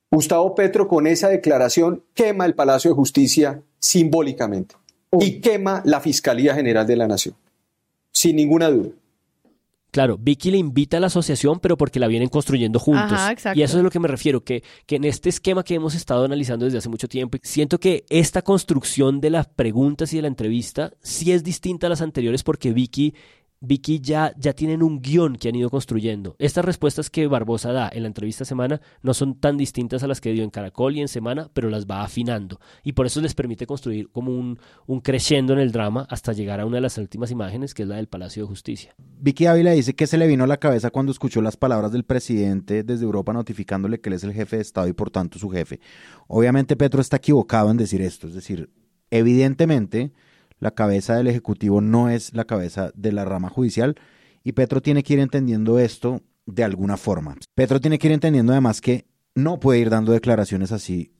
Gustavo 0.09 0.55
Petro 0.55 0.87
con 0.87 1.05
esa 1.05 1.29
declaración 1.29 2.01
quema 2.15 2.47
el 2.47 2.55
Palacio 2.55 2.89
de 2.89 2.95
Justicia 2.95 3.61
simbólicamente 3.77 4.73
y 5.11 5.41
quema 5.41 5.83
la 5.85 6.01
Fiscalía 6.01 6.55
General 6.55 6.87
de 6.87 6.95
la 6.95 7.07
Nación, 7.07 7.35
sin 8.11 8.35
ninguna 8.37 8.71
duda. 8.71 8.89
Claro, 9.91 10.17
Vicky 10.19 10.51
le 10.51 10.57
invita 10.57 10.97
a 10.97 10.99
la 10.99 11.07
asociación, 11.07 11.59
pero 11.59 11.77
porque 11.77 11.99
la 11.99 12.07
vienen 12.07 12.29
construyendo 12.29 12.79
juntos. 12.79 13.17
y 13.55 13.61
eso 13.63 13.77
es 13.77 13.79
a 13.79 13.83
lo 13.83 13.89
que 13.89 13.99
me 13.99 14.07
refiero, 14.07 14.43
que, 14.43 14.63
que 14.85 14.97
en 14.97 15.05
este 15.05 15.29
esquema 15.29 15.63
que 15.63 15.75
hemos 15.75 15.95
estado 15.95 16.25
analizando 16.25 16.65
desde 16.65 16.77
hace 16.77 16.89
mucho 16.89 17.07
tiempo, 17.07 17.37
siento 17.41 17.79
que 17.79 18.05
esta 18.09 18.41
construcción 18.41 19.19
de 19.19 19.31
las 19.31 19.47
preguntas 19.47 20.13
y 20.13 20.17
de 20.17 20.21
la 20.23 20.27
entrevista 20.27 20.91
sí 21.01 21.31
es 21.31 21.43
distinta 21.43 21.87
a 21.87 21.89
las 21.89 22.01
anteriores 22.01 22.43
porque 22.43 22.71
Vicky 22.71 23.15
Vicky 23.61 23.99
ya, 23.99 24.33
ya 24.37 24.53
tienen 24.53 24.81
un 24.81 25.01
guion 25.01 25.35
que 25.35 25.49
han 25.49 25.55
ido 25.55 25.69
construyendo. 25.69 26.35
Estas 26.39 26.63
respuestas 26.63 27.09
que 27.09 27.27
Barbosa 27.27 27.73
da 27.73 27.89
en 27.91 28.03
la 28.03 28.07
entrevista 28.07 28.45
semana 28.45 28.81
no 29.01 29.13
son 29.13 29.37
tan 29.37 29.57
distintas 29.57 30.01
a 30.01 30.07
las 30.07 30.21
que 30.21 30.31
dio 30.31 30.43
en 30.43 30.49
Caracol 30.49 30.95
y 30.95 31.01
en 31.01 31.09
Semana, 31.09 31.49
pero 31.53 31.69
las 31.69 31.85
va 31.85 32.03
afinando. 32.03 32.59
Y 32.83 32.93
por 32.93 33.05
eso 33.05 33.19
les 33.19 33.35
permite 33.35 33.67
construir 33.67 34.09
como 34.11 34.31
un, 34.31 34.59
un 34.87 35.01
crescendo 35.01 35.53
en 35.53 35.59
el 35.59 35.71
drama 35.71 36.07
hasta 36.09 36.31
llegar 36.31 36.61
a 36.61 36.65
una 36.65 36.77
de 36.77 36.81
las 36.81 36.97
últimas 36.97 37.31
imágenes, 37.31 37.73
que 37.73 37.83
es 37.83 37.89
la 37.89 37.97
del 37.97 38.07
Palacio 38.07 38.43
de 38.43 38.47
Justicia. 38.47 38.95
Vicky 38.97 39.45
Ávila 39.45 39.71
dice 39.71 39.93
que 39.93 40.07
se 40.07 40.17
le 40.17 40.27
vino 40.27 40.45
a 40.45 40.47
la 40.47 40.57
cabeza 40.57 40.89
cuando 40.89 41.11
escuchó 41.11 41.41
las 41.41 41.57
palabras 41.57 41.91
del 41.91 42.05
presidente 42.05 42.83
desde 42.83 43.03
Europa 43.03 43.33
notificándole 43.33 43.99
que 43.99 44.09
él 44.09 44.13
es 44.13 44.23
el 44.23 44.33
jefe 44.33 44.55
de 44.55 44.61
Estado 44.61 44.87
y 44.87 44.93
por 44.93 45.11
tanto 45.11 45.37
su 45.37 45.49
jefe. 45.49 45.81
Obviamente 46.27 46.77
Petro 46.77 47.01
está 47.01 47.17
equivocado 47.17 47.71
en 47.71 47.77
decir 47.77 48.01
esto, 48.01 48.27
es 48.27 48.35
decir, 48.35 48.69
evidentemente 49.11 50.13
la 50.59 50.71
cabeza 50.71 51.15
del 51.15 51.27
Ejecutivo 51.27 51.81
no 51.81 52.09
es 52.09 52.33
la 52.33 52.45
cabeza 52.45 52.91
de 52.95 53.11
la 53.11 53.25
rama 53.25 53.49
judicial 53.49 53.95
y 54.43 54.53
Petro 54.53 54.81
tiene 54.81 55.03
que 55.03 55.13
ir 55.13 55.19
entendiendo 55.19 55.79
esto 55.79 56.21
de 56.45 56.63
alguna 56.63 56.97
forma. 56.97 57.35
Petro 57.55 57.79
tiene 57.79 57.99
que 57.99 58.07
ir 58.07 58.13
entendiendo 58.13 58.51
además 58.51 58.81
que 58.81 59.05
no 59.35 59.59
puede 59.59 59.79
ir 59.79 59.89
dando 59.89 60.11
declaraciones 60.11 60.71
así 60.71 61.13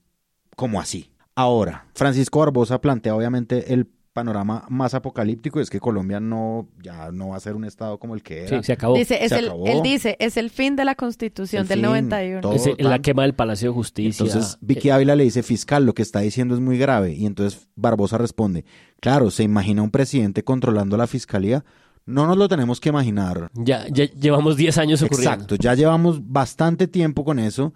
como 0.56 0.80
así. 0.80 1.12
Ahora, 1.34 1.86
Francisco 1.94 2.40
Barbosa 2.40 2.80
plantea 2.80 3.14
obviamente 3.14 3.72
el 3.72 3.86
panorama 4.20 4.66
más 4.68 4.92
apocalíptico 4.92 5.60
es 5.60 5.70
que 5.70 5.80
Colombia 5.80 6.20
no 6.20 6.68
ya 6.82 7.10
no 7.10 7.28
va 7.28 7.36
a 7.36 7.40
ser 7.40 7.56
un 7.56 7.64
estado 7.64 7.98
como 7.98 8.14
el 8.14 8.22
que 8.22 8.44
era. 8.44 8.58
Sí, 8.58 8.64
se 8.64 8.72
acabó. 8.74 8.94
Dice, 8.94 9.24
es 9.24 9.32
el, 9.32 9.50
Él 9.64 9.80
dice, 9.82 10.16
es 10.18 10.36
el 10.36 10.50
fin 10.50 10.76
de 10.76 10.84
la 10.84 10.94
Constitución 10.94 11.66
del 11.66 11.80
91. 11.80 12.52
es 12.52 12.68
la 12.78 12.98
quema 12.98 13.22
del 13.22 13.32
Palacio 13.34 13.70
de 13.70 13.74
Justicia. 13.74 14.26
Entonces, 14.26 14.58
Vicky 14.60 14.90
Ávila 14.90 15.16
le 15.16 15.24
dice, 15.24 15.42
fiscal, 15.42 15.86
lo 15.86 15.94
que 15.94 16.02
está 16.02 16.20
diciendo 16.20 16.54
es 16.54 16.60
muy 16.60 16.76
grave. 16.76 17.14
Y 17.14 17.24
entonces 17.24 17.66
Barbosa 17.76 18.18
responde, 18.18 18.66
claro, 19.00 19.30
¿se 19.30 19.42
imagina 19.42 19.82
un 19.82 19.90
presidente 19.90 20.44
controlando 20.44 20.98
la 20.98 21.06
fiscalía? 21.06 21.64
No 22.04 22.26
nos 22.26 22.36
lo 22.36 22.46
tenemos 22.46 22.78
que 22.78 22.90
imaginar. 22.90 23.50
Ya, 23.54 23.86
ya 23.88 24.04
llevamos 24.04 24.58
10 24.58 24.76
años 24.76 25.02
ocurriendo. 25.02 25.32
Exacto, 25.32 25.54
ya 25.56 25.74
llevamos 25.74 26.20
bastante 26.30 26.88
tiempo 26.88 27.24
con 27.24 27.38
eso 27.38 27.72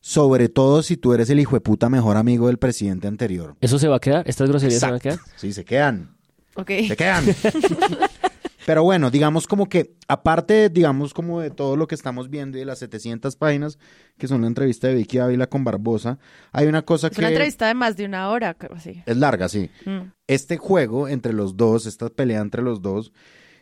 sobre 0.00 0.48
todo 0.48 0.82
si 0.82 0.96
tú 0.96 1.12
eres 1.12 1.30
el 1.30 1.40
hijo 1.40 1.56
de 1.56 1.60
puta 1.60 1.88
mejor 1.88 2.16
amigo 2.16 2.48
del 2.48 2.58
presidente 2.58 3.06
anterior. 3.06 3.56
¿Eso 3.60 3.78
se 3.78 3.88
va 3.88 3.96
a 3.96 4.00
quedar? 4.00 4.28
¿Estas 4.28 4.48
groserías 4.48 4.80
se 4.80 4.86
van 4.86 4.94
a 4.96 5.00
quedar? 5.00 5.18
Sí, 5.36 5.52
se 5.52 5.64
quedan. 5.64 6.16
Ok. 6.54 6.70
Se 6.88 6.96
quedan. 6.96 7.24
Pero 8.66 8.84
bueno, 8.84 9.10
digamos 9.10 9.46
como 9.46 9.68
que, 9.68 9.96
aparte, 10.06 10.68
digamos 10.68 11.14
como 11.14 11.40
de 11.40 11.50
todo 11.50 11.76
lo 11.76 11.86
que 11.86 11.94
estamos 11.94 12.30
viendo 12.30 12.56
y 12.56 12.60
de 12.60 12.66
las 12.66 12.78
700 12.78 13.34
páginas, 13.36 13.78
que 14.18 14.28
son 14.28 14.42
la 14.42 14.46
entrevista 14.46 14.86
de 14.86 14.94
Vicky 14.94 15.18
Ávila 15.18 15.48
con 15.48 15.64
Barbosa, 15.64 16.18
hay 16.52 16.66
una 16.66 16.82
cosa 16.82 17.08
que... 17.08 17.14
Es 17.14 17.18
una 17.18 17.28
entrevista 17.28 17.66
de 17.66 17.74
más 17.74 17.96
de 17.96 18.04
una 18.04 18.28
hora, 18.28 18.56
así. 18.74 19.02
Es 19.06 19.16
larga, 19.16 19.48
sí. 19.48 19.70
Mm. 19.86 20.12
Este 20.26 20.56
juego 20.56 21.08
entre 21.08 21.32
los 21.32 21.56
dos, 21.56 21.86
esta 21.86 22.10
pelea 22.10 22.40
entre 22.40 22.62
los 22.62 22.82
dos, 22.82 23.12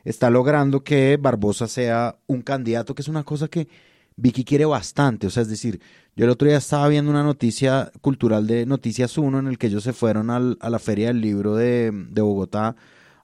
está 0.05 0.30
logrando 0.30 0.82
que 0.82 1.16
Barbosa 1.16 1.68
sea 1.68 2.18
un 2.26 2.43
candidato, 2.43 2.95
que 2.95 3.03
es 3.03 3.09
una 3.09 3.24
cosa 3.24 3.49
que 3.49 3.68
Vicky 4.16 4.45
quiere 4.45 4.64
bastante, 4.64 5.28
o 5.28 5.30
sea, 5.30 5.43
es 5.43 5.49
decir, 5.49 5.80
yo 6.18 6.24
el 6.24 6.32
otro 6.32 6.48
día 6.48 6.56
estaba 6.56 6.88
viendo 6.88 7.12
una 7.12 7.22
noticia 7.22 7.92
cultural 8.00 8.48
de 8.48 8.66
Noticias 8.66 9.16
1 9.16 9.38
en 9.38 9.46
el 9.46 9.56
que 9.56 9.68
ellos 9.68 9.84
se 9.84 9.92
fueron 9.92 10.30
a 10.30 10.40
la 10.40 10.78
Feria 10.80 11.06
del 11.06 11.20
Libro 11.20 11.54
de, 11.54 11.92
Bogotá 11.92 12.74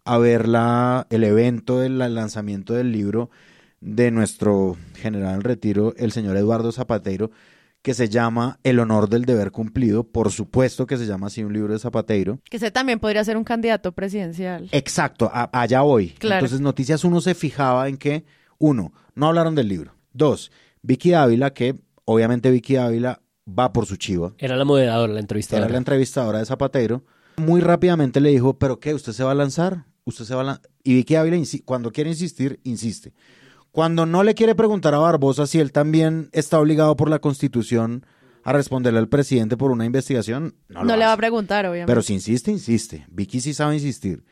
a 0.05 0.17
ver 0.19 0.47
la, 0.47 1.09
el 1.11 1.25
evento 1.25 1.81
del 1.81 1.99
lanzamiento 1.99 2.73
del 2.73 2.93
libro 2.93 3.31
de 3.81 4.13
nuestro 4.13 4.77
general 4.95 5.35
en 5.35 5.41
retiro, 5.41 5.93
el 5.97 6.13
señor 6.13 6.37
Eduardo 6.37 6.71
Zapateiro, 6.71 7.33
que 7.83 7.95
se 7.95 8.09
llama 8.09 8.61
El 8.63 8.79
honor 8.79 9.09
del 9.09 9.25
deber 9.25 9.51
cumplido. 9.51 10.05
Por 10.05 10.31
supuesto 10.31 10.87
que 10.87 10.97
se 10.97 11.07
llama 11.07 11.27
así 11.27 11.43
un 11.43 11.53
libro 11.53 11.73
de 11.73 11.81
Zapateiro. 11.81 12.39
Que 12.49 12.59
ese 12.59 12.71
también 12.71 13.01
podría 13.01 13.25
ser 13.25 13.37
un 13.37 13.43
candidato 13.43 13.91
presidencial. 13.91 14.69
Exacto, 14.71 15.33
allá 15.33 15.83
hoy. 15.83 16.15
Entonces, 16.21 16.61
Noticias 16.61 17.03
1 17.03 17.21
se 17.23 17.35
fijaba 17.35 17.89
en 17.89 17.97
que, 17.97 18.25
uno, 18.59 18.93
no 19.17 19.27
hablaron 19.27 19.57
del 19.57 19.67
libro. 19.67 19.97
Dos, 20.13 20.53
Vicky 20.83 21.13
Ávila, 21.13 21.53
que 21.53 21.75
obviamente 22.05 22.51
Vicky 22.51 22.77
Ávila 22.77 23.21
va 23.47 23.73
por 23.73 23.87
su 23.87 23.97
chiva. 23.97 24.33
Era 24.39 24.57
la 24.57 24.65
moderadora, 24.65 25.13
la 25.13 25.21
entrevistadora. 25.21 25.67
Era 25.67 25.73
la 25.73 25.79
entrevistadora 25.79 26.39
de 26.39 26.47
Zapatero. 26.47 27.05
Muy 27.37 27.61
rápidamente 27.61 28.21
le 28.21 28.31
dijo, 28.31 28.59
¿pero 28.59 28.79
qué? 28.79 28.95
¿Usted 28.95 29.13
se 29.13 29.25
va 29.25 29.33
a 29.33 29.35
lanzar? 29.35 29.87
¿Usted 30.05 30.25
se 30.25 30.35
va 30.35 30.51
a 30.51 30.61
Y 30.83 30.95
Vicky 30.95 31.17
Ávila, 31.17 31.37
cuando 31.65 31.91
quiere 31.91 32.11
insistir, 32.11 32.61
insiste. 32.65 33.13
Cuando 33.71 34.07
no 34.07 34.23
le 34.23 34.35
quiere 34.35 34.55
preguntar 34.55 34.95
a 34.95 34.99
Barbosa 34.99 35.47
si 35.47 35.59
él 35.59 35.73
también 35.73 36.29
está 36.33 36.61
obligado 36.61 36.95
por 36.97 37.11
la 37.11 37.19
Constitución 37.19 38.07
a 38.45 38.53
responderle 38.53 39.01
al 39.01 39.09
presidente 39.09 39.57
por 39.57 39.71
una 39.71 39.85
investigación, 39.85 40.55
no, 40.69 40.85
no 40.85 40.97
le 40.97 41.05
va 41.05 41.13
a 41.13 41.17
preguntar, 41.17 41.67
obviamente. 41.67 41.91
Pero 41.91 42.03
si 42.03 42.13
insiste, 42.13 42.53
insiste. 42.53 43.07
Vicky 43.11 43.41
sí 43.41 43.55
sabe 43.55 43.75
insistir. 43.75 44.25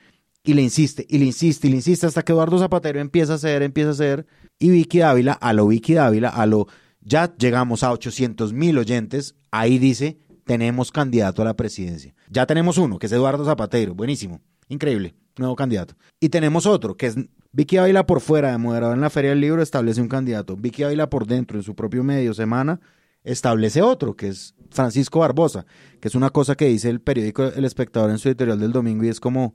Y 0.45 0.55
le 0.55 0.63
insiste, 0.63 1.07
y 1.09 1.19
le 1.19 1.25
insiste, 1.25 1.67
y 1.67 1.71
le 1.71 1.77
insiste 1.77 2.07
hasta 2.07 2.23
que 2.23 2.33
Eduardo 2.33 2.59
Zapatero 2.59 3.01
empieza 3.01 3.33
a 3.33 3.37
hacer, 3.37 3.63
empieza 3.63 3.91
a 3.91 3.93
hacer 3.93 4.27
y 4.59 4.71
Vicky 4.71 4.99
Dávila, 4.99 5.33
a 5.33 5.53
lo 5.53 5.67
Vicky 5.67 5.95
Dávila, 5.95 6.29
a 6.29 6.47
lo 6.47 6.69
ya 7.05 7.35
llegamos 7.37 7.83
a 7.83 7.93
800 7.93 8.53
mil 8.53 8.79
oyentes, 8.79 9.35
ahí 9.51 9.79
dice, 9.79 10.19
tenemos 10.45 10.91
candidato 10.91 11.43
a 11.43 11.45
la 11.45 11.55
presidencia. 11.55 12.15
Ya 12.29 12.47
tenemos 12.47 12.79
uno, 12.79 12.99
que 12.99 13.07
es 13.07 13.13
Eduardo 13.13 13.45
Zapatero, 13.45 13.95
buenísimo, 13.95 14.41
increíble, 14.69 15.15
nuevo 15.37 15.57
candidato. 15.57 15.95
Y 16.21 16.29
tenemos 16.29 16.67
otro, 16.67 16.97
que 16.97 17.07
es 17.07 17.17
Vicky 17.53 17.77
Ávila 17.77 18.07
por 18.07 18.21
fuera 18.21 18.53
de 18.53 18.59
moderador 18.59 18.95
en 18.95 19.03
la 19.03 19.11
Feria 19.11 19.31
del 19.31 19.41
Libro, 19.41 19.63
establece 19.63 20.01
un 20.01 20.09
candidato. 20.09 20.57
Vicky 20.57 20.85
Ávila 20.85 21.11
por 21.11 21.27
dentro, 21.27 21.59
en 21.59 21.63
su 21.63 21.75
propio 21.75 22.03
medio, 22.03 22.35
semana, 22.35 22.81
establece 23.25 23.83
otro, 23.83 24.17
que 24.17 24.29
es 24.29 24.55
Francisco 24.71 25.21
Barbosa, 25.21 25.67
que 26.01 26.09
es 26.09 26.15
una 26.15 26.31
cosa 26.31 26.55
que 26.55 26.67
dice 26.67 26.89
el 26.89 27.01
periódico 27.01 27.45
El 27.45 27.65
Espectador 27.65 28.11
en 28.11 28.19
su 28.19 28.29
editorial 28.29 28.59
del 28.59 28.73
domingo 28.73 29.05
y 29.05 29.09
es 29.09 29.21
como, 29.21 29.55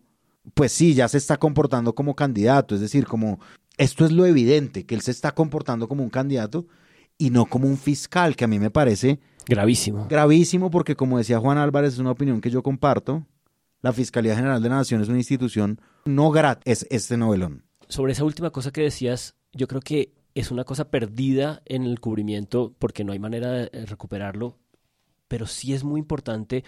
pues 0.53 0.71
sí, 0.71 0.93
ya 0.93 1.07
se 1.07 1.17
está 1.17 1.37
comportando 1.37 1.93
como 1.93 2.15
candidato, 2.15 2.75
es 2.75 2.81
decir, 2.81 3.05
como 3.05 3.39
esto 3.77 4.05
es 4.05 4.11
lo 4.11 4.25
evidente, 4.25 4.85
que 4.85 4.95
él 4.95 5.01
se 5.01 5.11
está 5.11 5.33
comportando 5.33 5.87
como 5.87 6.03
un 6.03 6.09
candidato 6.09 6.67
y 7.17 7.29
no 7.29 7.45
como 7.45 7.67
un 7.67 7.77
fiscal, 7.77 8.35
que 8.35 8.45
a 8.45 8.47
mí 8.47 8.59
me 8.59 8.71
parece 8.71 9.19
gravísimo. 9.47 10.07
Gravísimo 10.09 10.69
porque, 10.69 10.95
como 10.95 11.17
decía 11.17 11.39
Juan 11.39 11.57
Álvarez, 11.57 11.93
es 11.93 11.99
una 11.99 12.11
opinión 12.11 12.41
que 12.41 12.49
yo 12.49 12.63
comparto. 12.63 13.25
La 13.81 13.93
Fiscalía 13.93 14.35
General 14.35 14.61
de 14.61 14.69
la 14.69 14.77
Nación 14.77 15.01
es 15.01 15.07
una 15.07 15.17
institución 15.17 15.79
no 16.05 16.31
grata, 16.31 16.61
es 16.65 16.87
este 16.89 17.17
novelón. 17.17 17.63
Sobre 17.87 18.13
esa 18.13 18.23
última 18.23 18.49
cosa 18.49 18.71
que 18.71 18.81
decías, 18.81 19.35
yo 19.53 19.67
creo 19.67 19.81
que 19.81 20.13
es 20.35 20.51
una 20.51 20.63
cosa 20.63 20.89
perdida 20.89 21.61
en 21.65 21.83
el 21.83 21.99
cubrimiento 21.99 22.73
porque 22.79 23.03
no 23.03 23.13
hay 23.13 23.19
manera 23.19 23.51
de 23.51 23.69
eh, 23.71 23.85
recuperarlo, 23.85 24.57
pero 25.27 25.45
sí 25.45 25.73
es 25.73 25.83
muy 25.83 25.99
importante 25.99 26.63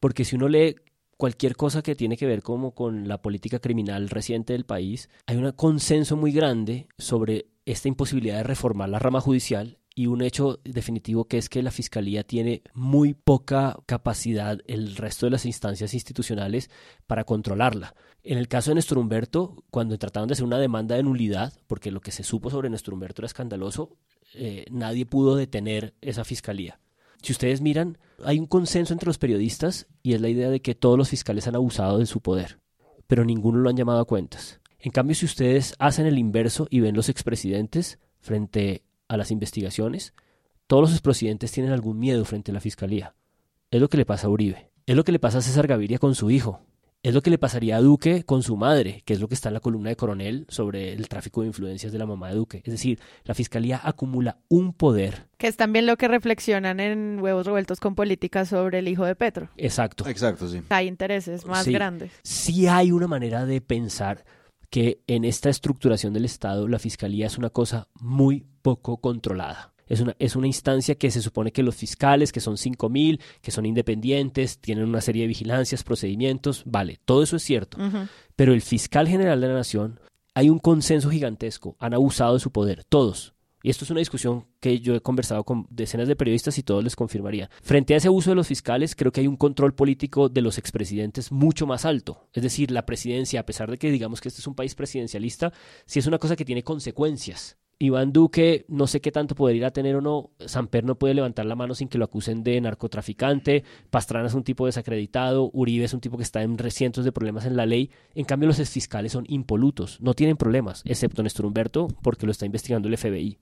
porque 0.00 0.24
si 0.24 0.36
uno 0.36 0.48
lee 0.48 0.76
cualquier 1.16 1.56
cosa 1.56 1.82
que 1.82 1.94
tiene 1.94 2.16
que 2.16 2.26
ver 2.26 2.42
como 2.42 2.74
con 2.74 3.08
la 3.08 3.22
política 3.22 3.60
criminal 3.60 4.08
reciente 4.08 4.52
del 4.52 4.66
país, 4.66 5.08
hay 5.26 5.36
un 5.36 5.50
consenso 5.52 6.16
muy 6.16 6.32
grande 6.32 6.88
sobre 6.98 7.46
esta 7.66 7.88
imposibilidad 7.88 8.38
de 8.38 8.42
reformar 8.42 8.88
la 8.88 8.98
rama 8.98 9.20
judicial 9.20 9.78
y 9.94 10.06
un 10.06 10.22
hecho 10.22 10.60
definitivo 10.64 11.26
que 11.26 11.38
es 11.38 11.48
que 11.48 11.62
la 11.62 11.70
Fiscalía 11.70 12.24
tiene 12.24 12.62
muy 12.74 13.14
poca 13.14 13.76
capacidad 13.86 14.58
el 14.66 14.96
resto 14.96 15.26
de 15.26 15.30
las 15.30 15.46
instancias 15.46 15.94
institucionales 15.94 16.70
para 17.06 17.24
controlarla. 17.24 17.94
En 18.22 18.38
el 18.38 18.48
caso 18.48 18.70
de 18.70 18.76
Néstor 18.76 18.98
Humberto, 18.98 19.64
cuando 19.70 19.98
trataron 19.98 20.28
de 20.28 20.32
hacer 20.32 20.44
una 20.44 20.58
demanda 20.58 20.96
de 20.96 21.02
nulidad, 21.02 21.52
porque 21.66 21.90
lo 21.90 22.00
que 22.00 22.10
se 22.10 22.24
supo 22.24 22.50
sobre 22.50 22.70
Néstor 22.70 22.94
Humberto 22.94 23.22
era 23.22 23.26
escandaloso, 23.26 23.96
eh, 24.34 24.64
nadie 24.70 25.06
pudo 25.06 25.36
detener 25.36 25.94
esa 26.00 26.24
Fiscalía. 26.24 26.80
Si 27.22 27.32
ustedes 27.32 27.60
miran, 27.60 27.96
hay 28.22 28.38
un 28.38 28.46
consenso 28.46 28.92
entre 28.92 29.06
los 29.06 29.18
periodistas 29.18 29.86
y 30.02 30.12
es 30.12 30.20
la 30.20 30.28
idea 30.28 30.50
de 30.50 30.60
que 30.60 30.74
todos 30.74 30.98
los 30.98 31.08
fiscales 31.08 31.46
han 31.48 31.54
abusado 31.54 31.98
de 31.98 32.04
su 32.04 32.20
poder, 32.20 32.58
pero 33.06 33.24
ninguno 33.24 33.60
lo 33.60 33.70
han 33.70 33.76
llamado 33.76 34.00
a 34.00 34.04
cuentas. 34.04 34.60
En 34.78 34.92
cambio, 34.92 35.14
si 35.14 35.24
ustedes 35.24 35.74
hacen 35.78 36.04
el 36.04 36.18
inverso 36.18 36.66
y 36.68 36.80
ven 36.80 36.94
los 36.94 37.08
expresidentes 37.08 37.98
frente 38.20 38.83
a 39.08 39.16
las 39.16 39.30
investigaciones, 39.30 40.14
todos 40.66 40.82
los 40.82 40.92
expresidentes 40.92 41.52
tienen 41.52 41.72
algún 41.72 41.98
miedo 41.98 42.24
frente 42.24 42.50
a 42.50 42.54
la 42.54 42.60
fiscalía. 42.60 43.14
Es 43.70 43.80
lo 43.80 43.88
que 43.88 43.96
le 43.96 44.06
pasa 44.06 44.26
a 44.26 44.30
Uribe. 44.30 44.70
Es 44.86 44.96
lo 44.96 45.04
que 45.04 45.12
le 45.12 45.18
pasa 45.18 45.38
a 45.38 45.42
César 45.42 45.66
Gaviria 45.66 45.98
con 45.98 46.14
su 46.14 46.30
hijo. 46.30 46.60
Es 47.02 47.12
lo 47.12 47.20
que 47.20 47.28
le 47.28 47.36
pasaría 47.36 47.76
a 47.76 47.82
Duque 47.82 48.24
con 48.24 48.42
su 48.42 48.56
madre, 48.56 49.02
que 49.04 49.12
es 49.12 49.20
lo 49.20 49.28
que 49.28 49.34
está 49.34 49.50
en 49.50 49.54
la 49.54 49.60
columna 49.60 49.90
de 49.90 49.96
Coronel 49.96 50.46
sobre 50.48 50.94
el 50.94 51.06
tráfico 51.06 51.42
de 51.42 51.48
influencias 51.48 51.92
de 51.92 51.98
la 51.98 52.06
mamá 52.06 52.30
de 52.30 52.36
Duque. 52.36 52.62
Es 52.64 52.72
decir, 52.72 52.98
la 53.24 53.34
fiscalía 53.34 53.78
acumula 53.84 54.38
un 54.48 54.72
poder. 54.72 55.26
Que 55.36 55.48
es 55.48 55.58
también 55.58 55.84
lo 55.84 55.98
que 55.98 56.08
reflexionan 56.08 56.80
en 56.80 57.18
Huevos 57.20 57.44
Revueltos 57.44 57.78
con 57.78 57.94
Política 57.94 58.46
sobre 58.46 58.78
el 58.78 58.88
hijo 58.88 59.04
de 59.04 59.14
Petro. 59.16 59.50
Exacto. 59.58 60.08
Exacto, 60.08 60.48
sí. 60.48 60.62
Hay 60.70 60.88
intereses 60.88 61.44
más 61.44 61.68
grandes. 61.68 62.10
Sí 62.22 62.68
hay 62.68 62.90
una 62.90 63.06
manera 63.06 63.44
de 63.44 63.60
pensar 63.60 64.24
que 64.74 65.04
en 65.06 65.24
esta 65.24 65.50
estructuración 65.50 66.14
del 66.14 66.24
Estado 66.24 66.66
la 66.66 66.80
fiscalía 66.80 67.28
es 67.28 67.38
una 67.38 67.50
cosa 67.50 67.86
muy 68.00 68.44
poco 68.60 68.96
controlada. 68.96 69.72
Es 69.86 70.00
una, 70.00 70.16
es 70.18 70.34
una 70.34 70.48
instancia 70.48 70.96
que 70.96 71.12
se 71.12 71.22
supone 71.22 71.52
que 71.52 71.62
los 71.62 71.76
fiscales, 71.76 72.32
que 72.32 72.40
son 72.40 72.56
5.000, 72.56 73.20
que 73.40 73.52
son 73.52 73.66
independientes, 73.66 74.58
tienen 74.58 74.88
una 74.88 75.00
serie 75.00 75.22
de 75.22 75.28
vigilancias, 75.28 75.84
procedimientos, 75.84 76.64
vale, 76.66 76.98
todo 77.04 77.22
eso 77.22 77.36
es 77.36 77.44
cierto. 77.44 77.78
Pero 78.34 78.52
el 78.52 78.62
fiscal 78.62 79.06
general 79.06 79.40
de 79.40 79.46
la 79.46 79.54
nación, 79.54 80.00
hay 80.34 80.50
un 80.50 80.58
consenso 80.58 81.08
gigantesco, 81.08 81.76
han 81.78 81.94
abusado 81.94 82.34
de 82.34 82.40
su 82.40 82.50
poder, 82.50 82.82
todos. 82.82 83.33
Y 83.64 83.70
esto 83.70 83.86
es 83.86 83.90
una 83.90 84.00
discusión 84.00 84.44
que 84.60 84.78
yo 84.80 84.94
he 84.94 85.00
conversado 85.00 85.42
con 85.42 85.66
decenas 85.70 86.06
de 86.06 86.16
periodistas 86.16 86.58
y 86.58 86.62
todos 86.62 86.84
les 86.84 86.96
confirmaría. 86.96 87.48
Frente 87.62 87.94
a 87.94 87.96
ese 87.96 88.08
abuso 88.08 88.28
de 88.28 88.36
los 88.36 88.46
fiscales, 88.46 88.94
creo 88.94 89.10
que 89.10 89.22
hay 89.22 89.26
un 89.26 89.38
control 89.38 89.74
político 89.74 90.28
de 90.28 90.42
los 90.42 90.58
expresidentes 90.58 91.32
mucho 91.32 91.66
más 91.66 91.86
alto. 91.86 92.28
Es 92.34 92.42
decir, 92.42 92.70
la 92.70 92.84
presidencia, 92.84 93.40
a 93.40 93.46
pesar 93.46 93.70
de 93.70 93.78
que 93.78 93.90
digamos 93.90 94.20
que 94.20 94.28
este 94.28 94.42
es 94.42 94.46
un 94.46 94.54
país 94.54 94.74
presidencialista, 94.74 95.50
sí 95.86 95.98
es 95.98 96.06
una 96.06 96.18
cosa 96.18 96.36
que 96.36 96.44
tiene 96.44 96.62
consecuencias. 96.62 97.56
Iván 97.78 98.12
Duque, 98.12 98.66
no 98.68 98.86
sé 98.86 99.00
qué 99.00 99.10
tanto 99.10 99.34
poder 99.34 99.56
ir 99.56 99.64
a 99.64 99.72
tener 99.72 99.96
o 99.96 100.00
no. 100.00 100.30
Samper 100.40 100.84
no 100.84 100.98
puede 100.98 101.14
levantar 101.14 101.46
la 101.46 101.56
mano 101.56 101.74
sin 101.74 101.88
que 101.88 101.98
lo 101.98 102.04
acusen 102.04 102.44
de 102.44 102.60
narcotraficante. 102.60 103.64
Pastrana 103.90 104.28
es 104.28 104.34
un 104.34 104.44
tipo 104.44 104.66
desacreditado. 104.66 105.50
Uribe 105.52 105.84
es 105.84 105.94
un 105.94 106.00
tipo 106.00 106.16
que 106.16 106.22
está 106.22 106.42
en 106.42 106.58
cientos 106.70 107.04
de 107.04 107.12
problemas 107.12 107.46
en 107.46 107.56
la 107.56 107.66
ley. 107.66 107.90
En 108.14 108.24
cambio, 108.24 108.46
los 108.46 108.68
fiscales 108.68 109.12
son 109.12 109.24
impolutos. 109.28 110.00
No 110.00 110.14
tienen 110.14 110.36
problemas, 110.36 110.82
excepto 110.84 111.22
Néstor 111.22 111.46
Humberto, 111.46 111.88
porque 112.02 112.26
lo 112.26 112.32
está 112.32 112.46
investigando 112.46 112.88
el 112.88 112.96
FBI. 112.96 113.38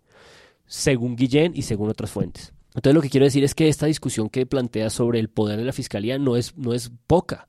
Según 0.66 1.16
Guillén 1.16 1.52
y 1.54 1.62
según 1.62 1.90
otras 1.90 2.10
fuentes. 2.10 2.52
Entonces, 2.74 2.94
lo 2.94 3.02
que 3.02 3.10
quiero 3.10 3.26
decir 3.26 3.44
es 3.44 3.54
que 3.54 3.68
esta 3.68 3.86
discusión 3.86 4.30
que 4.30 4.46
plantea 4.46 4.88
sobre 4.90 5.18
el 5.18 5.28
poder 5.28 5.58
de 5.58 5.64
la 5.64 5.72
fiscalía 5.72 6.18
no 6.18 6.36
es, 6.36 6.56
no 6.56 6.72
es 6.72 6.90
poca. 7.06 7.48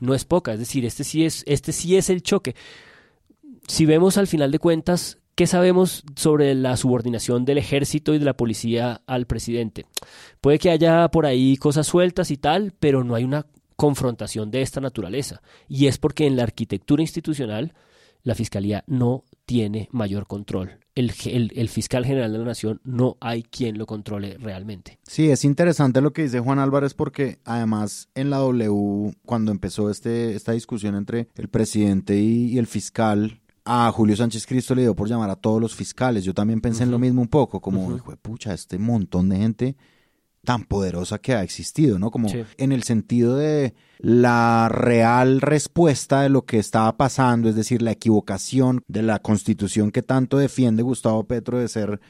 No 0.00 0.14
es 0.14 0.24
poca. 0.24 0.52
Es 0.52 0.60
decir, 0.60 0.84
este 0.84 1.02
sí 1.02 1.24
es, 1.24 1.42
este 1.46 1.72
sí 1.72 1.96
es 1.96 2.10
el 2.10 2.22
choque. 2.22 2.54
Si 3.66 3.86
vemos 3.86 4.16
al 4.16 4.28
final 4.28 4.52
de 4.52 4.60
cuentas 4.60 5.18
¿Qué 5.38 5.46
sabemos 5.46 6.02
sobre 6.16 6.52
la 6.56 6.76
subordinación 6.76 7.44
del 7.44 7.58
ejército 7.58 8.12
y 8.12 8.18
de 8.18 8.24
la 8.24 8.36
policía 8.36 9.02
al 9.06 9.28
presidente? 9.28 9.86
Puede 10.40 10.58
que 10.58 10.68
haya 10.68 11.08
por 11.12 11.26
ahí 11.26 11.56
cosas 11.56 11.86
sueltas 11.86 12.32
y 12.32 12.38
tal, 12.38 12.72
pero 12.80 13.04
no 13.04 13.14
hay 13.14 13.22
una 13.22 13.46
confrontación 13.76 14.50
de 14.50 14.62
esta 14.62 14.80
naturaleza. 14.80 15.40
Y 15.68 15.86
es 15.86 15.96
porque 15.96 16.26
en 16.26 16.34
la 16.34 16.42
arquitectura 16.42 17.02
institucional 17.02 17.72
la 18.24 18.34
Fiscalía 18.34 18.82
no 18.88 19.22
tiene 19.46 19.88
mayor 19.92 20.26
control. 20.26 20.80
El, 20.98 21.52
el, 21.54 21.68
fiscal 21.68 22.04
general 22.04 22.32
de 22.32 22.38
la 22.38 22.44
nación 22.44 22.80
no 22.82 23.16
hay 23.20 23.44
quien 23.44 23.78
lo 23.78 23.86
controle 23.86 24.36
realmente. 24.38 24.98
Sí, 25.04 25.30
es 25.30 25.44
interesante 25.44 26.00
lo 26.00 26.12
que 26.12 26.22
dice 26.22 26.40
Juan 26.40 26.58
Álvarez 26.58 26.94
porque 26.94 27.38
además 27.44 28.08
en 28.14 28.30
la 28.30 28.38
W, 28.38 29.14
cuando 29.24 29.52
empezó 29.52 29.90
este, 29.90 30.34
esta 30.34 30.52
discusión 30.52 30.96
entre 30.96 31.28
el 31.36 31.48
presidente 31.48 32.18
y 32.18 32.58
el 32.58 32.66
fiscal, 32.66 33.40
a 33.64 33.92
Julio 33.92 34.16
Sánchez 34.16 34.46
Cristo 34.46 34.74
le 34.74 34.82
dio 34.82 34.96
por 34.96 35.08
llamar 35.08 35.30
a 35.30 35.36
todos 35.36 35.60
los 35.60 35.74
fiscales. 35.74 36.24
Yo 36.24 36.34
también 36.34 36.60
pensé 36.60 36.84
en 36.84 36.90
lo 36.90 36.98
mismo 36.98 37.20
un 37.20 37.28
poco, 37.28 37.60
como, 37.60 37.94
hijo 37.94 38.10
de 38.10 38.16
pucha, 38.16 38.54
este 38.54 38.78
montón 38.78 39.28
de 39.28 39.36
gente 39.36 39.76
tan 40.48 40.64
poderosa 40.64 41.18
que 41.18 41.34
ha 41.34 41.42
existido, 41.42 41.98
¿no? 41.98 42.10
Como 42.10 42.30
en 42.56 42.72
el 42.72 42.82
sentido 42.82 43.36
de 43.36 43.74
la 43.98 44.70
real 44.70 45.42
respuesta 45.42 46.22
de 46.22 46.30
lo 46.30 46.46
que 46.46 46.58
estaba 46.58 46.96
pasando, 46.96 47.50
es 47.50 47.54
decir, 47.54 47.82
la 47.82 47.90
equivocación 47.92 48.82
de 48.88 49.02
la 49.02 49.18
constitución 49.18 49.90
que 49.90 50.02
tanto 50.02 50.38
defiende 50.38 50.82
Gustavo 50.82 51.24
Petro 51.24 51.58
de 51.58 51.68
ser 51.68 52.00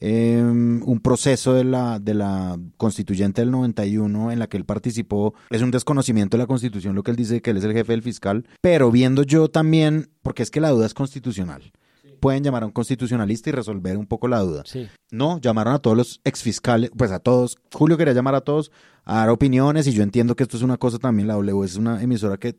Em, 0.00 0.80
un 0.84 1.00
proceso 1.00 1.54
de 1.54 1.64
la, 1.64 1.98
de 1.98 2.14
la 2.14 2.56
constituyente 2.76 3.42
del 3.42 3.50
91 3.50 4.30
en 4.30 4.38
la 4.38 4.48
que 4.48 4.56
él 4.56 4.64
participó. 4.64 5.34
Es 5.50 5.60
un 5.60 5.72
desconocimiento 5.72 6.36
de 6.36 6.44
la 6.44 6.46
constitución 6.46 6.94
lo 6.94 7.02
que 7.02 7.10
él 7.10 7.16
dice 7.16 7.42
que 7.42 7.50
él 7.50 7.56
es 7.56 7.64
el 7.64 7.72
jefe 7.72 7.92
del 7.92 8.02
fiscal, 8.02 8.46
pero 8.60 8.92
viendo 8.92 9.24
yo 9.24 9.48
también, 9.48 10.08
porque 10.22 10.44
es 10.44 10.52
que 10.52 10.60
la 10.60 10.70
duda 10.70 10.86
es 10.86 10.94
constitucional. 10.94 11.72
Pueden 12.20 12.44
llamar 12.44 12.62
a 12.62 12.66
un 12.66 12.72
constitucionalista 12.72 13.50
y 13.50 13.52
resolver 13.52 13.96
un 13.96 14.06
poco 14.06 14.28
la 14.28 14.40
duda. 14.40 14.64
No, 15.10 15.40
llamaron 15.40 15.74
a 15.74 15.78
todos 15.78 15.96
los 15.96 16.20
exfiscales, 16.24 16.90
pues 16.96 17.10
a 17.10 17.18
todos. 17.18 17.56
Julio 17.72 17.96
quería 17.96 18.14
llamar 18.14 18.34
a 18.34 18.40
todos 18.40 18.70
a 19.04 19.16
dar 19.18 19.30
opiniones 19.30 19.86
y 19.86 19.92
yo 19.92 20.02
entiendo 20.02 20.36
que 20.36 20.42
esto 20.42 20.56
es 20.56 20.62
una 20.62 20.76
cosa 20.76 20.98
también, 20.98 21.28
la 21.28 21.34
W 21.34 21.64
es 21.64 21.76
una 21.76 22.02
emisora 22.02 22.36
que 22.36 22.58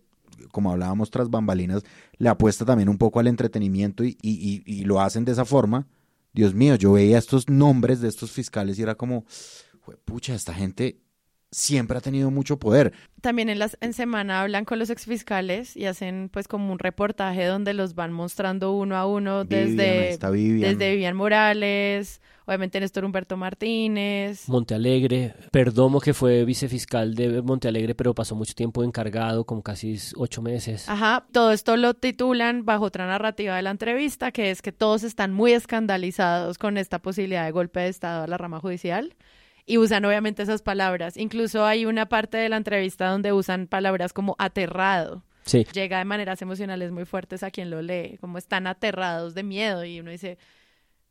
como 0.52 0.72
hablábamos 0.72 1.12
tras 1.12 1.30
bambalinas, 1.30 1.84
le 2.18 2.30
apuesta 2.30 2.66
también 2.66 2.90
un 2.90 2.98
poco 2.98 3.20
al 3.20 3.28
entretenimiento 3.28 4.04
y, 4.04 4.18
y, 4.22 4.64
y 4.66 4.84
lo 4.86 5.02
hacen 5.02 5.26
de 5.26 5.34
esa 5.34 5.46
forma 5.46 5.86
Dios 6.34 6.54
mío, 6.54 6.76
yo 6.76 6.94
veía 6.94 7.18
estos 7.18 7.50
nombres 7.50 8.02
de 8.02 8.08
estos 8.08 8.32
fiscales 8.32 8.78
y 8.78 8.84
era 8.84 8.96
como, 8.96 9.26
pucha, 10.06 10.36
esta 10.36 10.54
gente 10.54 11.02
siempre 11.52 11.98
ha 11.98 12.02
tenido 12.02 12.32
mucho 12.32 12.58
poder. 12.58 12.94
También 13.22 13.50
en 13.50 13.60
las 13.60 13.78
en 13.82 13.94
semana 13.94 14.42
hablan 14.42 14.66
con 14.66 14.80
los 14.80 14.90
exfiscales 14.90 15.76
y 15.76 15.86
hacen 15.86 16.30
pues 16.32 16.48
como 16.48 16.72
un 16.72 16.80
reportaje 16.80 17.46
donde 17.46 17.74
los 17.74 17.96
van 17.96 18.14
mostrando 18.14 18.74
uno 18.74 18.96
a 18.96 19.06
uno 19.06 19.44
desde 19.44 20.18
Vivian. 20.32 20.72
desde 20.72 20.92
Vivian 20.92 21.18
Morales, 21.18 22.22
obviamente 22.46 22.80
Néstor 22.80 23.04
Humberto 23.04 23.36
Martínez. 23.36 24.48
Montealegre, 24.48 25.36
Perdomo 25.52 26.00
que 26.00 26.14
fue 26.14 26.46
vicefiscal 26.46 27.14
de 27.14 27.42
Montealegre 27.42 27.94
pero 27.94 28.16
pasó 28.16 28.36
mucho 28.36 28.54
tiempo 28.54 28.84
encargado, 28.84 29.44
como 29.44 29.62
casi 29.62 29.98
ocho 30.16 30.42
meses. 30.42 30.88
Ajá, 30.88 31.26
todo 31.34 31.52
esto 31.52 31.76
lo 31.76 31.96
titulan 31.96 32.64
bajo 32.64 32.86
otra 32.86 33.06
narrativa 33.06 33.56
de 33.56 33.64
la 33.64 33.72
entrevista, 33.72 34.32
que 34.32 34.52
es 34.52 34.62
que 34.62 34.72
todos 34.72 35.04
están 35.04 35.34
muy 35.34 35.52
escandalizados 35.52 36.58
con 36.58 36.78
esta 36.78 37.00
posibilidad 37.00 37.44
de 37.44 37.52
golpe 37.52 37.82
de 37.82 37.90
Estado 37.90 38.24
a 38.24 38.28
la 38.28 38.38
rama 38.38 38.62
judicial 38.62 39.14
y 39.70 39.78
usan 39.78 40.04
obviamente 40.04 40.42
esas 40.42 40.64
palabras. 40.64 41.16
Incluso 41.16 41.64
hay 41.64 41.86
una 41.86 42.08
parte 42.08 42.38
de 42.38 42.50
la 42.50 42.58
entrevista 42.58 43.08
donde 43.08 43.34
usan 43.34 43.68
palabras 43.68 44.14
como 44.14 44.36
aterrado. 44.40 45.24
Sí. 45.46 45.64
Llega 45.72 46.00
de 46.00 46.06
maneras 46.06 46.42
emocionales 46.42 46.92
muy 46.92 47.06
fuertes 47.06 47.44
a 47.44 47.52
quien 47.52 47.70
lo 47.70 47.80
lee, 47.84 48.18
como 48.20 48.40
están 48.40 48.66
aterrados 48.66 49.36
de 49.36 49.44
miedo 49.44 49.86
y 49.86 50.00
uno 50.00 50.10
dice, 50.10 50.40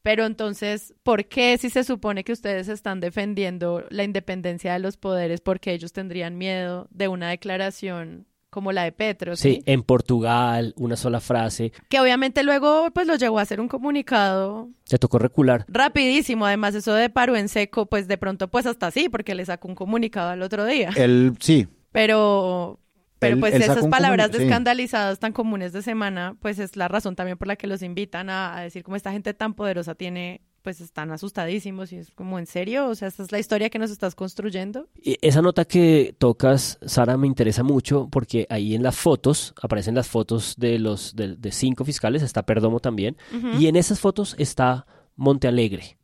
pero 0.03 0.27
entonces, 0.27 0.93
¿por 1.05 1.27
qué 1.27 1.57
si 1.57 1.71
se 1.71 1.85
supone 1.85 2.25
que 2.25 2.33
ustedes 2.33 2.67
están 2.67 2.99
defendiendo 2.99 3.85
la 3.91 4.03
independencia 4.03 4.73
de 4.73 4.81
los 4.81 4.97
poderes, 4.97 5.41
porque 5.41 5.73
ellos 5.73 5.93
tendrían 5.93 6.37
miedo 6.37 6.89
de 6.91 7.07
una 7.07 7.31
declaración 7.31 8.27
como 8.51 8.73
la 8.73 8.85
de 8.85 8.93
Petro? 8.93 9.37
¿sí? 9.37 9.63
en 9.67 9.83
Portugal, 9.83 10.75
una 10.77 10.97
sola 10.97 11.21
frase. 11.21 11.73
Que 11.89 12.01
obviamente 12.01 12.43
luego 12.43 12.91
pues 12.93 13.07
lo 13.07 13.17
llevó 13.17 13.39
a 13.39 13.43
hacer 13.43 13.61
un 13.61 13.69
comunicado. 13.69 14.69
Se 14.85 14.99
tocó 14.99 15.19
recular. 15.19 15.65
Rapidísimo, 15.69 16.47
además 16.47 16.75
eso 16.75 16.95
de 16.95 17.11
paro 17.11 17.37
en 17.37 17.49
seco, 17.49 17.87
pues 17.87 18.09
de 18.09 18.19
pronto 18.19 18.49
pues 18.49 18.67
hasta 18.67 18.91
sí, 18.91 19.09
porque 19.09 19.35
le 19.35 19.45
sacó 19.45 19.69
un 19.69 19.75
comunicado 19.75 20.31
al 20.31 20.43
otro 20.43 20.65
día. 20.65 20.91
Él 20.97 21.35
sí. 21.41 21.69
Pero 21.93 22.79
pero 23.19 23.39
pues 23.39 23.55
esas 23.55 23.87
palabras 23.89 24.31
de 24.31 24.45
escandalizadas 24.45 25.19
tan 25.19 25.33
comunes 25.33 25.73
de 25.73 25.83
semana, 25.83 26.37
pues 26.41 26.59
es 26.59 26.77
la 26.77 26.89
razón 26.89 27.17
también 27.17 27.37
por 27.37 27.49
la 27.49 27.57
que 27.57 27.67
los 27.67 27.83
invitan 27.83 28.31
a, 28.31 28.61
decir 28.61 28.83
como 28.83 28.97
esta 28.97 29.13
gente 29.13 29.35
tan 29.35 29.55
poderosa 29.55 29.95
tiene, 29.95 30.43
pues 30.63 30.81
están 30.81 31.11
asustadísimos 31.13 31.93
y 31.93 31.97
es 31.97 32.11
como 32.11 32.39
en 32.39 32.47
serio, 32.47 32.89
o 32.89 32.95
sea, 32.95 33.09
esta 33.09 33.23
es 33.23 33.33
la 33.33 33.39
historia 33.39 33.71
que 33.71 33.79
nos 33.79 33.91
estás 33.91 34.15
construyendo. 34.15 34.89
esa 35.03 35.43
nota 35.43 35.65
que 35.65 36.15
tocas, 36.19 36.79
Sara, 36.85 37.17
me 37.17 37.27
interesa 37.27 37.63
mucho 37.63 38.09
porque 38.11 38.47
ahí 38.51 38.75
en 38.75 38.83
las 38.83 38.97
fotos, 38.97 39.55
aparecen 39.63 39.95
las 39.95 40.09
fotos 40.09 40.55
de 40.57 40.79
los 40.79 41.15
de, 41.15 41.39
cinco 41.53 41.85
fiscales, 41.85 42.23
está 42.23 42.45
Perdomo 42.45 42.81
también, 42.81 43.17
y 43.59 43.67
en 43.67 43.77
esas 43.77 44.01
fotos 44.01 44.35
está 44.39 44.87
Monte 45.17 45.49
Alegre. 45.49 45.99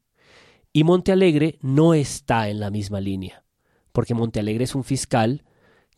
Y 0.73 0.85
Monte 0.85 1.13
Alegre 1.13 1.59
no 1.61 1.95
está 1.95 2.49
en 2.49 2.61
la 2.61 2.71
misma 2.71 3.01
línea, 3.01 3.45
porque 3.93 4.15
Monte 4.15 4.41
Alegre 4.41 4.65
es 4.65 4.75
un 4.75 4.85
fiscal 4.85 5.45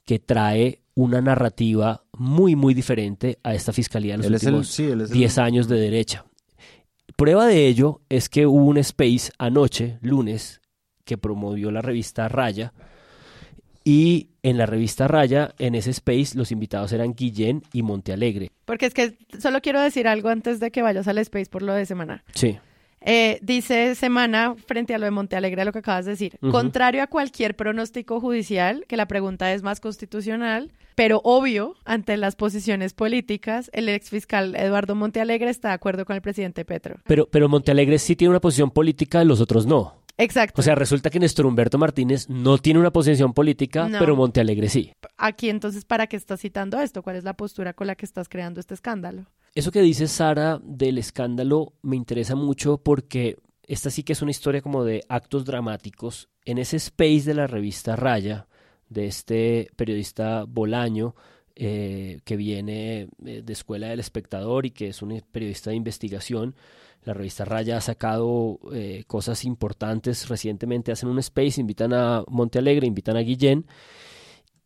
que 0.04 0.18
trae 0.18 0.82
una 0.94 1.20
narrativa 1.20 2.04
muy, 2.12 2.56
muy 2.56 2.72
diferente 2.72 3.38
a 3.42 3.54
esta 3.54 3.72
fiscalía 3.72 4.16
de 4.16 4.30
los 4.30 4.42
últimos 4.42 5.10
10 5.10 5.38
años 5.38 5.68
de 5.68 5.78
derecha. 5.78 6.24
Prueba 7.14 7.46
de 7.46 7.66
ello 7.66 8.00
es 8.08 8.28
que 8.28 8.46
hubo 8.46 8.64
un 8.64 8.78
space 8.78 9.30
anoche, 9.38 9.98
lunes, 10.02 10.60
que 11.04 11.16
promovió 11.16 11.70
la 11.70 11.82
revista 11.82 12.28
Raya, 12.28 12.72
y 13.84 14.30
en 14.42 14.58
la 14.58 14.66
revista 14.66 15.06
Raya, 15.06 15.54
en 15.58 15.76
ese 15.76 15.90
space, 15.90 16.36
los 16.36 16.50
invitados 16.50 16.92
eran 16.92 17.14
Guillén 17.14 17.62
y 17.72 17.82
Montealegre. 17.82 18.50
Porque 18.64 18.86
es 18.86 18.94
que 18.94 19.16
solo 19.38 19.60
quiero 19.60 19.80
decir 19.80 20.08
algo 20.08 20.28
antes 20.28 20.58
de 20.58 20.72
que 20.72 20.82
vayas 20.82 21.06
al 21.06 21.18
space 21.18 21.46
por 21.46 21.62
lo 21.62 21.72
de 21.72 21.86
semana. 21.86 22.24
Sí. 22.34 22.58
Eh, 23.08 23.38
dice 23.40 23.94
Semana, 23.94 24.56
frente 24.66 24.92
a 24.92 24.98
lo 24.98 25.04
de 25.04 25.12
Montealegre, 25.12 25.64
lo 25.64 25.72
que 25.72 25.78
acabas 25.78 26.06
de 26.06 26.10
decir, 26.10 26.38
contrario 26.50 27.04
a 27.04 27.06
cualquier 27.06 27.54
pronóstico 27.54 28.20
judicial, 28.20 28.84
que 28.88 28.96
la 28.96 29.06
pregunta 29.06 29.52
es 29.52 29.62
más 29.62 29.78
constitucional, 29.78 30.72
pero 30.96 31.20
obvio, 31.22 31.76
ante 31.84 32.16
las 32.16 32.34
posiciones 32.34 32.94
políticas, 32.94 33.70
el 33.72 33.88
ex 33.88 34.10
fiscal 34.10 34.56
Eduardo 34.56 34.96
Montealegre 34.96 35.50
está 35.50 35.68
de 35.68 35.74
acuerdo 35.74 36.04
con 36.04 36.16
el 36.16 36.22
presidente 36.22 36.64
Petro. 36.64 36.96
Pero, 37.06 37.28
pero 37.30 37.48
Montealegre 37.48 38.00
sí 38.00 38.16
tiene 38.16 38.30
una 38.30 38.40
posición 38.40 38.72
política, 38.72 39.22
los 39.22 39.40
otros 39.40 39.66
no. 39.66 40.02
Exacto. 40.18 40.60
O 40.60 40.64
sea, 40.64 40.74
resulta 40.74 41.08
que 41.08 41.20
Néstor 41.20 41.46
Humberto 41.46 41.78
Martínez 41.78 42.28
no 42.28 42.58
tiene 42.58 42.80
una 42.80 42.90
posición 42.90 43.34
política, 43.34 43.88
pero 44.00 44.16
Montealegre 44.16 44.68
sí. 44.68 44.92
Aquí 45.16 45.48
entonces, 45.48 45.84
¿para 45.84 46.08
qué 46.08 46.16
estás 46.16 46.40
citando 46.40 46.80
esto? 46.80 47.02
¿Cuál 47.02 47.16
es 47.16 47.24
la 47.24 47.34
postura 47.34 47.72
con 47.72 47.86
la 47.86 47.94
que 47.94 48.06
estás 48.06 48.28
creando 48.28 48.58
este 48.58 48.74
escándalo? 48.74 49.26
Eso 49.56 49.72
que 49.72 49.80
dice 49.80 50.06
Sara 50.06 50.60
del 50.62 50.98
escándalo 50.98 51.72
me 51.80 51.96
interesa 51.96 52.34
mucho 52.34 52.76
porque 52.76 53.38
esta 53.66 53.88
sí 53.88 54.02
que 54.02 54.12
es 54.12 54.20
una 54.20 54.30
historia 54.30 54.60
como 54.60 54.84
de 54.84 55.02
actos 55.08 55.46
dramáticos. 55.46 56.28
En 56.44 56.58
ese 56.58 56.76
space 56.76 57.22
de 57.22 57.32
la 57.32 57.46
revista 57.46 57.96
Raya, 57.96 58.48
de 58.90 59.06
este 59.06 59.70
periodista 59.74 60.44
Bolaño, 60.46 61.14
eh, 61.54 62.18
que 62.26 62.36
viene 62.36 63.08
eh, 63.24 63.40
de 63.42 63.52
Escuela 63.54 63.88
del 63.88 64.00
Espectador 64.00 64.66
y 64.66 64.72
que 64.72 64.88
es 64.88 65.00
un 65.00 65.22
periodista 65.32 65.70
de 65.70 65.76
investigación, 65.76 66.54
la 67.04 67.14
revista 67.14 67.46
Raya 67.46 67.78
ha 67.78 67.80
sacado 67.80 68.60
eh, 68.74 69.04
cosas 69.06 69.42
importantes 69.46 70.28
recientemente. 70.28 70.92
Hacen 70.92 71.08
un 71.08 71.18
space, 71.20 71.62
invitan 71.62 71.94
a 71.94 72.24
Monte 72.28 72.58
Alegre, 72.58 72.86
invitan 72.86 73.16
a 73.16 73.20
Guillén. 73.20 73.64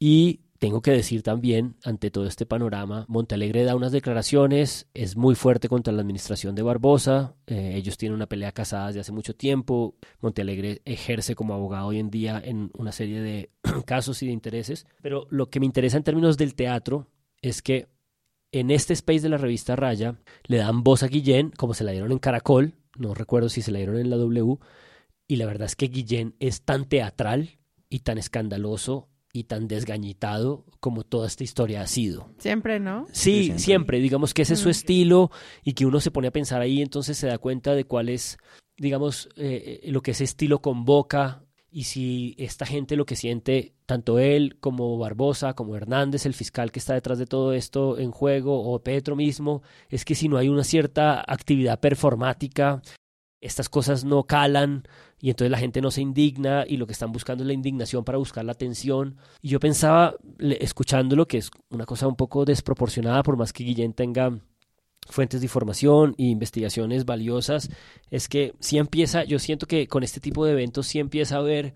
Y 0.01 0.41
tengo 0.61 0.82
que 0.82 0.90
decir 0.90 1.22
también, 1.22 1.76
ante 1.84 2.11
todo 2.11 2.26
este 2.26 2.44
panorama, 2.44 3.06
Montalegre 3.08 3.64
da 3.64 3.74
unas 3.74 3.92
declaraciones, 3.92 4.88
es 4.92 5.16
muy 5.16 5.34
fuerte 5.34 5.70
contra 5.70 5.90
la 5.90 6.02
administración 6.02 6.54
de 6.54 6.61
Barbosa, 6.61 7.34
eh, 7.46 7.72
ellos 7.76 7.96
tienen 7.96 8.14
una 8.14 8.26
pelea 8.26 8.52
casada 8.52 8.88
desde 8.88 9.00
hace 9.00 9.11
mucho 9.11 9.34
tiempo, 9.34 9.96
Montalegre 10.20 10.82
ejerce 10.84 11.34
como 11.34 11.54
abogado 11.54 11.86
hoy 11.86 11.98
en 11.98 12.11
día 12.11 12.40
en 12.44 12.70
una 12.74 12.92
serie 12.92 13.22
de 13.22 13.50
casos 13.86 14.22
y 14.22 14.26
de 14.26 14.32
intereses, 14.32 14.86
pero 15.00 15.26
lo 15.30 15.48
que 15.48 15.61
me 15.61 15.66
interesa 15.66 15.96
en 15.96 16.04
términos 16.04 16.36
del 16.36 16.54
teatro 16.54 17.06
es 17.40 17.62
que 17.62 17.88
en 18.52 18.70
este 18.70 18.92
space 18.92 19.20
de 19.20 19.30
la 19.30 19.38
revista 19.38 19.76
Raya 19.76 20.20
le 20.44 20.58
dan 20.58 20.82
voz 20.82 21.02
a 21.02 21.08
Guillén, 21.08 21.52
como 21.56 21.72
se 21.72 21.84
la 21.84 21.92
dieron 21.92 22.12
en 22.12 22.18
Caracol, 22.18 22.74
no 22.98 23.14
recuerdo 23.14 23.48
si 23.48 23.62
se 23.62 23.72
la 23.72 23.78
dieron 23.78 23.96
en 23.96 24.11
la 24.11 24.16
W, 24.16 24.58
y 25.26 25.36
la 25.36 25.46
verdad 25.46 25.64
es 25.64 25.76
que 25.76 25.88
Guillén 25.88 26.34
es 26.38 26.61
tan 26.66 26.86
teatral 26.86 27.58
y 27.88 28.00
tan 28.00 28.18
escandaloso 28.18 29.08
y 29.33 29.45
tan 29.45 29.68
desgañitado 29.68 30.64
como 30.81 31.05
toda 31.05 31.26
esta 31.26 31.45
historia 31.45 31.83
ha 31.83 31.87
sido. 31.87 32.31
Siempre, 32.39 32.81
¿no? 32.81 33.07
Sí, 33.12 33.55
siempre. 33.57 34.01
Digamos 34.01 34.35
que 34.35 34.43
ese 34.43 34.55
es 34.55 34.61
su 34.61 34.70
estilo 34.70 35.31
y 35.62 35.74
que 35.74 35.87
uno 35.87 36.01
se 36.01 36.11
pone 36.11 36.28
a 36.28 36.33
pensar 36.33 36.61
ahí, 36.61 36.83
entonces 36.83 37.16
se 37.16 37.26
da 37.26 37.39
cuenta 37.39 37.74
de 37.74 37.85
cuál 37.85 38.09
es, 38.09 38.39
digamos, 38.76 39.28
eh, 39.37 39.81
lo 39.85 40.03
que 40.03 40.12
ese 40.12 40.24
estilo 40.24 40.61
convoca 40.61 41.45
y 41.72 41.85
si 41.85 42.35
esta 42.39 42.66
gente 42.66 42.97
lo 42.97 43.07
que 43.07 43.14
siente, 43.14 43.74
tanto 43.87 44.18
él 44.18 44.57
como 44.59 44.99
Barbosa, 44.99 45.55
como 45.55 45.76
Hernández, 45.76 46.26
el 46.26 46.35
fiscal 46.35 46.72
que 46.72 46.81
está 46.81 46.95
detrás 46.95 47.18
de 47.18 47.26
todo 47.26 47.53
esto 47.53 47.99
en 47.99 48.11
juego, 48.11 48.72
o 48.72 48.83
Petro 48.83 49.14
mismo, 49.14 49.62
es 49.89 50.05
que 50.05 50.16
si 50.16 50.28
no 50.28 50.37
hay 50.37 50.49
una 50.49 50.64
cierta 50.64 51.20
actividad 51.20 51.78
performática, 51.78 52.83
estas 53.41 53.68
cosas 53.68 54.05
no 54.05 54.24
calan 54.24 54.83
y 55.21 55.31
entonces 55.31 55.51
la 55.51 55.59
gente 55.59 55.81
no 55.81 55.91
se 55.91 56.01
indigna 56.01 56.64
y 56.66 56.77
lo 56.77 56.87
que 56.87 56.93
están 56.93 57.12
buscando 57.12 57.45
es 57.45 57.47
la 57.47 57.53
indignación 57.53 58.05
para 58.05 58.18
buscar 58.18 58.45
la 58.45 58.53
atención. 58.53 59.16
Y 59.43 59.49
yo 59.49 59.61
pensaba, 59.61 60.14
escuchándolo, 60.39 61.27
que 61.27 61.39
es 61.39 61.51
una 61.68 61.85
cosa 61.85 62.07
un 62.09 62.16
poco 62.16 62.45
desproporcionada, 62.45 63.23
por 63.23 63.37
más 63.37 63.53
que 63.53 63.64
Guillén 63.64 63.93
tenga 63.93 64.39
fuentes 65.07 65.41
de 65.41 65.47
información 65.47 66.14
e 66.18 66.25
investigaciones 66.25 67.05
valiosas, 67.05 67.68
es 68.11 68.29
que 68.29 68.55
si 68.61 68.79
empieza, 68.79 69.25
yo 69.25 69.39
siento 69.39 69.66
que 69.66 69.89
con 69.89 70.03
este 70.03 70.21
tipo 70.21 70.45
de 70.47 70.53
eventos 70.53 70.87
sí 70.87 70.99
empieza 70.99 71.37
a 71.37 71.41
haber 71.41 71.75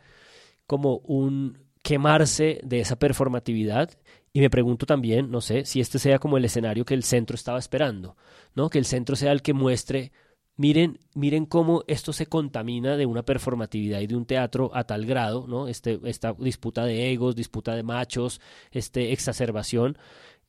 como 0.66 0.98
un 0.98 1.58
quemarse 1.82 2.60
de 2.64 2.80
esa 2.80 2.96
performatividad 2.96 3.90
y 4.32 4.40
me 4.40 4.50
pregunto 4.50 4.86
también, 4.86 5.30
no 5.30 5.40
sé, 5.40 5.66
si 5.66 5.80
este 5.80 5.98
sea 5.98 6.18
como 6.18 6.38
el 6.38 6.44
escenario 6.44 6.84
que 6.84 6.94
el 6.94 7.04
centro 7.04 7.34
estaba 7.34 7.58
esperando, 7.58 8.16
¿no? 8.54 8.70
Que 8.70 8.78
el 8.78 8.86
centro 8.86 9.16
sea 9.16 9.32
el 9.32 9.42
que 9.42 9.52
muestre 9.52 10.12
Miren, 10.56 11.00
miren 11.14 11.46
cómo 11.46 11.82
esto 11.88 12.12
se 12.12 12.26
contamina 12.26 12.96
de 12.96 13.06
una 13.06 13.24
performatividad 13.24 14.00
y 14.00 14.06
de 14.06 14.14
un 14.14 14.24
teatro 14.24 14.70
a 14.72 14.84
tal 14.84 15.04
grado, 15.04 15.46
¿no? 15.48 15.66
Este, 15.66 15.98
esta 16.04 16.32
disputa 16.34 16.84
de 16.84 17.10
egos, 17.10 17.34
disputa 17.34 17.74
de 17.74 17.82
machos, 17.82 18.40
este 18.70 19.12
exacerbación, 19.12 19.98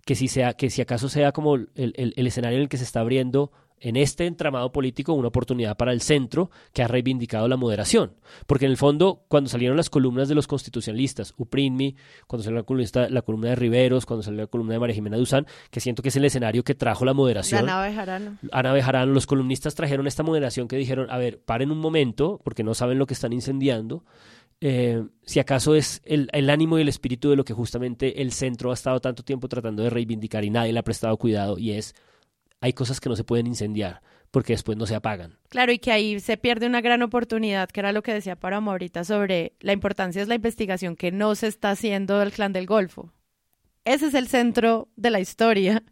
que 0.06 0.14
si, 0.14 0.28
sea, 0.28 0.54
que 0.54 0.70
si 0.70 0.84
acaso 0.84 1.10
sea 1.10 1.32
como 1.32 1.56
el, 1.56 1.70
el, 1.76 2.28
escenario 2.28 2.58
en 2.58 2.64
el 2.64 2.70
que 2.70 2.78
se 2.78 2.84
está 2.84 3.00
abriendo 3.00 3.52
en 3.80 3.96
este 3.98 4.26
entramado 4.26 4.72
político 4.72 5.14
una 5.14 5.28
oportunidad 5.28 5.78
para 5.78 5.92
el 5.92 6.02
centro 6.02 6.50
que 6.74 6.82
ha 6.82 6.88
reivindicado 6.88 7.48
la 7.48 7.58
moderación. 7.58 8.14
Porque 8.48 8.66
en 8.66 8.72
el 8.72 8.78
fondo, 8.78 9.24
cuando 9.28 9.50
salieron 9.50 9.78
las 9.78 9.90
columnas 9.90 10.30
de 10.30 10.36
los 10.36 10.48
constitucionalistas, 10.48 11.34
Uprinmi, 11.38 11.96
cuando 12.28 12.44
salió 12.44 12.60
la 12.60 12.64
columna, 12.64 13.10
la 13.10 13.22
columna 13.22 13.50
de 13.50 13.56
Riveros, 13.56 14.06
cuando 14.06 14.24
salió 14.24 14.42
la 14.42 14.48
columna 14.48 14.74
de 14.74 14.80
María 14.80 14.96
Jimena 14.96 15.18
Duzán, 15.18 15.46
que 15.70 15.80
siento 15.80 16.02
que 16.02 16.10
es 16.10 16.16
el 16.16 16.26
escenario 16.26 16.64
que 16.64 16.76
trajo 16.76 17.06
la 17.06 17.14
moderación. 17.14 17.64
Ana 17.64 17.82
Bejarano. 17.82 18.38
Ana 18.52 18.74
Bejarano, 18.74 19.12
los 19.12 19.28
columnistas 19.28 19.76
trajeron 19.76 20.08
esta 20.08 20.24
moderación 20.24 20.68
que 20.68 20.78
dijeron, 20.78 21.10
a 21.10 21.18
ver, 21.18 21.42
paren 21.42 21.72
un 21.72 21.80
momento, 21.80 22.40
porque 22.44 22.64
no 22.64 22.74
saben 22.74 22.98
lo 22.98 23.06
que 23.06 23.14
están 23.14 23.34
incendiando, 23.34 24.04
eh, 24.62 25.04
si 25.24 25.40
acaso 25.40 25.76
es 25.76 26.02
el, 26.06 26.30
el, 26.32 26.50
ánimo 26.50 26.78
y 26.78 26.82
el 26.82 26.88
espíritu 26.88 27.30
de 27.30 27.36
lo 27.36 27.44
que 27.44 27.54
justamente 27.54 28.22
el 28.22 28.32
centro 28.32 28.72
ha 28.72 28.74
estado 28.74 29.02
tanto 29.02 29.22
tiempo 29.22 29.50
tratando 29.50 29.84
de 29.84 29.90
reivindicar 29.90 30.46
y 30.46 30.50
nadie 30.50 30.72
le 30.72 30.80
ha 30.80 30.84
prestado 30.84 31.18
cuidado 31.18 31.60
y 31.60 31.72
es 31.72 31.94
hay 32.66 32.74
cosas 32.74 33.00
que 33.00 33.10
no 33.10 33.16
se 33.16 33.24
pueden 33.24 33.46
incendiar 33.46 34.02
porque 34.32 34.54
después 34.54 34.76
no 34.76 34.88
se 34.88 34.96
apagan. 34.96 35.38
Claro, 35.50 35.72
y 35.72 35.78
que 35.78 35.92
ahí 35.92 36.20
se 36.20 36.36
pierde 36.36 36.66
una 36.66 36.82
gran 36.82 37.04
oportunidad, 37.04 37.70
que 37.70 37.80
era 37.80 37.92
lo 37.92 38.02
que 38.02 38.12
decía 38.12 38.36
para 38.36 38.58
ahorita 38.58 39.04
sobre 39.04 39.54
la 39.60 39.72
importancia 39.72 40.22
de 40.22 40.28
la 40.28 40.36
investigación 40.36 40.96
que 40.96 41.12
no 41.12 41.36
se 41.36 41.46
está 41.46 41.70
haciendo 41.70 42.18
del 42.20 42.32
clan 42.32 42.54
del 42.54 42.66
Golfo. 42.66 43.14
Ese 43.86 44.08
es 44.08 44.16
el 44.16 44.28
centro 44.28 44.90
de 44.96 45.12
la 45.12 45.20
historia 45.20 45.84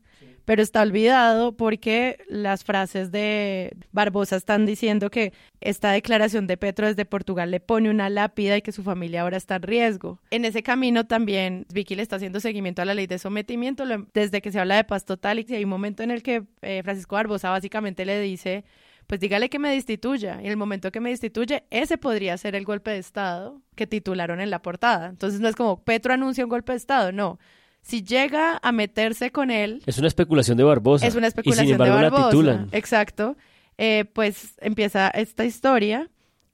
pero 0.46 0.62
está 0.62 0.82
olvidado 0.82 1.56
porque 1.56 2.18
las 2.28 2.64
frases 2.64 3.12
de 3.12 3.76
Barbosa 3.92 4.36
están 4.36 4.66
diciendo 4.66 5.10
que 5.10 5.34
esta 5.62 5.92
declaración 5.92 6.48
de 6.48 6.58
Petro 6.58 6.88
desde 6.88 7.06
Portugal 7.06 7.52
le 7.52 7.60
pone 7.60 7.90
una 7.90 8.10
lápida 8.10 8.58
y 8.58 8.62
que 8.62 8.72
su 8.72 8.84
familia 8.84 9.22
ahora 9.22 9.38
está 9.38 9.56
en 9.56 9.62
riesgo. 9.62 10.20
En 10.32 10.46
ese 10.46 10.64
camino 10.64 11.06
también 11.06 11.66
Vicky 11.74 11.96
le 11.96 12.02
está 12.02 12.18
haciendo 12.18 12.40
seguimiento 12.40 12.82
a 12.82 12.86
la 12.86 12.94
ley 12.94 13.08
de 13.08 13.20
sometimiento 13.20 13.86
desde 14.14 14.42
que 14.42 14.52
se 14.52 14.60
habla 14.60 14.76
de 14.76 14.84
paz 14.84 15.06
total 15.06 15.40
y 15.40 15.54
hay 15.54 15.64
un 15.64 15.70
momento 15.70 16.04
en 16.04 16.12
el 16.12 16.24
que 16.24 16.44
eh, 16.62 16.82
Francisco 16.84 17.16
Barbosa 17.16 17.50
básicamente 17.50 18.06
le 18.06 18.20
dice 18.20 18.66
pues 19.08 19.20
dígale 19.20 19.50
que 19.50 19.60
me 19.60 19.70
destituya. 19.70 20.42
Y 20.42 20.48
el 20.48 20.56
momento 20.56 20.90
que 20.90 21.02
me 21.02 21.10
destituye, 21.10 21.66
ese 21.72 21.98
podría 21.98 22.38
ser 22.38 22.56
el 22.56 22.64
golpe 22.64 22.92
de 22.92 23.00
Estado 23.00 23.62
que 23.76 23.86
titularon 23.86 24.40
en 24.40 24.50
la 24.50 24.62
portada. 24.62 25.10
Entonces 25.10 25.42
no 25.42 25.50
es 25.50 25.58
como 25.58 25.84
Petro 25.84 26.14
anuncia 26.14 26.46
un 26.46 26.50
golpe 26.50 26.72
de 26.72 26.78
Estado, 26.78 27.12
no 27.12 27.38
si 27.84 28.02
llega 28.02 28.60
a 28.64 28.72
meterse 28.72 29.32
con 29.32 29.52
él. 29.52 29.84
Es 29.86 30.00
una 30.00 30.08
especulación 30.08 30.58
de 30.58 30.64
Barbosa. 30.64 31.06
Es 31.06 31.16
una 31.16 31.28
especulación 31.28 31.66
y 31.66 31.70
sin 31.70 31.74
embargo, 31.74 31.96
de 31.98 32.02
Barbosa. 32.02 32.24
La 32.24 32.30
titulan. 32.30 32.70
Exacto. 32.72 33.38
Eh, 33.78 34.06
pues 34.14 34.56
empieza 34.62 35.10
esta 35.10 35.46
historia 35.46 36.10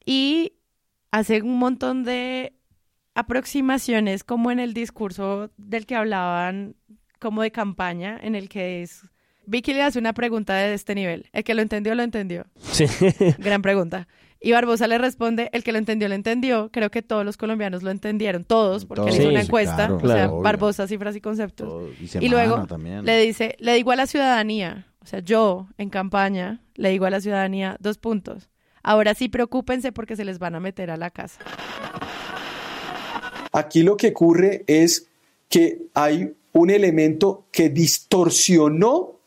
y 0.05 0.53
hace 1.11 1.41
un 1.41 1.59
montón 1.59 2.03
de 2.03 2.53
aproximaciones 3.13 4.23
como 4.23 4.51
en 4.51 4.59
el 4.59 4.73
discurso 4.73 5.51
del 5.57 5.85
que 5.85 5.95
hablaban 5.95 6.75
como 7.19 7.41
de 7.41 7.51
campaña, 7.51 8.17
en 8.21 8.35
el 8.35 8.49
que 8.49 8.81
es... 8.81 9.01
Vicky 9.45 9.73
le 9.73 9.81
hace 9.83 9.99
una 9.99 10.13
pregunta 10.13 10.55
de 10.55 10.73
este 10.73 10.95
nivel. 10.95 11.27
El 11.33 11.43
que 11.43 11.53
lo 11.53 11.61
entendió, 11.61 11.95
lo 11.95 12.03
entendió. 12.03 12.45
Sí. 12.71 12.85
Gran 13.37 13.61
pregunta. 13.61 14.07
Y 14.41 14.53
Barbosa 14.53 14.87
le 14.87 14.97
responde, 14.97 15.49
el 15.51 15.63
que 15.63 15.73
lo 15.73 15.79
entendió, 15.79 16.07
lo 16.07 16.15
entendió. 16.15 16.69
Creo 16.71 16.89
que 16.89 17.01
todos 17.01 17.25
los 17.25 17.35
colombianos 17.35 17.83
lo 17.83 17.91
entendieron, 17.91 18.45
todos, 18.45 18.85
porque 18.85 19.11
hizo 19.11 19.27
una 19.27 19.41
encuesta. 19.41 19.93
o 19.93 20.07
sea, 20.07 20.27
Barbosa, 20.27 20.87
cifras 20.87 21.15
y 21.15 21.21
conceptos. 21.21 21.91
y, 21.99 22.29
luego 22.29 22.65
le 23.03 23.21
dice, 23.21 23.55
le 23.59 23.73
digo 23.75 23.91
a 23.91 23.97
la 23.97 24.07
ciudadanía, 24.07 24.87
o 25.01 25.05
sea, 25.05 25.19
yo 25.19 25.67
en 25.77 25.89
campaña 25.89 26.61
le 26.75 26.89
digo 26.89 27.05
a 27.05 27.09
la 27.09 27.19
ciudadanía 27.19 27.75
dos 27.79 27.97
puntos. 27.97 28.49
Ahora 28.81 29.13
sí, 29.13 29.27
preocúpense 29.27 29.91
porque 29.91 30.15
se 30.15 30.23
les 30.23 30.39
van 30.39 30.55
a 30.55 30.61
meter 30.61 30.89
a 30.89 30.95
la 30.95 31.09
casa. 31.09 31.41
Aquí 33.51 33.83
lo 33.83 33.97
que 33.97 34.09
ocurre 34.09 34.63
es 34.67 35.07
que 35.49 35.87
hay 35.93 36.33
un 36.53 36.69
elemento 36.69 37.45
que 37.51 37.69
distorsionó 37.69 39.19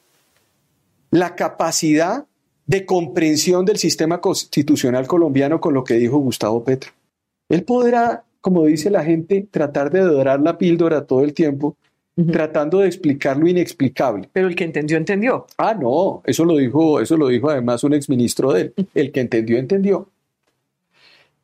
la 1.10 1.34
capacidad 1.34 2.26
de 2.66 2.86
comprensión 2.86 3.64
del 3.64 3.76
sistema 3.76 4.20
constitucional 4.20 5.06
colombiano 5.06 5.60
con 5.60 5.74
lo 5.74 5.84
que 5.84 5.94
dijo 5.94 6.18
Gustavo 6.18 6.64
Petro. 6.64 6.92
Él 7.48 7.64
podrá, 7.64 8.24
como 8.40 8.64
dice 8.64 8.90
la 8.90 9.04
gente, 9.04 9.46
tratar 9.50 9.90
de 9.90 10.00
dorar 10.00 10.40
la 10.40 10.58
píldora 10.58 11.06
todo 11.06 11.22
el 11.22 11.34
tiempo, 11.34 11.76
tratando 12.30 12.80
de 12.80 12.86
explicar 12.86 13.36
lo 13.36 13.48
inexplicable. 13.48 14.28
Pero 14.32 14.48
el 14.48 14.54
que 14.54 14.64
entendió, 14.64 14.96
entendió. 14.96 15.46
Ah, 15.58 15.74
no, 15.74 16.22
eso 16.24 16.44
lo 16.44 16.56
dijo, 16.56 17.00
eso 17.00 17.16
lo 17.16 17.28
dijo 17.28 17.50
además 17.50 17.84
un 17.84 17.94
exministro 17.94 18.52
de 18.52 18.60
él. 18.62 18.74
El 18.94 19.12
que 19.12 19.20
entendió, 19.20 19.58
entendió. 19.58 20.08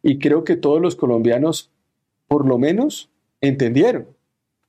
Y 0.02 0.18
creo 0.18 0.44
que 0.44 0.56
todos 0.56 0.80
los 0.80 0.94
colombianos, 0.96 1.70
por 2.28 2.46
lo 2.46 2.58
menos, 2.58 3.10
entendieron. 3.40 4.06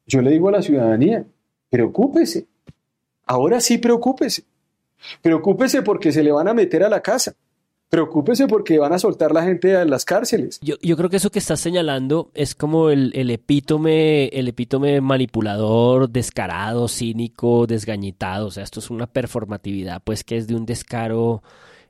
Yo 0.08 0.22
le 0.22 0.32
digo 0.32 0.50
a 0.50 0.54
la 0.54 0.62
ciudadanía, 0.62 1.26
preocúpese. 1.70 2.48
Ahora 3.26 3.62
sí 3.62 3.78
preocúpese. 3.78 4.44
Preocúpese 5.22 5.82
porque 5.82 6.12
se 6.12 6.24
le 6.24 6.32
van 6.32 6.48
a 6.48 6.54
meter 6.54 6.84
a 6.84 6.90
la 6.90 7.02
casa. 7.02 7.36
Preocúpese 7.90 8.48
porque 8.48 8.78
van 8.78 8.94
a 8.94 9.00
soltar 9.00 9.32
la 9.32 9.44
gente 9.44 9.76
a 9.76 9.84
las 9.84 10.06
cárceles. 10.06 10.60
Yo, 10.62 10.76
yo 10.80 10.96
creo 10.96 11.10
que 11.10 11.18
eso 11.18 11.32
que 11.32 11.40
estás 11.40 11.60
señalando 11.60 12.30
es 12.36 12.54
como 12.54 12.92
el, 12.92 13.12
el, 13.16 13.32
epítome, 13.32 14.28
el 14.28 14.48
epítome 14.48 15.02
manipulador, 15.02 16.08
descarado, 16.08 16.88
cínico, 16.88 17.66
desgañitado. 17.66 18.48
O 18.48 18.52
sea, 18.52 18.64
esto 18.64 18.80
es 18.80 18.92
una 18.92 19.08
performatividad, 19.08 20.04
pues 20.04 20.24
que 20.24 20.38
es 20.38 20.46
de 20.46 20.56
un 20.56 20.68
descaro 20.68 21.42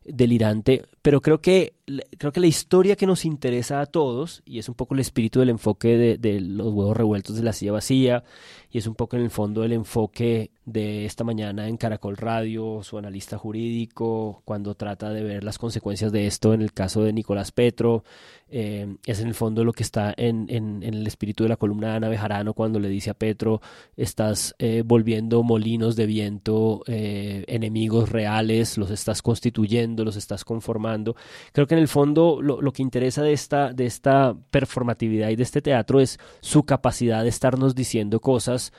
delirante. 0.06 0.86
Pero 1.02 1.20
creo 1.20 1.42
que 1.42 1.74
creo 2.18 2.32
que 2.32 2.40
la 2.40 2.48
historia 2.48 2.96
que 2.96 3.06
nos 3.06 3.26
interesa 3.26 3.82
a 3.82 3.86
todos, 3.86 4.42
y 4.46 4.60
es 4.60 4.70
un 4.70 4.76
poco 4.76 4.94
el 4.94 5.00
espíritu 5.00 5.40
del 5.40 5.50
enfoque 5.50 6.18
de, 6.18 6.40
los 6.40 6.68
huevos 6.68 6.96
revueltos 6.96 7.36
de 7.36 7.44
la 7.44 7.54
silla 7.54 7.72
vacía, 7.72 8.24
y 8.72 8.78
es 8.78 8.88
un 8.88 8.96
poco 8.96 9.16
en 9.16 9.24
el 9.24 9.30
fondo 9.30 9.64
el 9.64 9.74
enfoque 9.74 10.52
de 10.66 11.06
esta 11.06 11.24
mañana 11.24 11.68
en 11.68 11.78
Caracol 11.78 12.18
Radio, 12.18 12.84
su 12.84 12.98
analista 12.98 13.38
jurídico, 13.38 14.42
cuando 14.46 14.76
trata 14.76 15.12
de 15.12 15.24
ver 15.24 15.44
las 15.44 15.58
consecuencias 15.58 16.12
de 16.12 16.28
esto 16.28 16.54
en 16.54 16.62
el 16.62 16.74
caso 16.74 17.04
de 17.04 17.14
Nicolás 17.14 17.52
Petro, 17.52 18.04
eh, 18.52 18.96
es 19.06 19.20
en 19.20 19.28
el 19.28 19.36
fondo 19.36 19.64
lo 19.64 19.74
que 19.74 19.84
está 19.84 20.14
en, 20.18 20.48
en, 20.50 20.82
en, 20.82 20.96
el 20.96 21.06
espíritu 21.06 21.44
de 21.44 21.50
la 21.50 21.56
columna 21.56 21.90
de 21.90 21.94
Ana 21.98 22.10
Bejarano 22.10 22.54
cuando 22.54 22.80
le 22.80 22.90
dice 22.90 23.12
a 23.12 23.14
Petro, 23.14 23.62
estás 23.96 24.56
eh, 24.58 24.84
volviendo 24.84 25.44
molinos 25.44 25.96
de 25.96 26.08
viento, 26.08 26.84
eh, 26.88 27.44
enemigos 27.48 28.10
reales, 28.10 28.78
los 28.78 28.90
estás 28.90 29.22
constituyendo, 29.22 30.04
los 30.04 30.16
estás 30.16 30.46
conformando. 30.46 31.16
Creo 31.54 31.68
que 31.68 31.76
en 31.76 31.79
el 31.80 31.88
fondo 31.88 32.42
lo, 32.42 32.72
que 32.72 32.82
interesa 32.82 33.24
de 33.24 33.34
esta, 33.34 33.74
de 33.74 33.86
esta 33.86 34.36
performatividad 34.52 35.30
y 35.30 35.36
de 35.36 35.44
este 35.44 35.62
teatro 35.62 36.00
es 36.00 36.20
su 36.42 36.64
capacidad 36.64 37.24
de 37.24 37.30
estarnos 37.30 37.76
diciendo 37.76 38.20
cosas 38.20 38.72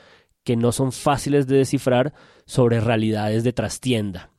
que 0.43 0.55
no 0.55 0.71
son 0.71 0.91
fáciles 0.91 1.47
de 1.47 1.57
descifrar 1.57 2.13
sobre 2.45 2.79
realidades 2.79 3.43
de 3.43 3.53
trastienda. 3.53 4.31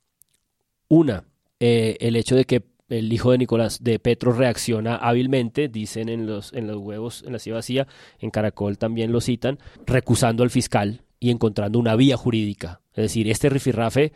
Una, 0.89 1.25
eh, 1.61 1.97
el 2.01 2.17
hecho 2.17 2.37
de 2.37 2.45
que 2.45 2.65
el 2.89 3.13
hijo 3.13 3.31
de 3.31 3.39
Nicolás 3.39 3.83
de 3.83 3.99
Petro 3.99 4.33
reacciona 4.33 4.97
hábilmente, 4.97 5.69
dicen 5.69 6.09
en 6.09 6.27
los, 6.27 6.53
en 6.53 6.67
los 6.67 6.77
huevos, 6.77 7.23
en 7.27 7.33
la 7.33 7.39
ciudad 7.39 7.59
vacía, 7.59 7.87
en 8.19 8.31
Caracol 8.31 8.79
también 8.79 9.13
lo 9.13 9.21
citan, 9.21 9.59
recusando 9.87 10.43
al 10.43 10.51
fiscal 10.51 11.03
y 11.19 11.31
encontrando 11.31 11.79
una 11.79 11.97
vía 11.97 12.17
jurídica. 12.17 12.83
Es 12.91 13.05
decir, 13.05 13.31
este 13.31 13.49
rifirrafe, 13.49 14.13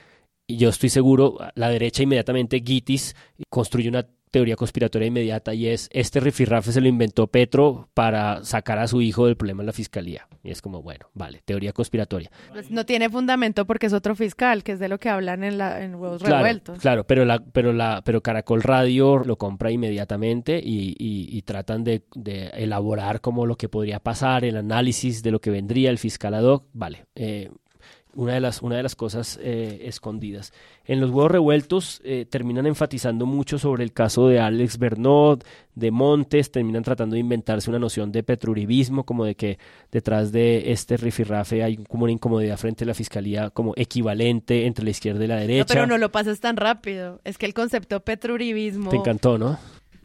yo 0.49 0.68
estoy 0.68 0.90
seguro, 0.90 1.38
la 1.55 1.70
derecha 1.70 2.03
inmediatamente, 2.03 2.62
Gitis, 2.64 3.16
construye 3.49 3.88
una 3.88 4.07
teoría 4.30 4.56
conspiratoria 4.56 5.08
inmediata 5.08 5.54
y 5.54 5.68
es 5.68 5.88
este 5.92 6.20
rifirrafe 6.20 6.72
se 6.72 6.80
lo 6.80 6.88
inventó 6.88 7.26
Petro 7.26 7.88
para 7.94 8.44
sacar 8.44 8.78
a 8.78 8.88
su 8.88 9.00
hijo 9.00 9.26
del 9.26 9.36
problema 9.36 9.62
en 9.62 9.66
la 9.66 9.72
fiscalía. 9.72 10.28
Y 10.42 10.50
es 10.50 10.62
como, 10.62 10.82
bueno, 10.82 11.06
vale, 11.14 11.42
teoría 11.44 11.72
conspiratoria. 11.72 12.30
Pues 12.52 12.70
no 12.70 12.86
tiene 12.86 13.10
fundamento 13.10 13.66
porque 13.66 13.86
es 13.86 13.92
otro 13.92 14.14
fiscal, 14.14 14.62
que 14.62 14.72
es 14.72 14.78
de 14.78 14.88
lo 14.88 14.98
que 14.98 15.08
hablan 15.08 15.42
en, 15.42 15.58
la, 15.58 15.82
en 15.82 15.94
Huevos 15.94 16.22
claro, 16.22 16.36
Revueltos. 16.36 16.78
Claro, 16.78 17.04
pero, 17.04 17.24
la, 17.24 17.38
pero, 17.40 17.72
la, 17.72 18.02
pero 18.04 18.22
Caracol 18.22 18.62
Radio 18.62 19.18
lo 19.24 19.36
compra 19.36 19.70
inmediatamente 19.70 20.60
y, 20.62 20.90
y, 20.98 21.36
y 21.36 21.42
tratan 21.42 21.84
de, 21.84 22.02
de, 22.14 22.48
elaborar 22.54 23.20
como 23.20 23.46
lo 23.46 23.56
que 23.56 23.68
podría 23.68 24.00
pasar, 24.00 24.44
el 24.44 24.56
análisis 24.56 25.22
de 25.22 25.30
lo 25.30 25.40
que 25.40 25.50
vendría 25.50 25.90
el 25.90 25.98
fiscal 25.98 26.34
ad 26.34 26.44
hoc. 26.44 26.64
Vale, 26.72 27.06
eh, 27.14 27.50
una 28.16 28.34
de 28.34 28.40
las, 28.40 28.62
una 28.62 28.76
de 28.76 28.82
las 28.82 28.96
cosas 28.96 29.38
eh, 29.42 29.82
escondidas. 29.84 30.52
En 30.84 31.00
los 31.00 31.10
huevos 31.10 31.30
revueltos 31.30 32.00
eh, 32.04 32.26
terminan 32.28 32.66
enfatizando 32.66 33.26
mucho 33.26 33.58
sobre 33.58 33.84
el 33.84 33.92
caso 33.92 34.28
de 34.28 34.40
Alex 34.40 34.78
Bernot, 34.78 35.44
de 35.74 35.90
Montes, 35.90 36.50
terminan 36.50 36.82
tratando 36.82 37.14
de 37.14 37.20
inventarse 37.20 37.68
una 37.68 37.78
noción 37.78 38.10
de 38.10 38.22
petruribismo, 38.22 39.04
como 39.04 39.24
de 39.24 39.34
que 39.34 39.58
detrás 39.92 40.32
de 40.32 40.72
este 40.72 40.96
rifirrafe 40.96 41.62
hay 41.62 41.76
como 41.76 42.04
una 42.04 42.12
incomodidad 42.12 42.56
frente 42.56 42.84
a 42.84 42.86
la 42.86 42.94
fiscalía 42.94 43.50
como 43.50 43.74
equivalente 43.76 44.66
entre 44.66 44.84
la 44.84 44.90
izquierda 44.90 45.24
y 45.24 45.28
la 45.28 45.36
derecha. 45.36 45.74
No, 45.74 45.80
pero 45.80 45.86
no 45.86 45.98
lo 45.98 46.10
pases 46.10 46.40
tan 46.40 46.56
rápido. 46.56 47.20
Es 47.24 47.36
que 47.38 47.46
el 47.46 47.54
concepto 47.54 48.00
petruribismo... 48.00 48.90
Te 48.90 48.96
encantó, 48.96 49.36
¿no? 49.38 49.58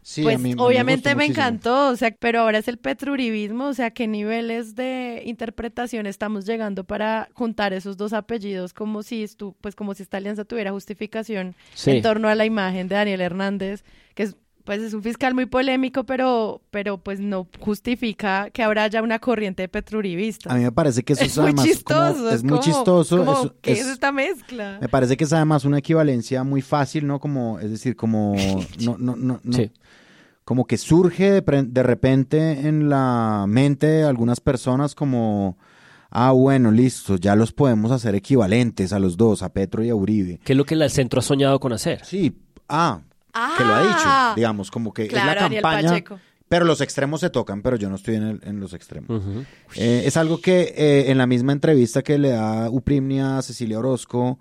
Sí, 0.04 0.24
pues 0.24 0.36
a 0.36 0.39
mí, 0.39 0.56
obviamente 0.58 1.14
me, 1.16 1.26
encantó, 1.26 1.89
o 1.89 1.95
sea, 1.95 2.16
pero 2.20 2.39
ahora 2.41 2.58
es 2.58 2.68
el 2.68 2.78
petruribismo, 2.78 3.68
o 3.68 3.74
sea, 3.74 3.91
qué 3.91 4.08
niveles 4.08 4.76
de 4.76 5.22
interpretación 5.26 6.08
estamos 6.08 6.45
llegando 6.45 6.84
para 6.84 7.30
juntar 7.34 7.72
esos 7.74 7.97
dos 7.97 8.12
apellidos 8.14 8.74
como 8.74 9.04
si 9.04 9.22
estu 9.24 9.56
pues 9.62 9.76
como 9.76 9.93
si 9.93 10.02
esta 10.04 10.18
alianza 10.18 10.43
tuviera 10.43 10.72
justificación 10.72 11.56
Sí. 11.76 11.91
en 11.91 12.02
torno 12.02 12.30
a 12.30 12.36
la 12.36 12.45
imagen 12.45 12.88
de 12.88 12.95
Daniel 12.95 13.22
Hernández, 13.22 13.84
que 14.16 14.24
es 14.24 14.36
pues 14.64 14.82
es 14.82 14.93
un 14.93 15.01
fiscal 15.03 15.34
muy 15.34 15.45
polémico, 15.45 16.03
pero 16.05 16.62
pero 16.72 16.97
pues 16.97 17.20
no 17.20 17.47
justifica 17.59 18.49
que 18.51 18.64
ahora 18.64 18.84
haya 18.84 19.01
una 19.01 19.20
corriente 19.20 19.64
de 19.64 19.68
petruribista. 19.70 20.51
A 20.51 20.55
mí 20.57 20.64
me 20.64 20.72
parece 20.72 21.03
que 21.03 21.14
eso 21.14 21.24
es, 21.24 21.32
es 21.32 21.38
muy 21.38 21.45
además 21.47 21.66
chistoso, 21.66 22.14
como, 22.16 22.28
es, 22.30 22.36
es 22.36 22.43
muy 22.43 22.49
como- 22.51 22.62
chistoso. 22.62 23.18
como, 23.18 23.32
eso- 23.34 23.55
¿qué 23.62 23.72
es, 23.74 23.80
es- 23.82 23.88
esta 23.88 24.12
mezcla? 24.12 24.78
me 24.82 24.89
parece 24.89 25.18
que 25.18 25.24
es 25.24 25.34
además 25.34 25.66
una 25.66 25.80
equivalencia 25.80 26.43
muy 26.43 26.62
fácil, 26.62 27.07
¿no? 27.07 27.20
Como, 27.20 27.59
es 27.59 27.72
decir, 27.72 27.95
como 27.95 28.36
no, 28.80 28.97
no, 28.97 29.16
no, 29.16 29.39
no- 29.43 29.53
Sí. 29.57 29.72
como 30.43 30.66
que 30.66 30.78
surge 30.78 31.32
de, 31.41 31.64
de 31.68 31.84
repente 31.84 32.68
en 32.68 32.89
la 32.89 33.45
mente 33.47 33.88
de 33.88 34.03
algunas 34.03 34.39
personas 34.39 34.95
como 34.95 35.57
ah, 36.14 36.32
bueno, 36.32 36.72
listo, 36.72 37.16
ya 37.16 37.38
los 37.38 37.53
podemos 37.53 37.89
hacer 37.91 38.16
equivalentes 38.16 38.91
a 38.91 38.99
los 38.99 39.16
dos, 39.16 39.43
a 39.43 39.53
Petro 39.53 39.82
y 39.82 39.89
a 39.89 39.95
Uribe. 39.95 40.41
¿Qué 40.43 40.51
es 40.51 40.57
lo 40.57 40.66
que 40.66 40.76
el 40.76 40.89
centro 40.89 41.20
ha 41.20 41.24
soñado 41.24 41.57
con 41.62 41.72
hacer? 41.72 42.03
Sí, 42.03 42.36
ah, 42.68 42.99
que 43.58 43.64
lo 43.64 43.74
ha 43.74 43.82
dicho, 43.82 44.04
Ah. 44.06 44.34
digamos, 44.36 44.70
como 44.72 44.94
que 44.94 45.08
Claro, 45.08 45.32
es 45.32 45.36
la 45.36 45.62
campaña. 45.62 46.04
Pero 46.50 46.66
los 46.66 46.82
extremos 46.82 47.22
se 47.22 47.30
tocan, 47.30 47.62
pero 47.62 47.78
yo 47.78 47.90
no 47.90 47.96
estoy 47.96 48.16
en, 48.16 48.24
el- 48.24 48.42
en 48.44 48.60
los 48.60 48.74
extremos. 48.74 49.24
Eh, 49.76 50.04
es 50.06 50.18
algo 50.18 50.42
que 50.42 50.74
eh, 50.76 51.10
en 51.10 51.18
la 51.18 51.26
misma 51.26 51.54
entrevista 51.54 52.02
que 52.02 52.18
le 52.18 52.32
da 52.32 52.70
Uprimnia 52.70 53.38
a 53.38 53.42
Cecilia 53.42 53.80
Orozco, 53.80 54.38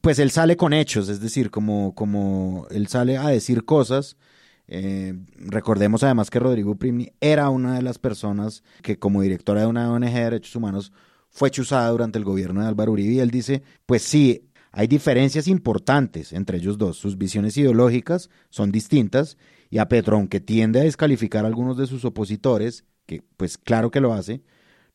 pues 0.00 0.20
él 0.20 0.30
sale 0.30 0.56
con 0.56 0.72
hechos, 0.72 1.08
es 1.08 1.20
decir, 1.20 1.50
como, 1.50 1.96
como 1.96 2.66
él 2.70 2.86
sale 2.86 3.16
a 3.18 3.26
decir 3.28 3.64
cosas. 3.64 4.16
Eh, 4.68 5.14
recordemos 5.38 6.02
además 6.04 6.30
que 6.30 6.38
Rodrigo 6.38 6.72
Uprimni 6.72 7.10
era 7.20 7.48
una 7.48 7.74
de 7.74 7.82
las 7.82 7.98
personas 7.98 8.62
que 8.82 8.98
como 8.98 9.22
directora 9.22 9.62
de 9.62 9.66
una 9.66 9.90
ONG 9.92 10.12
de 10.12 10.24
derechos 10.24 10.54
humanos 10.54 10.92
fue 11.30 11.50
chuzada 11.50 11.88
durante 11.90 12.18
el 12.18 12.24
gobierno 12.24 12.60
de 12.62 12.68
Álvaro 12.68 12.92
Uribe 12.92 13.14
y 13.14 13.18
él 13.20 13.30
dice, 13.30 13.62
pues 13.86 14.02
sí, 14.02 14.47
hay 14.72 14.86
diferencias 14.86 15.48
importantes 15.48 16.32
entre 16.32 16.58
ellos 16.58 16.78
dos, 16.78 16.96
sus 16.98 17.16
visiones 17.18 17.56
ideológicas 17.56 18.30
son 18.50 18.70
distintas 18.72 19.36
y 19.70 19.78
a 19.78 19.88
Petro, 19.88 20.16
aunque 20.16 20.40
tiende 20.40 20.80
a 20.80 20.84
descalificar 20.84 21.44
a 21.44 21.48
algunos 21.48 21.76
de 21.76 21.86
sus 21.86 22.04
opositores, 22.04 22.84
que 23.06 23.22
pues 23.36 23.58
claro 23.58 23.90
que 23.90 24.00
lo 24.00 24.12
hace, 24.12 24.42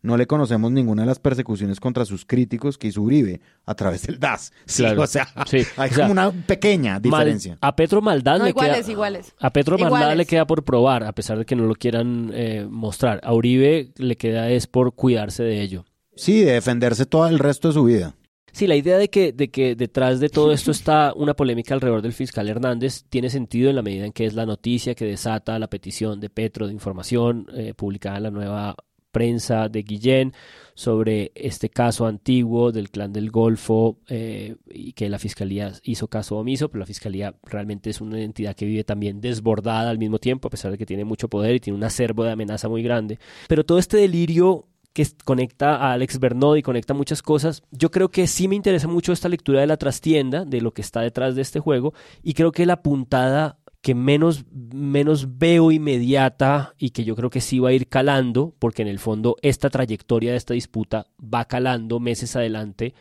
no 0.01 0.17
le 0.17 0.28
conocemos 0.28 0.69
ninguna 0.71 1.03
de 1.03 1.07
las 1.07 1.19
persecuciones 1.19 1.80
contra 1.80 2.03
sus 2.03 2.26
críticos 2.26 2.78
que 2.78 2.88
hizo 2.89 3.01
Uribe 3.01 3.39
a 3.65 3.74
través 3.74 4.05
del 4.05 4.19
DAS. 4.19 4.51
Sí, 4.65 4.84
Claro. 4.84 5.01
o 5.03 5.07
sea, 5.07 5.28
Sí. 5.45 5.59
hay 5.78 5.89
O 5.91 5.93
sea, 5.93 6.03
como 6.07 6.11
una 6.11 6.32
pequeña 6.32 6.93
Mal- 6.93 7.01
diferencia. 7.01 7.57
a 7.61 7.76
Petro 7.76 8.01
Maldad 8.01 8.39
No, 8.39 8.43
le 8.43 8.49
iguales, 8.49 8.78
queda, 8.82 8.91
iguales. 8.91 9.34
A 9.39 9.53
Petro 9.53 9.78
Maldad 9.78 10.15
le 10.17 10.26
queda 10.26 10.45
por 10.45 10.63
probar, 10.65 11.03
a 11.05 11.13
pesar 11.13 11.38
de 11.38 11.45
que 11.45 11.55
no 11.55 11.65
lo 11.65 11.76
quieran 11.76 12.32
eh, 12.34 12.67
mostrar. 12.69 13.21
A 13.24 13.34
Uribe 13.34 13.93
le 13.95 14.17
queda 14.17 14.49
es 14.49 14.67
por 14.67 14.93
cuidarse 14.93 15.43
de 15.43 15.61
ello. 15.61 15.86
Sí, 16.17 16.41
de 16.41 16.51
defenderse 16.53 17.05
todo 17.05 17.28
el 17.28 17.39
resto 17.39 17.69
de 17.69 17.74
su 17.76 17.84
vida. 17.86 18.13
Sí, 18.54 18.68
la 18.68 18.76
idea 18.76 18.99
de 18.99 19.10
que, 19.10 19.34
de 19.34 19.49
que 19.49 19.76
detrás 19.76 20.20
de 20.20 20.30
todo 20.30 20.51
esto 20.51 20.70
está 20.70 21.12
una 21.16 21.34
polémica 21.34 21.74
alrededor 21.74 22.04
del 22.04 22.14
fiscal 22.14 22.47
Hernández 22.47 23.04
tiene 23.10 23.32
sentido 23.32 23.72
en 23.72 23.76
la 23.76 23.82
medida 23.82 24.06
en 24.06 24.14
que 24.14 24.26
es 24.26 24.36
la 24.36 24.45
noticia 24.45 24.93
que 24.93 25.06
desata 25.06 25.58
la 25.58 25.68
petición 25.68 26.20
de 26.20 26.30
Petro 26.30 26.68
de 26.68 26.74
información 26.74 27.47
eh, 27.56 27.74
publicada 27.74 28.18
en 28.18 28.24
la 28.24 28.32
nueva 28.32 28.76
prensa 29.12 29.70
de 29.70 29.82
Guillén 29.82 30.34
sobre 30.76 31.32
este 31.34 31.70
caso 31.70 32.06
antiguo 32.06 32.72
del 32.72 32.91
clan 32.91 33.12
del 33.12 33.32
Golfo 33.32 33.97
eh, 34.08 34.56
y 34.70 34.93
que 34.93 35.10
la 35.10 35.18
fiscalía 35.18 35.72
hizo 35.84 36.08
caso 36.08 36.38
omiso, 36.38 36.70
pero 36.70 36.82
la 36.82 36.86
fiscalía 36.86 37.36
realmente 37.43 37.89
es 37.89 38.01
una 38.01 38.22
entidad 38.22 38.56
que 38.56 38.66
vive 38.66 38.84
también 38.84 39.20
desbordada 39.20 39.89
al 39.89 39.97
mismo 39.97 40.20
tiempo, 40.20 40.47
a 40.47 40.51
pesar 40.51 40.72
de 40.72 40.78
que 40.78 40.86
tiene 40.86 41.06
mucho 41.06 41.28
poder 41.28 41.56
y 41.56 41.60
tiene 41.60 41.78
un 41.78 41.84
acervo 41.84 42.24
de 42.24 42.32
amenaza 42.32 42.70
muy 42.70 42.84
grande. 42.84 43.18
Pero 43.47 43.64
todo 43.64 43.80
este 43.80 43.97
delirio 43.97 44.68
que 44.94 45.08
conecta 45.26 45.76
a 45.76 45.94
Alex 45.94 46.20
Bernod 46.20 46.56
y 46.56 46.62
conecta 46.62 46.94
muchas 46.94 47.22
cosas. 47.22 47.64
Yo 47.72 47.89
creo 47.89 48.10
que 48.10 48.28
sí 48.28 48.48
me 48.48 48.56
interesa 48.56 48.88
mucho 48.88 49.12
esta 49.12 49.28
lectura 49.28 49.60
de 49.62 49.68
la 49.68 49.78
trastienda, 49.78 50.46
de 50.46 50.62
lo 50.62 50.72
que 50.72 50.82
está 50.82 51.02
detrás 51.02 51.36
de 51.36 51.41
este 51.41 51.60
juego, 51.60 51.94
y 52.22 52.34
creo 52.36 52.52
que 52.52 52.66
la 52.66 52.82
puntada 52.82 53.60
que 53.82 53.96
menos, 53.96 54.46
menos 54.52 55.38
veo 55.38 55.70
inmediata 55.70 56.74
y 56.78 56.91
que 56.91 57.04
yo 57.04 57.18
creo 57.18 57.30
que 57.30 57.41
sí 57.41 57.60
va 57.60 57.70
a 57.70 57.74
ir 57.74 57.89
calando, 57.89 58.56
porque 58.58 58.82
en 58.82 58.88
el 58.88 58.98
fondo 58.98 59.36
esta 59.41 59.70
trayectoria 59.70 60.32
de 60.32 60.38
esta 60.38 60.54
disputa 60.54 61.08
va 61.22 61.46
calando 61.46 62.00
meses 62.00 62.38
adelante 62.38 62.94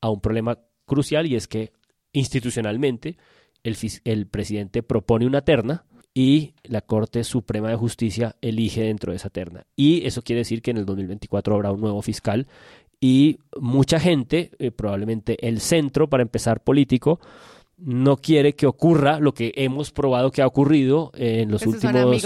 a 0.00 0.10
un 0.10 0.20
problema 0.20 0.60
crucial 0.84 1.26
y 1.26 1.34
es 1.34 1.48
que 1.48 1.72
institucionalmente 2.12 3.16
el, 3.64 3.76
el 4.04 4.28
presidente 4.28 4.84
propone 4.84 5.26
una 5.26 5.40
terna 5.40 5.86
y 6.14 6.54
la 6.64 6.80
Corte 6.80 7.24
Suprema 7.24 7.68
de 7.68 7.76
Justicia 7.76 8.36
elige 8.40 8.82
dentro 8.82 9.12
de 9.12 9.16
esa 9.16 9.30
terna. 9.30 9.66
Y 9.76 10.06
eso 10.06 10.22
quiere 10.22 10.40
decir 10.40 10.62
que 10.62 10.70
en 10.70 10.78
el 10.78 10.86
2024 10.86 11.54
habrá 11.54 11.72
un 11.72 11.80
nuevo 11.80 12.02
fiscal 12.02 12.46
y 13.00 13.38
mucha 13.60 14.00
gente, 14.00 14.50
eh, 14.58 14.70
probablemente 14.70 15.46
el 15.46 15.60
centro, 15.60 16.08
para 16.08 16.22
empezar 16.22 16.62
político, 16.64 17.20
no 17.78 18.16
quiere 18.16 18.54
que 18.54 18.66
ocurra 18.66 19.20
lo 19.20 19.32
que 19.32 19.52
hemos 19.56 19.90
probado 19.90 20.30
que 20.30 20.42
ha 20.42 20.46
ocurrido 20.46 21.12
en 21.14 21.50
los 21.50 21.64
últimos 21.66 22.22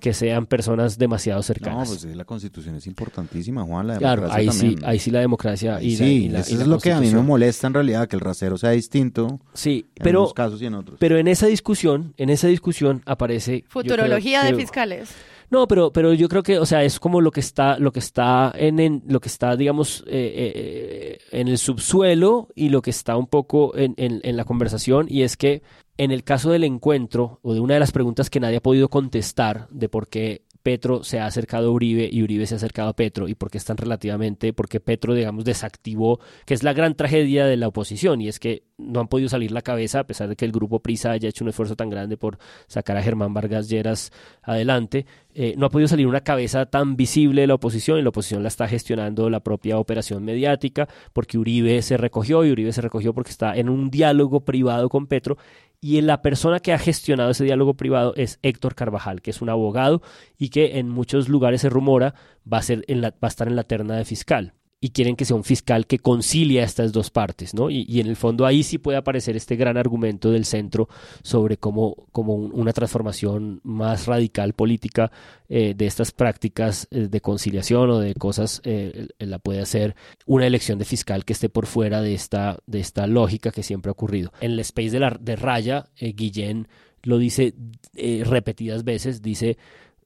que 0.00 0.12
sean 0.12 0.46
personas 0.46 0.98
demasiado 0.98 1.42
cercanas. 1.42 1.90
No, 1.90 1.96
pues 1.96 2.16
la 2.16 2.24
Constitución 2.24 2.76
es 2.76 2.86
importantísima, 2.86 3.64
Juan, 3.64 3.88
la 3.88 3.98
Claro, 3.98 4.28
ahí 4.30 4.50
sí, 4.50 4.76
ahí 4.84 4.98
sí 4.98 5.10
la 5.10 5.20
democracia 5.20 5.82
y 5.82 5.96
sí, 5.96 6.28
la, 6.28 6.40
eso 6.40 6.60
es 6.60 6.66
lo 6.66 6.78
que 6.78 6.92
a 6.92 7.00
mí 7.00 7.10
me 7.10 7.22
molesta 7.22 7.66
en 7.66 7.74
realidad 7.74 8.08
que 8.08 8.16
el 8.16 8.20
rasero 8.20 8.56
sea 8.56 8.70
distinto. 8.70 9.40
Sí, 9.52 9.86
en 9.96 10.04
pero 10.04 10.20
unos 10.20 10.34
casos 10.34 10.62
y 10.62 10.66
en 10.66 10.74
otros. 10.74 10.98
Pero 11.00 11.18
en 11.18 11.28
esa 11.28 11.46
discusión, 11.46 12.14
en 12.16 12.30
esa 12.30 12.48
discusión 12.48 13.02
aparece 13.06 13.64
futurología 13.68 14.44
de 14.44 14.54
fiscales. 14.54 15.10
No, 15.50 15.66
pero, 15.66 15.92
pero 15.92 16.12
yo 16.14 16.28
creo 16.28 16.42
que, 16.42 16.58
o 16.58 16.66
sea, 16.66 16.82
es 16.84 16.98
como 16.98 17.20
lo 17.20 17.30
que 17.30 17.40
está, 17.40 17.78
lo 17.78 17.92
que 17.92 17.98
está 17.98 18.52
en, 18.56 19.02
lo 19.06 19.20
que 19.20 19.28
está, 19.28 19.56
digamos, 19.56 20.04
eh, 20.06 20.32
eh, 20.36 21.18
en 21.32 21.48
el 21.48 21.58
subsuelo 21.58 22.48
y 22.54 22.68
lo 22.68 22.82
que 22.82 22.90
está 22.90 23.16
un 23.16 23.26
poco 23.26 23.76
en, 23.76 23.94
en, 23.96 24.36
la 24.36 24.44
conversación, 24.44 25.06
y 25.08 25.22
es 25.22 25.36
que 25.36 25.62
en 25.96 26.10
el 26.10 26.24
caso 26.24 26.50
del 26.50 26.64
encuentro, 26.64 27.38
o 27.42 27.54
de 27.54 27.60
una 27.60 27.74
de 27.74 27.80
las 27.80 27.92
preguntas 27.92 28.30
que 28.30 28.40
nadie 28.40 28.56
ha 28.56 28.62
podido 28.62 28.88
contestar 28.88 29.68
de 29.70 29.88
por 29.88 30.08
qué 30.08 30.43
Petro 30.64 31.04
se 31.04 31.20
ha 31.20 31.26
acercado 31.26 31.68
a 31.68 31.70
Uribe 31.72 32.08
y 32.10 32.22
Uribe 32.22 32.46
se 32.46 32.54
ha 32.54 32.56
acercado 32.56 32.88
a 32.88 32.96
Petro 32.96 33.28
y 33.28 33.34
por 33.34 33.50
qué 33.50 33.58
están 33.58 33.76
relativamente, 33.76 34.54
porque 34.54 34.80
Petro, 34.80 35.12
digamos, 35.12 35.44
desactivó, 35.44 36.20
que 36.46 36.54
es 36.54 36.62
la 36.62 36.72
gran 36.72 36.94
tragedia 36.94 37.44
de 37.44 37.58
la 37.58 37.68
oposición 37.68 38.22
y 38.22 38.28
es 38.28 38.40
que 38.40 38.62
no 38.78 39.00
han 39.00 39.08
podido 39.08 39.28
salir 39.28 39.52
la 39.52 39.60
cabeza 39.60 40.00
a 40.00 40.06
pesar 40.06 40.26
de 40.26 40.36
que 40.36 40.46
el 40.46 40.52
grupo 40.52 40.80
Prisa 40.80 41.10
haya 41.10 41.28
hecho 41.28 41.44
un 41.44 41.50
esfuerzo 41.50 41.76
tan 41.76 41.90
grande 41.90 42.16
por 42.16 42.38
sacar 42.66 42.96
a 42.96 43.02
Germán 43.02 43.34
Vargas 43.34 43.68
Lleras 43.68 44.10
adelante, 44.42 45.04
eh, 45.34 45.54
no 45.58 45.66
ha 45.66 45.68
podido 45.68 45.86
salir 45.86 46.06
una 46.06 46.22
cabeza 46.22 46.64
tan 46.64 46.96
visible 46.96 47.42
de 47.42 47.46
la 47.46 47.54
oposición 47.54 47.98
y 47.98 48.02
la 48.02 48.08
oposición 48.08 48.42
la 48.42 48.48
está 48.48 48.66
gestionando 48.66 49.28
la 49.28 49.40
propia 49.40 49.78
operación 49.78 50.24
mediática 50.24 50.88
porque 51.12 51.36
Uribe 51.36 51.82
se 51.82 51.98
recogió 51.98 52.42
y 52.42 52.52
Uribe 52.52 52.72
se 52.72 52.80
recogió 52.80 53.12
porque 53.12 53.32
está 53.32 53.54
en 53.54 53.68
un 53.68 53.90
diálogo 53.90 54.46
privado 54.46 54.88
con 54.88 55.08
Petro 55.08 55.36
y 55.84 56.00
la 56.00 56.22
persona 56.22 56.60
que 56.60 56.72
ha 56.72 56.78
gestionado 56.78 57.32
ese 57.32 57.44
diálogo 57.44 57.74
privado 57.74 58.14
es 58.16 58.38
Héctor 58.42 58.74
Carvajal, 58.74 59.20
que 59.20 59.28
es 59.28 59.42
un 59.42 59.50
abogado 59.50 60.00
y 60.38 60.48
que 60.48 60.78
en 60.78 60.88
muchos 60.88 61.28
lugares 61.28 61.60
se 61.60 61.68
rumora 61.68 62.14
va 62.50 62.56
a, 62.56 62.62
ser 62.62 62.86
en 62.88 63.02
la, 63.02 63.10
va 63.10 63.16
a 63.20 63.26
estar 63.26 63.48
en 63.48 63.54
la 63.54 63.64
terna 63.64 63.94
de 63.94 64.06
fiscal 64.06 64.54
y 64.84 64.90
quieren 64.90 65.16
que 65.16 65.24
sea 65.24 65.34
un 65.34 65.44
fiscal 65.44 65.86
que 65.86 65.98
concilia 65.98 66.62
estas 66.62 66.92
dos 66.92 67.08
partes, 67.08 67.54
¿no? 67.54 67.70
Y, 67.70 68.00
en 68.00 68.06
el 68.06 68.16
fondo 68.16 68.44
ahí 68.44 68.62
sí 68.62 68.76
puede 68.76 68.98
aparecer 68.98 69.34
este 69.34 69.56
gran 69.56 69.78
argumento 69.78 70.30
del 70.30 70.44
centro 70.44 70.90
sobre 71.22 71.56
cómo, 71.56 71.96
cómo 72.12 72.34
una 72.34 72.70
transformación 72.74 73.62
más 73.64 74.04
radical 74.04 74.52
política 74.52 75.10
eh, 75.48 75.72
de 75.74 75.86
estas 75.86 76.12
prácticas 76.12 76.86
eh, 76.90 77.08
de 77.08 77.20
conciliación 77.22 77.88
o 77.88 77.98
de 77.98 78.12
cosas 78.12 78.60
eh, 78.64 79.08
la 79.20 79.38
puede 79.38 79.62
hacer 79.62 79.96
una 80.26 80.46
elección 80.46 80.78
de 80.78 80.84
fiscal 80.84 81.24
que 81.24 81.32
esté 81.32 81.48
por 81.48 81.64
fuera 81.64 82.02
de 82.02 82.12
esta, 82.12 82.58
de 82.66 82.80
esta 82.80 83.06
lógica 83.06 83.52
que 83.52 83.62
siempre 83.62 83.88
ha 83.88 83.92
ocurrido. 83.92 84.34
En 84.42 84.50
el 84.50 84.60
space 84.60 84.90
de, 84.90 85.00
la, 85.00 85.16
de 85.18 85.36
Raya, 85.36 85.86
Guillén 85.98 86.68
lo 87.04 87.16
dice 87.16 87.54
repetidas 87.94 88.84
veces, 88.84 89.22
dice 89.22 89.56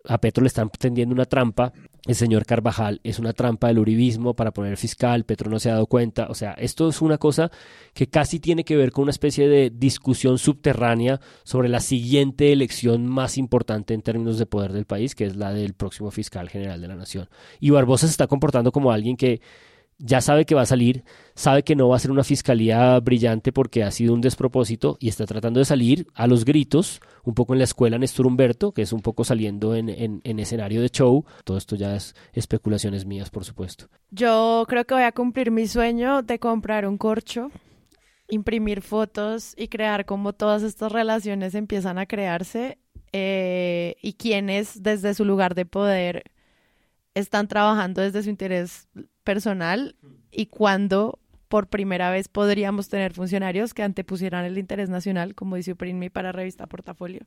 a 0.04 0.18
Petro 0.18 0.42
le 0.42 0.48
están 0.48 0.70
tendiendo 0.70 1.14
una 1.14 1.24
trampa 1.24 1.72
el 2.06 2.14
señor 2.14 2.46
Carvajal 2.46 3.00
es 3.04 3.18
una 3.18 3.32
trampa 3.32 3.68
del 3.68 3.78
uribismo 3.78 4.34
para 4.34 4.52
poner 4.52 4.76
fiscal, 4.76 5.24
Petro 5.24 5.50
no 5.50 5.58
se 5.58 5.68
ha 5.70 5.74
dado 5.74 5.86
cuenta, 5.86 6.26
o 6.30 6.34
sea, 6.34 6.52
esto 6.52 6.88
es 6.88 7.02
una 7.02 7.18
cosa 7.18 7.50
que 7.92 8.08
casi 8.08 8.40
tiene 8.40 8.64
que 8.64 8.76
ver 8.76 8.92
con 8.92 9.02
una 9.02 9.10
especie 9.10 9.48
de 9.48 9.70
discusión 9.70 10.38
subterránea 10.38 11.20
sobre 11.44 11.68
la 11.68 11.80
siguiente 11.80 12.52
elección 12.52 13.06
más 13.06 13.38
importante 13.38 13.94
en 13.94 14.02
términos 14.02 14.38
de 14.38 14.46
poder 14.46 14.72
del 14.72 14.84
país, 14.84 15.14
que 15.14 15.24
es 15.24 15.36
la 15.36 15.52
del 15.52 15.74
próximo 15.74 16.10
fiscal 16.10 16.48
general 16.48 16.80
de 16.80 16.88
la 16.88 16.96
nación. 16.96 17.28
Y 17.60 17.70
Barbosa 17.70 18.06
se 18.06 18.12
está 18.12 18.26
comportando 18.26 18.72
como 18.72 18.92
alguien 18.92 19.16
que 19.16 19.40
ya 19.98 20.20
sabe 20.20 20.46
que 20.46 20.54
va 20.54 20.62
a 20.62 20.66
salir, 20.66 21.04
sabe 21.34 21.64
que 21.64 21.74
no 21.74 21.88
va 21.88 21.96
a 21.96 21.98
ser 21.98 22.12
una 22.12 22.22
fiscalía 22.22 22.98
brillante 23.00 23.52
porque 23.52 23.82
ha 23.82 23.90
sido 23.90 24.14
un 24.14 24.20
despropósito 24.20 24.96
y 25.00 25.08
está 25.08 25.26
tratando 25.26 25.58
de 25.58 25.64
salir 25.64 26.06
a 26.14 26.26
los 26.26 26.44
gritos, 26.44 27.00
un 27.24 27.34
poco 27.34 27.52
en 27.52 27.58
la 27.58 27.64
escuela 27.64 27.98
Néstor 27.98 28.26
Humberto, 28.26 28.72
que 28.72 28.82
es 28.82 28.92
un 28.92 29.00
poco 29.00 29.24
saliendo 29.24 29.74
en, 29.74 29.88
en, 29.88 30.38
escenario 30.38 30.80
de 30.80 30.88
show. 30.88 31.24
Todo 31.44 31.58
esto 31.58 31.74
ya 31.74 31.96
es 31.96 32.14
especulaciones 32.32 33.06
mías, 33.06 33.28
por 33.30 33.44
supuesto. 33.44 33.88
Yo 34.10 34.64
creo 34.68 34.84
que 34.84 34.94
voy 34.94 35.02
a 35.02 35.12
cumplir 35.12 35.50
mi 35.50 35.66
sueño 35.66 36.22
de 36.22 36.38
comprar 36.38 36.86
un 36.86 36.96
corcho, 36.96 37.50
imprimir 38.28 38.82
fotos 38.82 39.54
y 39.56 39.68
crear 39.68 40.04
como 40.04 40.32
todas 40.32 40.62
estas 40.62 40.92
relaciones 40.92 41.54
empiezan 41.54 41.98
a 41.98 42.06
crearse 42.06 42.78
eh, 43.12 43.96
y 44.00 44.12
quienes 44.12 44.82
desde 44.82 45.14
su 45.14 45.24
lugar 45.24 45.54
de 45.54 45.66
poder 45.66 46.30
están 47.18 47.48
trabajando 47.48 48.00
desde 48.00 48.22
su 48.22 48.30
interés 48.30 48.88
personal 49.24 49.96
y 50.30 50.46
cuándo 50.46 51.18
por 51.48 51.68
primera 51.68 52.10
vez 52.10 52.28
podríamos 52.28 52.88
tener 52.88 53.12
funcionarios 53.12 53.74
que 53.74 53.82
antepusieran 53.82 54.44
el 54.44 54.58
interés 54.58 54.88
nacional, 54.88 55.34
como 55.34 55.56
dice 55.56 55.72
Uprinmi 55.72 56.10
para 56.10 56.32
revista 56.32 56.66
Portafolio. 56.66 57.22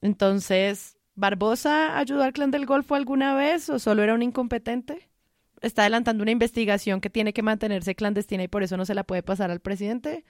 Entonces, 0.00 0.96
¿Barbosa 1.16 1.98
ayudó 1.98 2.22
al 2.22 2.32
clan 2.32 2.50
del 2.50 2.66
Golfo 2.66 2.94
alguna 2.94 3.34
vez 3.34 3.68
o 3.68 3.78
solo 3.78 4.02
era 4.02 4.14
un 4.14 4.22
incompetente? 4.22 5.08
Está 5.60 5.82
adelantando 5.82 6.22
una 6.22 6.30
investigación 6.30 7.00
que 7.00 7.10
tiene 7.10 7.32
que 7.32 7.42
mantenerse 7.42 7.94
clandestina 7.94 8.42
y 8.44 8.48
por 8.48 8.62
eso 8.62 8.76
no 8.76 8.84
se 8.84 8.94
la 8.94 9.04
puede 9.04 9.22
pasar 9.22 9.50
al 9.50 9.60
presidente. 9.60 10.24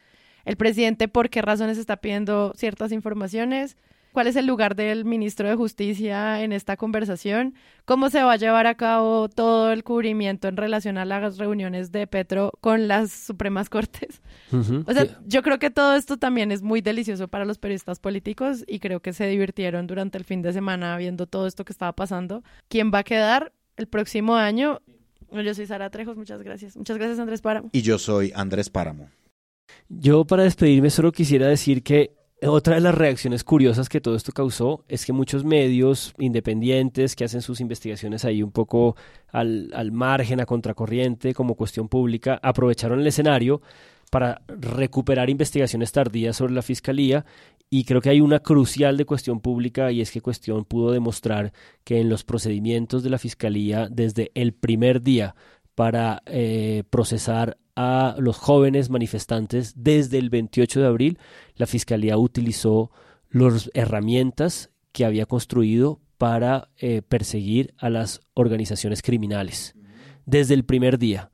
El 0.45 0.57
presidente, 0.57 1.09
¿por 1.09 1.31
qué 1.31 1.43
razones 1.43 1.79
está 1.79 1.97
pidiendo 1.97 2.53
ciertas 2.57 2.93
informaciones? 2.93 3.77
Cuál 4.15 4.29
es 4.29 4.37
el 4.37 4.47
lugar 4.47 4.77
del 4.77 5.05
ministro 5.05 5.49
de 5.49 5.57
Justicia 5.57 6.43
en 6.43 6.53
esta 6.53 6.77
conversación, 6.77 7.55
cómo 7.85 8.11
se 8.11 8.23
va 8.23 8.35
a 8.35 8.37
llevar 8.37 8.69
a 8.69 8.77
cabo 8.77 9.29
todo 9.29 9.73
el 9.73 9.83
cubrimiento 9.83 10.47
en 10.47 10.57
relación 10.57 10.99
a 10.99 11.05
las 11.05 11.37
reuniones 11.37 11.91
de 11.91 12.07
Petro 12.07 12.53
con 12.61 12.87
las 12.87 13.11
Supremas 13.11 13.69
Cortes. 13.69 14.23
o 14.53 14.93
sea, 14.93 15.19
yo 15.27 15.43
creo 15.43 15.59
que 15.59 15.71
todo 15.71 15.97
esto 15.97 16.17
también 16.17 16.53
es 16.53 16.63
muy 16.63 16.81
delicioso 16.81 17.27
para 17.27 17.45
los 17.45 17.59
periodistas 17.59 17.99
políticos 17.99 18.65
y 18.69 18.79
creo 18.79 19.01
que 19.01 19.13
se 19.13 19.27
divirtieron 19.27 19.89
durante 19.89 20.17
el 20.17 20.25
fin 20.25 20.43
de 20.43 20.53
semana 20.53 20.97
viendo 20.97 21.27
todo 21.27 21.49
esto 21.49 21.65
que 21.65 21.73
estaba 21.73 21.93
pasando. 21.93 22.45
¿Quién 22.69 22.93
va 22.95 23.01
a 23.01 23.05
quedar 23.05 23.53
el 23.77 23.89
próximo 23.89 24.37
año? 24.37 24.81
Yo 25.33 25.55
soy 25.55 25.67
Sara 25.67 25.91
Trejos, 25.91 26.17
muchas 26.17 26.41
gracias. 26.41 26.77
Muchas 26.77 26.97
gracias 26.97 27.19
Andrés 27.19 27.41
Páramo. 27.43 27.71
Y 27.73 27.83
yo 27.83 27.99
soy 27.99 28.31
Andrés 28.37 28.71
Páramo. 28.71 29.11
Yo 29.89 30.25
para 30.25 30.45
despedirme 30.45 30.91
solo 30.91 31.11
quisiera 31.11 31.49
decir 31.49 31.83
que 31.83 32.13
otra 32.51 32.75
de 32.75 32.81
las 32.81 32.95
reacciones 32.95 33.45
curiosas 33.45 33.89
que 33.89 34.01
todo 34.01 34.17
esto 34.17 34.33
causó 34.33 34.85
es 34.89 35.07
que 35.07 35.13
muchos 35.13 35.45
medios 35.45 36.15
independientes 36.19 37.17
que 37.17 37.25
hacen 37.25 37.43
sus 37.43 37.61
investigaciones 37.61 38.25
ahí 38.25 38.43
un 38.43 38.51
poco 38.53 38.97
al, 39.33 39.71
al 39.75 39.93
margen, 39.93 40.41
a 40.41 40.47
contracorriente, 40.47 41.35
como 41.35 41.55
cuestión 41.55 41.89
pública, 41.89 42.39
aprovecharon 42.43 43.01
el 43.01 43.07
escenario 43.07 43.63
para 44.11 44.43
recuperar 44.47 45.29
investigaciones 45.29 45.91
tardías 45.91 46.37
sobre 46.37 46.55
la 46.55 46.63
fiscalía. 46.63 47.25
Y 47.69 47.85
creo 47.85 48.01
que 48.01 48.11
hay 48.11 48.21
una 48.21 48.39
crucial 48.39 48.97
de 48.97 49.05
cuestión 49.05 49.41
pública 49.41 49.91
y 49.91 50.01
es 50.01 50.13
que 50.13 50.21
cuestión 50.21 50.65
pudo 50.65 50.93
demostrar 50.93 51.53
que 51.83 52.01
en 52.01 52.09
los 52.09 52.23
procedimientos 52.23 53.03
de 53.03 53.11
la 53.11 53.19
fiscalía 53.19 53.89
desde 53.91 54.31
el 54.35 54.53
primer 54.53 55.03
día 55.03 55.35
para 55.75 56.23
eh, 56.27 56.85
procesar 56.91 57.59
a 57.77 58.15
los 58.19 58.37
jóvenes 58.37 58.91
manifestantes 58.91 59.75
desde 59.77 60.19
el 60.19 60.31
28 60.31 60.81
de 60.81 60.87
abril, 60.87 61.19
la 61.57 61.67
Fiscalía 61.67 62.17
utilizó 62.17 62.91
las 63.31 63.71
herramientas 63.75 64.71
que 64.93 65.05
había 65.05 65.27
construido 65.27 66.01
para 66.19 66.69
eh, 66.77 67.03
perseguir 67.03 67.75
a 67.79 67.91
las 67.91 68.21
organizaciones 68.35 69.03
criminales. 69.03 69.75
Desde 70.25 70.55
el 70.55 70.65
primer 70.65 70.99
día 70.99 71.31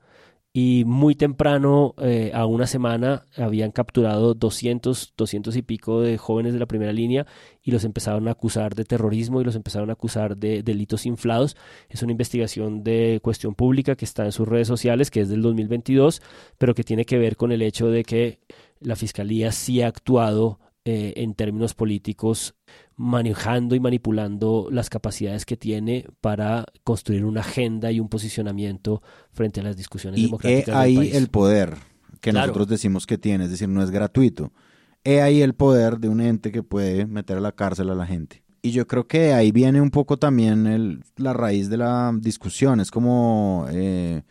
y 0.53 0.83
muy 0.85 1.15
temprano, 1.15 1.95
eh, 1.99 2.33
a 2.35 2.45
una 2.45 2.67
semana, 2.67 3.25
habían 3.37 3.71
capturado 3.71 4.35
200, 4.35 5.15
200 5.17 5.55
y 5.57 5.63
pico 5.63 6.01
de 6.01 6.19
jóvenes 6.19 6.53
de 6.53 6.59
la 6.59 6.67
primera 6.67 6.93
línea 6.93 7.25
y 7.63 7.71
los 7.71 7.85
empezaron 7.85 8.27
a 8.27 8.33
acusar 8.33 8.75
de 8.75 8.85
terrorismo 8.85 9.41
y 9.41 9.45
los 9.45 9.55
empezaron 9.55 9.91
a 9.91 9.93
acusar 9.93 10.37
de 10.37 10.65
delitos 10.65 11.07
inflados. 11.07 11.57
Es 11.89 12.03
una 12.03 12.13
investigación 12.13 12.83
de 12.83 13.21
cuestión 13.23 13.55
pública 13.55 13.95
que 13.95 14.05
está 14.05 14.25
en 14.25 14.33
sus 14.33 14.49
redes 14.49 14.67
sociales, 14.67 15.13
que 15.13 15.21
es 15.21 15.29
del 15.29 15.43
2022, 15.43 16.21
pero 16.59 16.75
que 16.75 16.83
tiene 16.83 17.05
que 17.05 17.19
ver 17.19 17.37
con 17.37 17.53
el 17.53 17.63
hecho 17.63 17.89
de 17.89 18.03
que 18.03 18.41
la 18.81 18.97
Fiscalía 18.97 19.53
sí 19.53 19.83
ha 19.83 19.87
actuado 19.87 20.59
eh, 20.85 21.13
en 21.17 21.35
términos 21.35 21.75
políticos, 21.75 22.55
manejando 23.01 23.75
y 23.75 23.81
manipulando 23.81 24.69
las 24.71 24.91
capacidades 24.91 25.47
que 25.47 25.57
tiene 25.57 26.05
para 26.21 26.67
construir 26.85 27.25
una 27.25 27.41
agenda 27.41 27.91
y 27.91 27.99
un 27.99 28.11
posicionamiento 28.11 29.03
frente 29.33 29.61
a 29.61 29.63
las 29.63 29.79
discusiones 29.79 30.21
y 30.21 30.25
democráticas. 30.25 30.69
He 30.69 30.79
ahí 30.79 31.11
el 31.15 31.29
poder 31.29 31.79
que 32.21 32.31
nosotros 32.31 32.69
decimos 32.69 33.07
que 33.07 33.17
tiene, 33.17 33.45
es 33.45 33.51
decir, 33.53 33.71
no 33.71 33.83
es 33.83 33.91
gratuito. 33.91 34.53
He 35.03 35.23
ahí 35.23 35.41
el 35.41 35.55
poder 35.55 35.99
de 35.99 36.11
un 36.11 36.21
ente 36.21 36.53
que 36.53 36.63
puede 36.63 37.07
meter 37.07 37.39
a 37.39 37.41
la 37.41 37.53
cárcel 37.53 37.89
a 37.89 37.95
la 37.95 38.05
gente. 38.05 38.43
Y 38.61 38.73
yo 38.73 38.87
creo 38.87 39.07
que 39.07 39.33
ahí 39.33 39.51
viene 39.51 39.81
un 39.81 39.91
poco 39.91 40.19
también 40.19 40.67
el, 40.67 41.03
la 41.17 41.33
raíz 41.33 41.71
de 41.71 41.79
la 41.79 42.13
discusión. 42.15 42.81
Es 42.81 42.91
como 42.91 43.65
eh, 43.71 44.25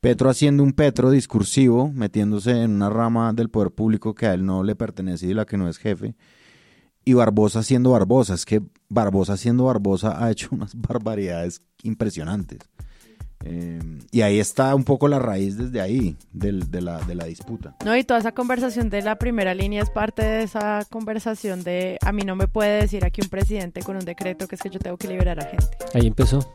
Petro 0.00 0.30
haciendo 0.30 0.62
un 0.62 0.72
Petro 0.72 1.10
discursivo, 1.10 1.90
metiéndose 1.92 2.62
en 2.62 2.70
una 2.76 2.90
rama 2.90 3.32
del 3.32 3.50
poder 3.50 3.72
público 3.72 4.14
que 4.14 4.26
a 4.26 4.34
él 4.34 4.46
no 4.46 4.62
le 4.62 4.76
pertenece 4.76 5.26
y 5.26 5.34
la 5.34 5.46
que 5.46 5.56
no 5.56 5.68
es 5.68 5.78
jefe, 5.78 6.14
y 7.04 7.12
Barbosa 7.14 7.62
siendo 7.62 7.90
Barbosa. 7.90 8.34
Es 8.34 8.44
que 8.44 8.62
Barbosa 8.88 9.36
siendo 9.36 9.64
Barbosa 9.64 10.24
ha 10.24 10.30
hecho 10.30 10.48
unas 10.52 10.74
barbaridades 10.74 11.62
impresionantes. 11.82 12.58
Eh, 13.46 13.78
y 14.10 14.22
ahí 14.22 14.38
está 14.40 14.74
un 14.74 14.84
poco 14.84 15.06
la 15.06 15.18
raíz 15.18 15.58
desde 15.58 15.78
ahí 15.82 16.16
del- 16.32 16.70
de, 16.70 16.80
la, 16.80 16.98
de 17.02 17.14
la 17.14 17.24
disputa. 17.26 17.76
No, 17.84 17.94
y 17.94 18.02
toda 18.02 18.18
esa 18.20 18.32
conversación 18.32 18.88
de 18.88 19.02
la 19.02 19.16
primera 19.18 19.52
línea 19.52 19.82
es 19.82 19.90
parte 19.90 20.24
de 20.24 20.42
esa 20.44 20.86
conversación 20.90 21.62
de 21.62 21.98
a 22.00 22.10
mí 22.12 22.22
no 22.22 22.36
me 22.36 22.48
puede 22.48 22.80
decir 22.80 23.04
aquí 23.04 23.20
un 23.20 23.28
presidente 23.28 23.82
con 23.82 23.96
un 23.96 24.04
decreto 24.06 24.48
que 24.48 24.54
es 24.54 24.62
que 24.62 24.70
yo 24.70 24.78
tengo 24.78 24.96
que 24.96 25.08
liberar 25.08 25.40
a 25.40 25.44
gente. 25.46 25.66
Ahí 25.92 26.06
empezó. 26.06 26.54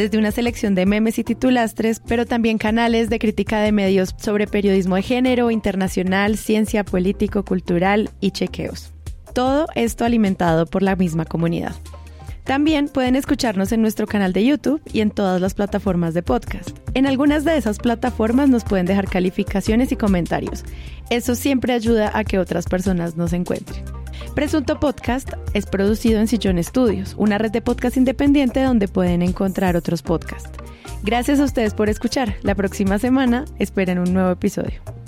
desde 0.00 0.16
una 0.16 0.32
selección 0.32 0.74
de 0.74 0.86
memes 0.86 1.18
y 1.18 1.24
titulastres, 1.24 2.00
pero 2.00 2.24
también 2.24 2.56
canales 2.56 3.10
de 3.10 3.18
crítica 3.18 3.60
de 3.60 3.70
medios 3.70 4.14
sobre 4.16 4.46
periodismo 4.46 4.96
de 4.96 5.02
género, 5.02 5.50
internacional, 5.50 6.38
ciencia, 6.38 6.84
político, 6.84 7.44
cultural 7.44 8.08
y 8.18 8.30
chequeos. 8.30 8.94
Todo 9.34 9.66
esto 9.74 10.06
alimentado 10.06 10.64
por 10.64 10.82
la 10.82 10.96
misma 10.96 11.26
comunidad. 11.26 11.74
También 12.44 12.88
pueden 12.88 13.14
escucharnos 13.14 13.72
en 13.72 13.82
nuestro 13.82 14.06
canal 14.06 14.32
de 14.32 14.44
YouTube 14.44 14.80
y 14.90 15.02
en 15.02 15.10
todas 15.10 15.38
las 15.38 15.52
plataformas 15.52 16.14
de 16.14 16.22
podcast. 16.22 16.70
En 16.94 17.06
algunas 17.06 17.44
de 17.44 17.58
esas 17.58 17.78
plataformas 17.78 18.48
nos 18.48 18.64
pueden 18.64 18.86
dejar 18.86 19.06
calificaciones 19.06 19.92
y 19.92 19.96
comentarios. 19.96 20.64
Eso 21.10 21.34
siempre 21.34 21.72
ayuda 21.72 22.16
a 22.16 22.22
que 22.22 22.38
otras 22.38 22.66
personas 22.66 23.16
nos 23.16 23.32
encuentren. 23.32 23.84
Presunto 24.36 24.78
Podcast 24.78 25.32
es 25.54 25.66
producido 25.66 26.20
en 26.20 26.28
Sillón 26.28 26.56
Estudios, 26.56 27.16
una 27.18 27.36
red 27.36 27.50
de 27.50 27.60
podcast 27.60 27.96
independiente 27.96 28.62
donde 28.62 28.86
pueden 28.86 29.22
encontrar 29.22 29.76
otros 29.76 30.02
podcasts. 30.02 30.50
Gracias 31.02 31.40
a 31.40 31.44
ustedes 31.44 31.74
por 31.74 31.88
escuchar. 31.88 32.36
La 32.42 32.54
próxima 32.54 33.00
semana 33.00 33.44
esperen 33.58 33.98
un 33.98 34.14
nuevo 34.14 34.30
episodio. 34.30 34.99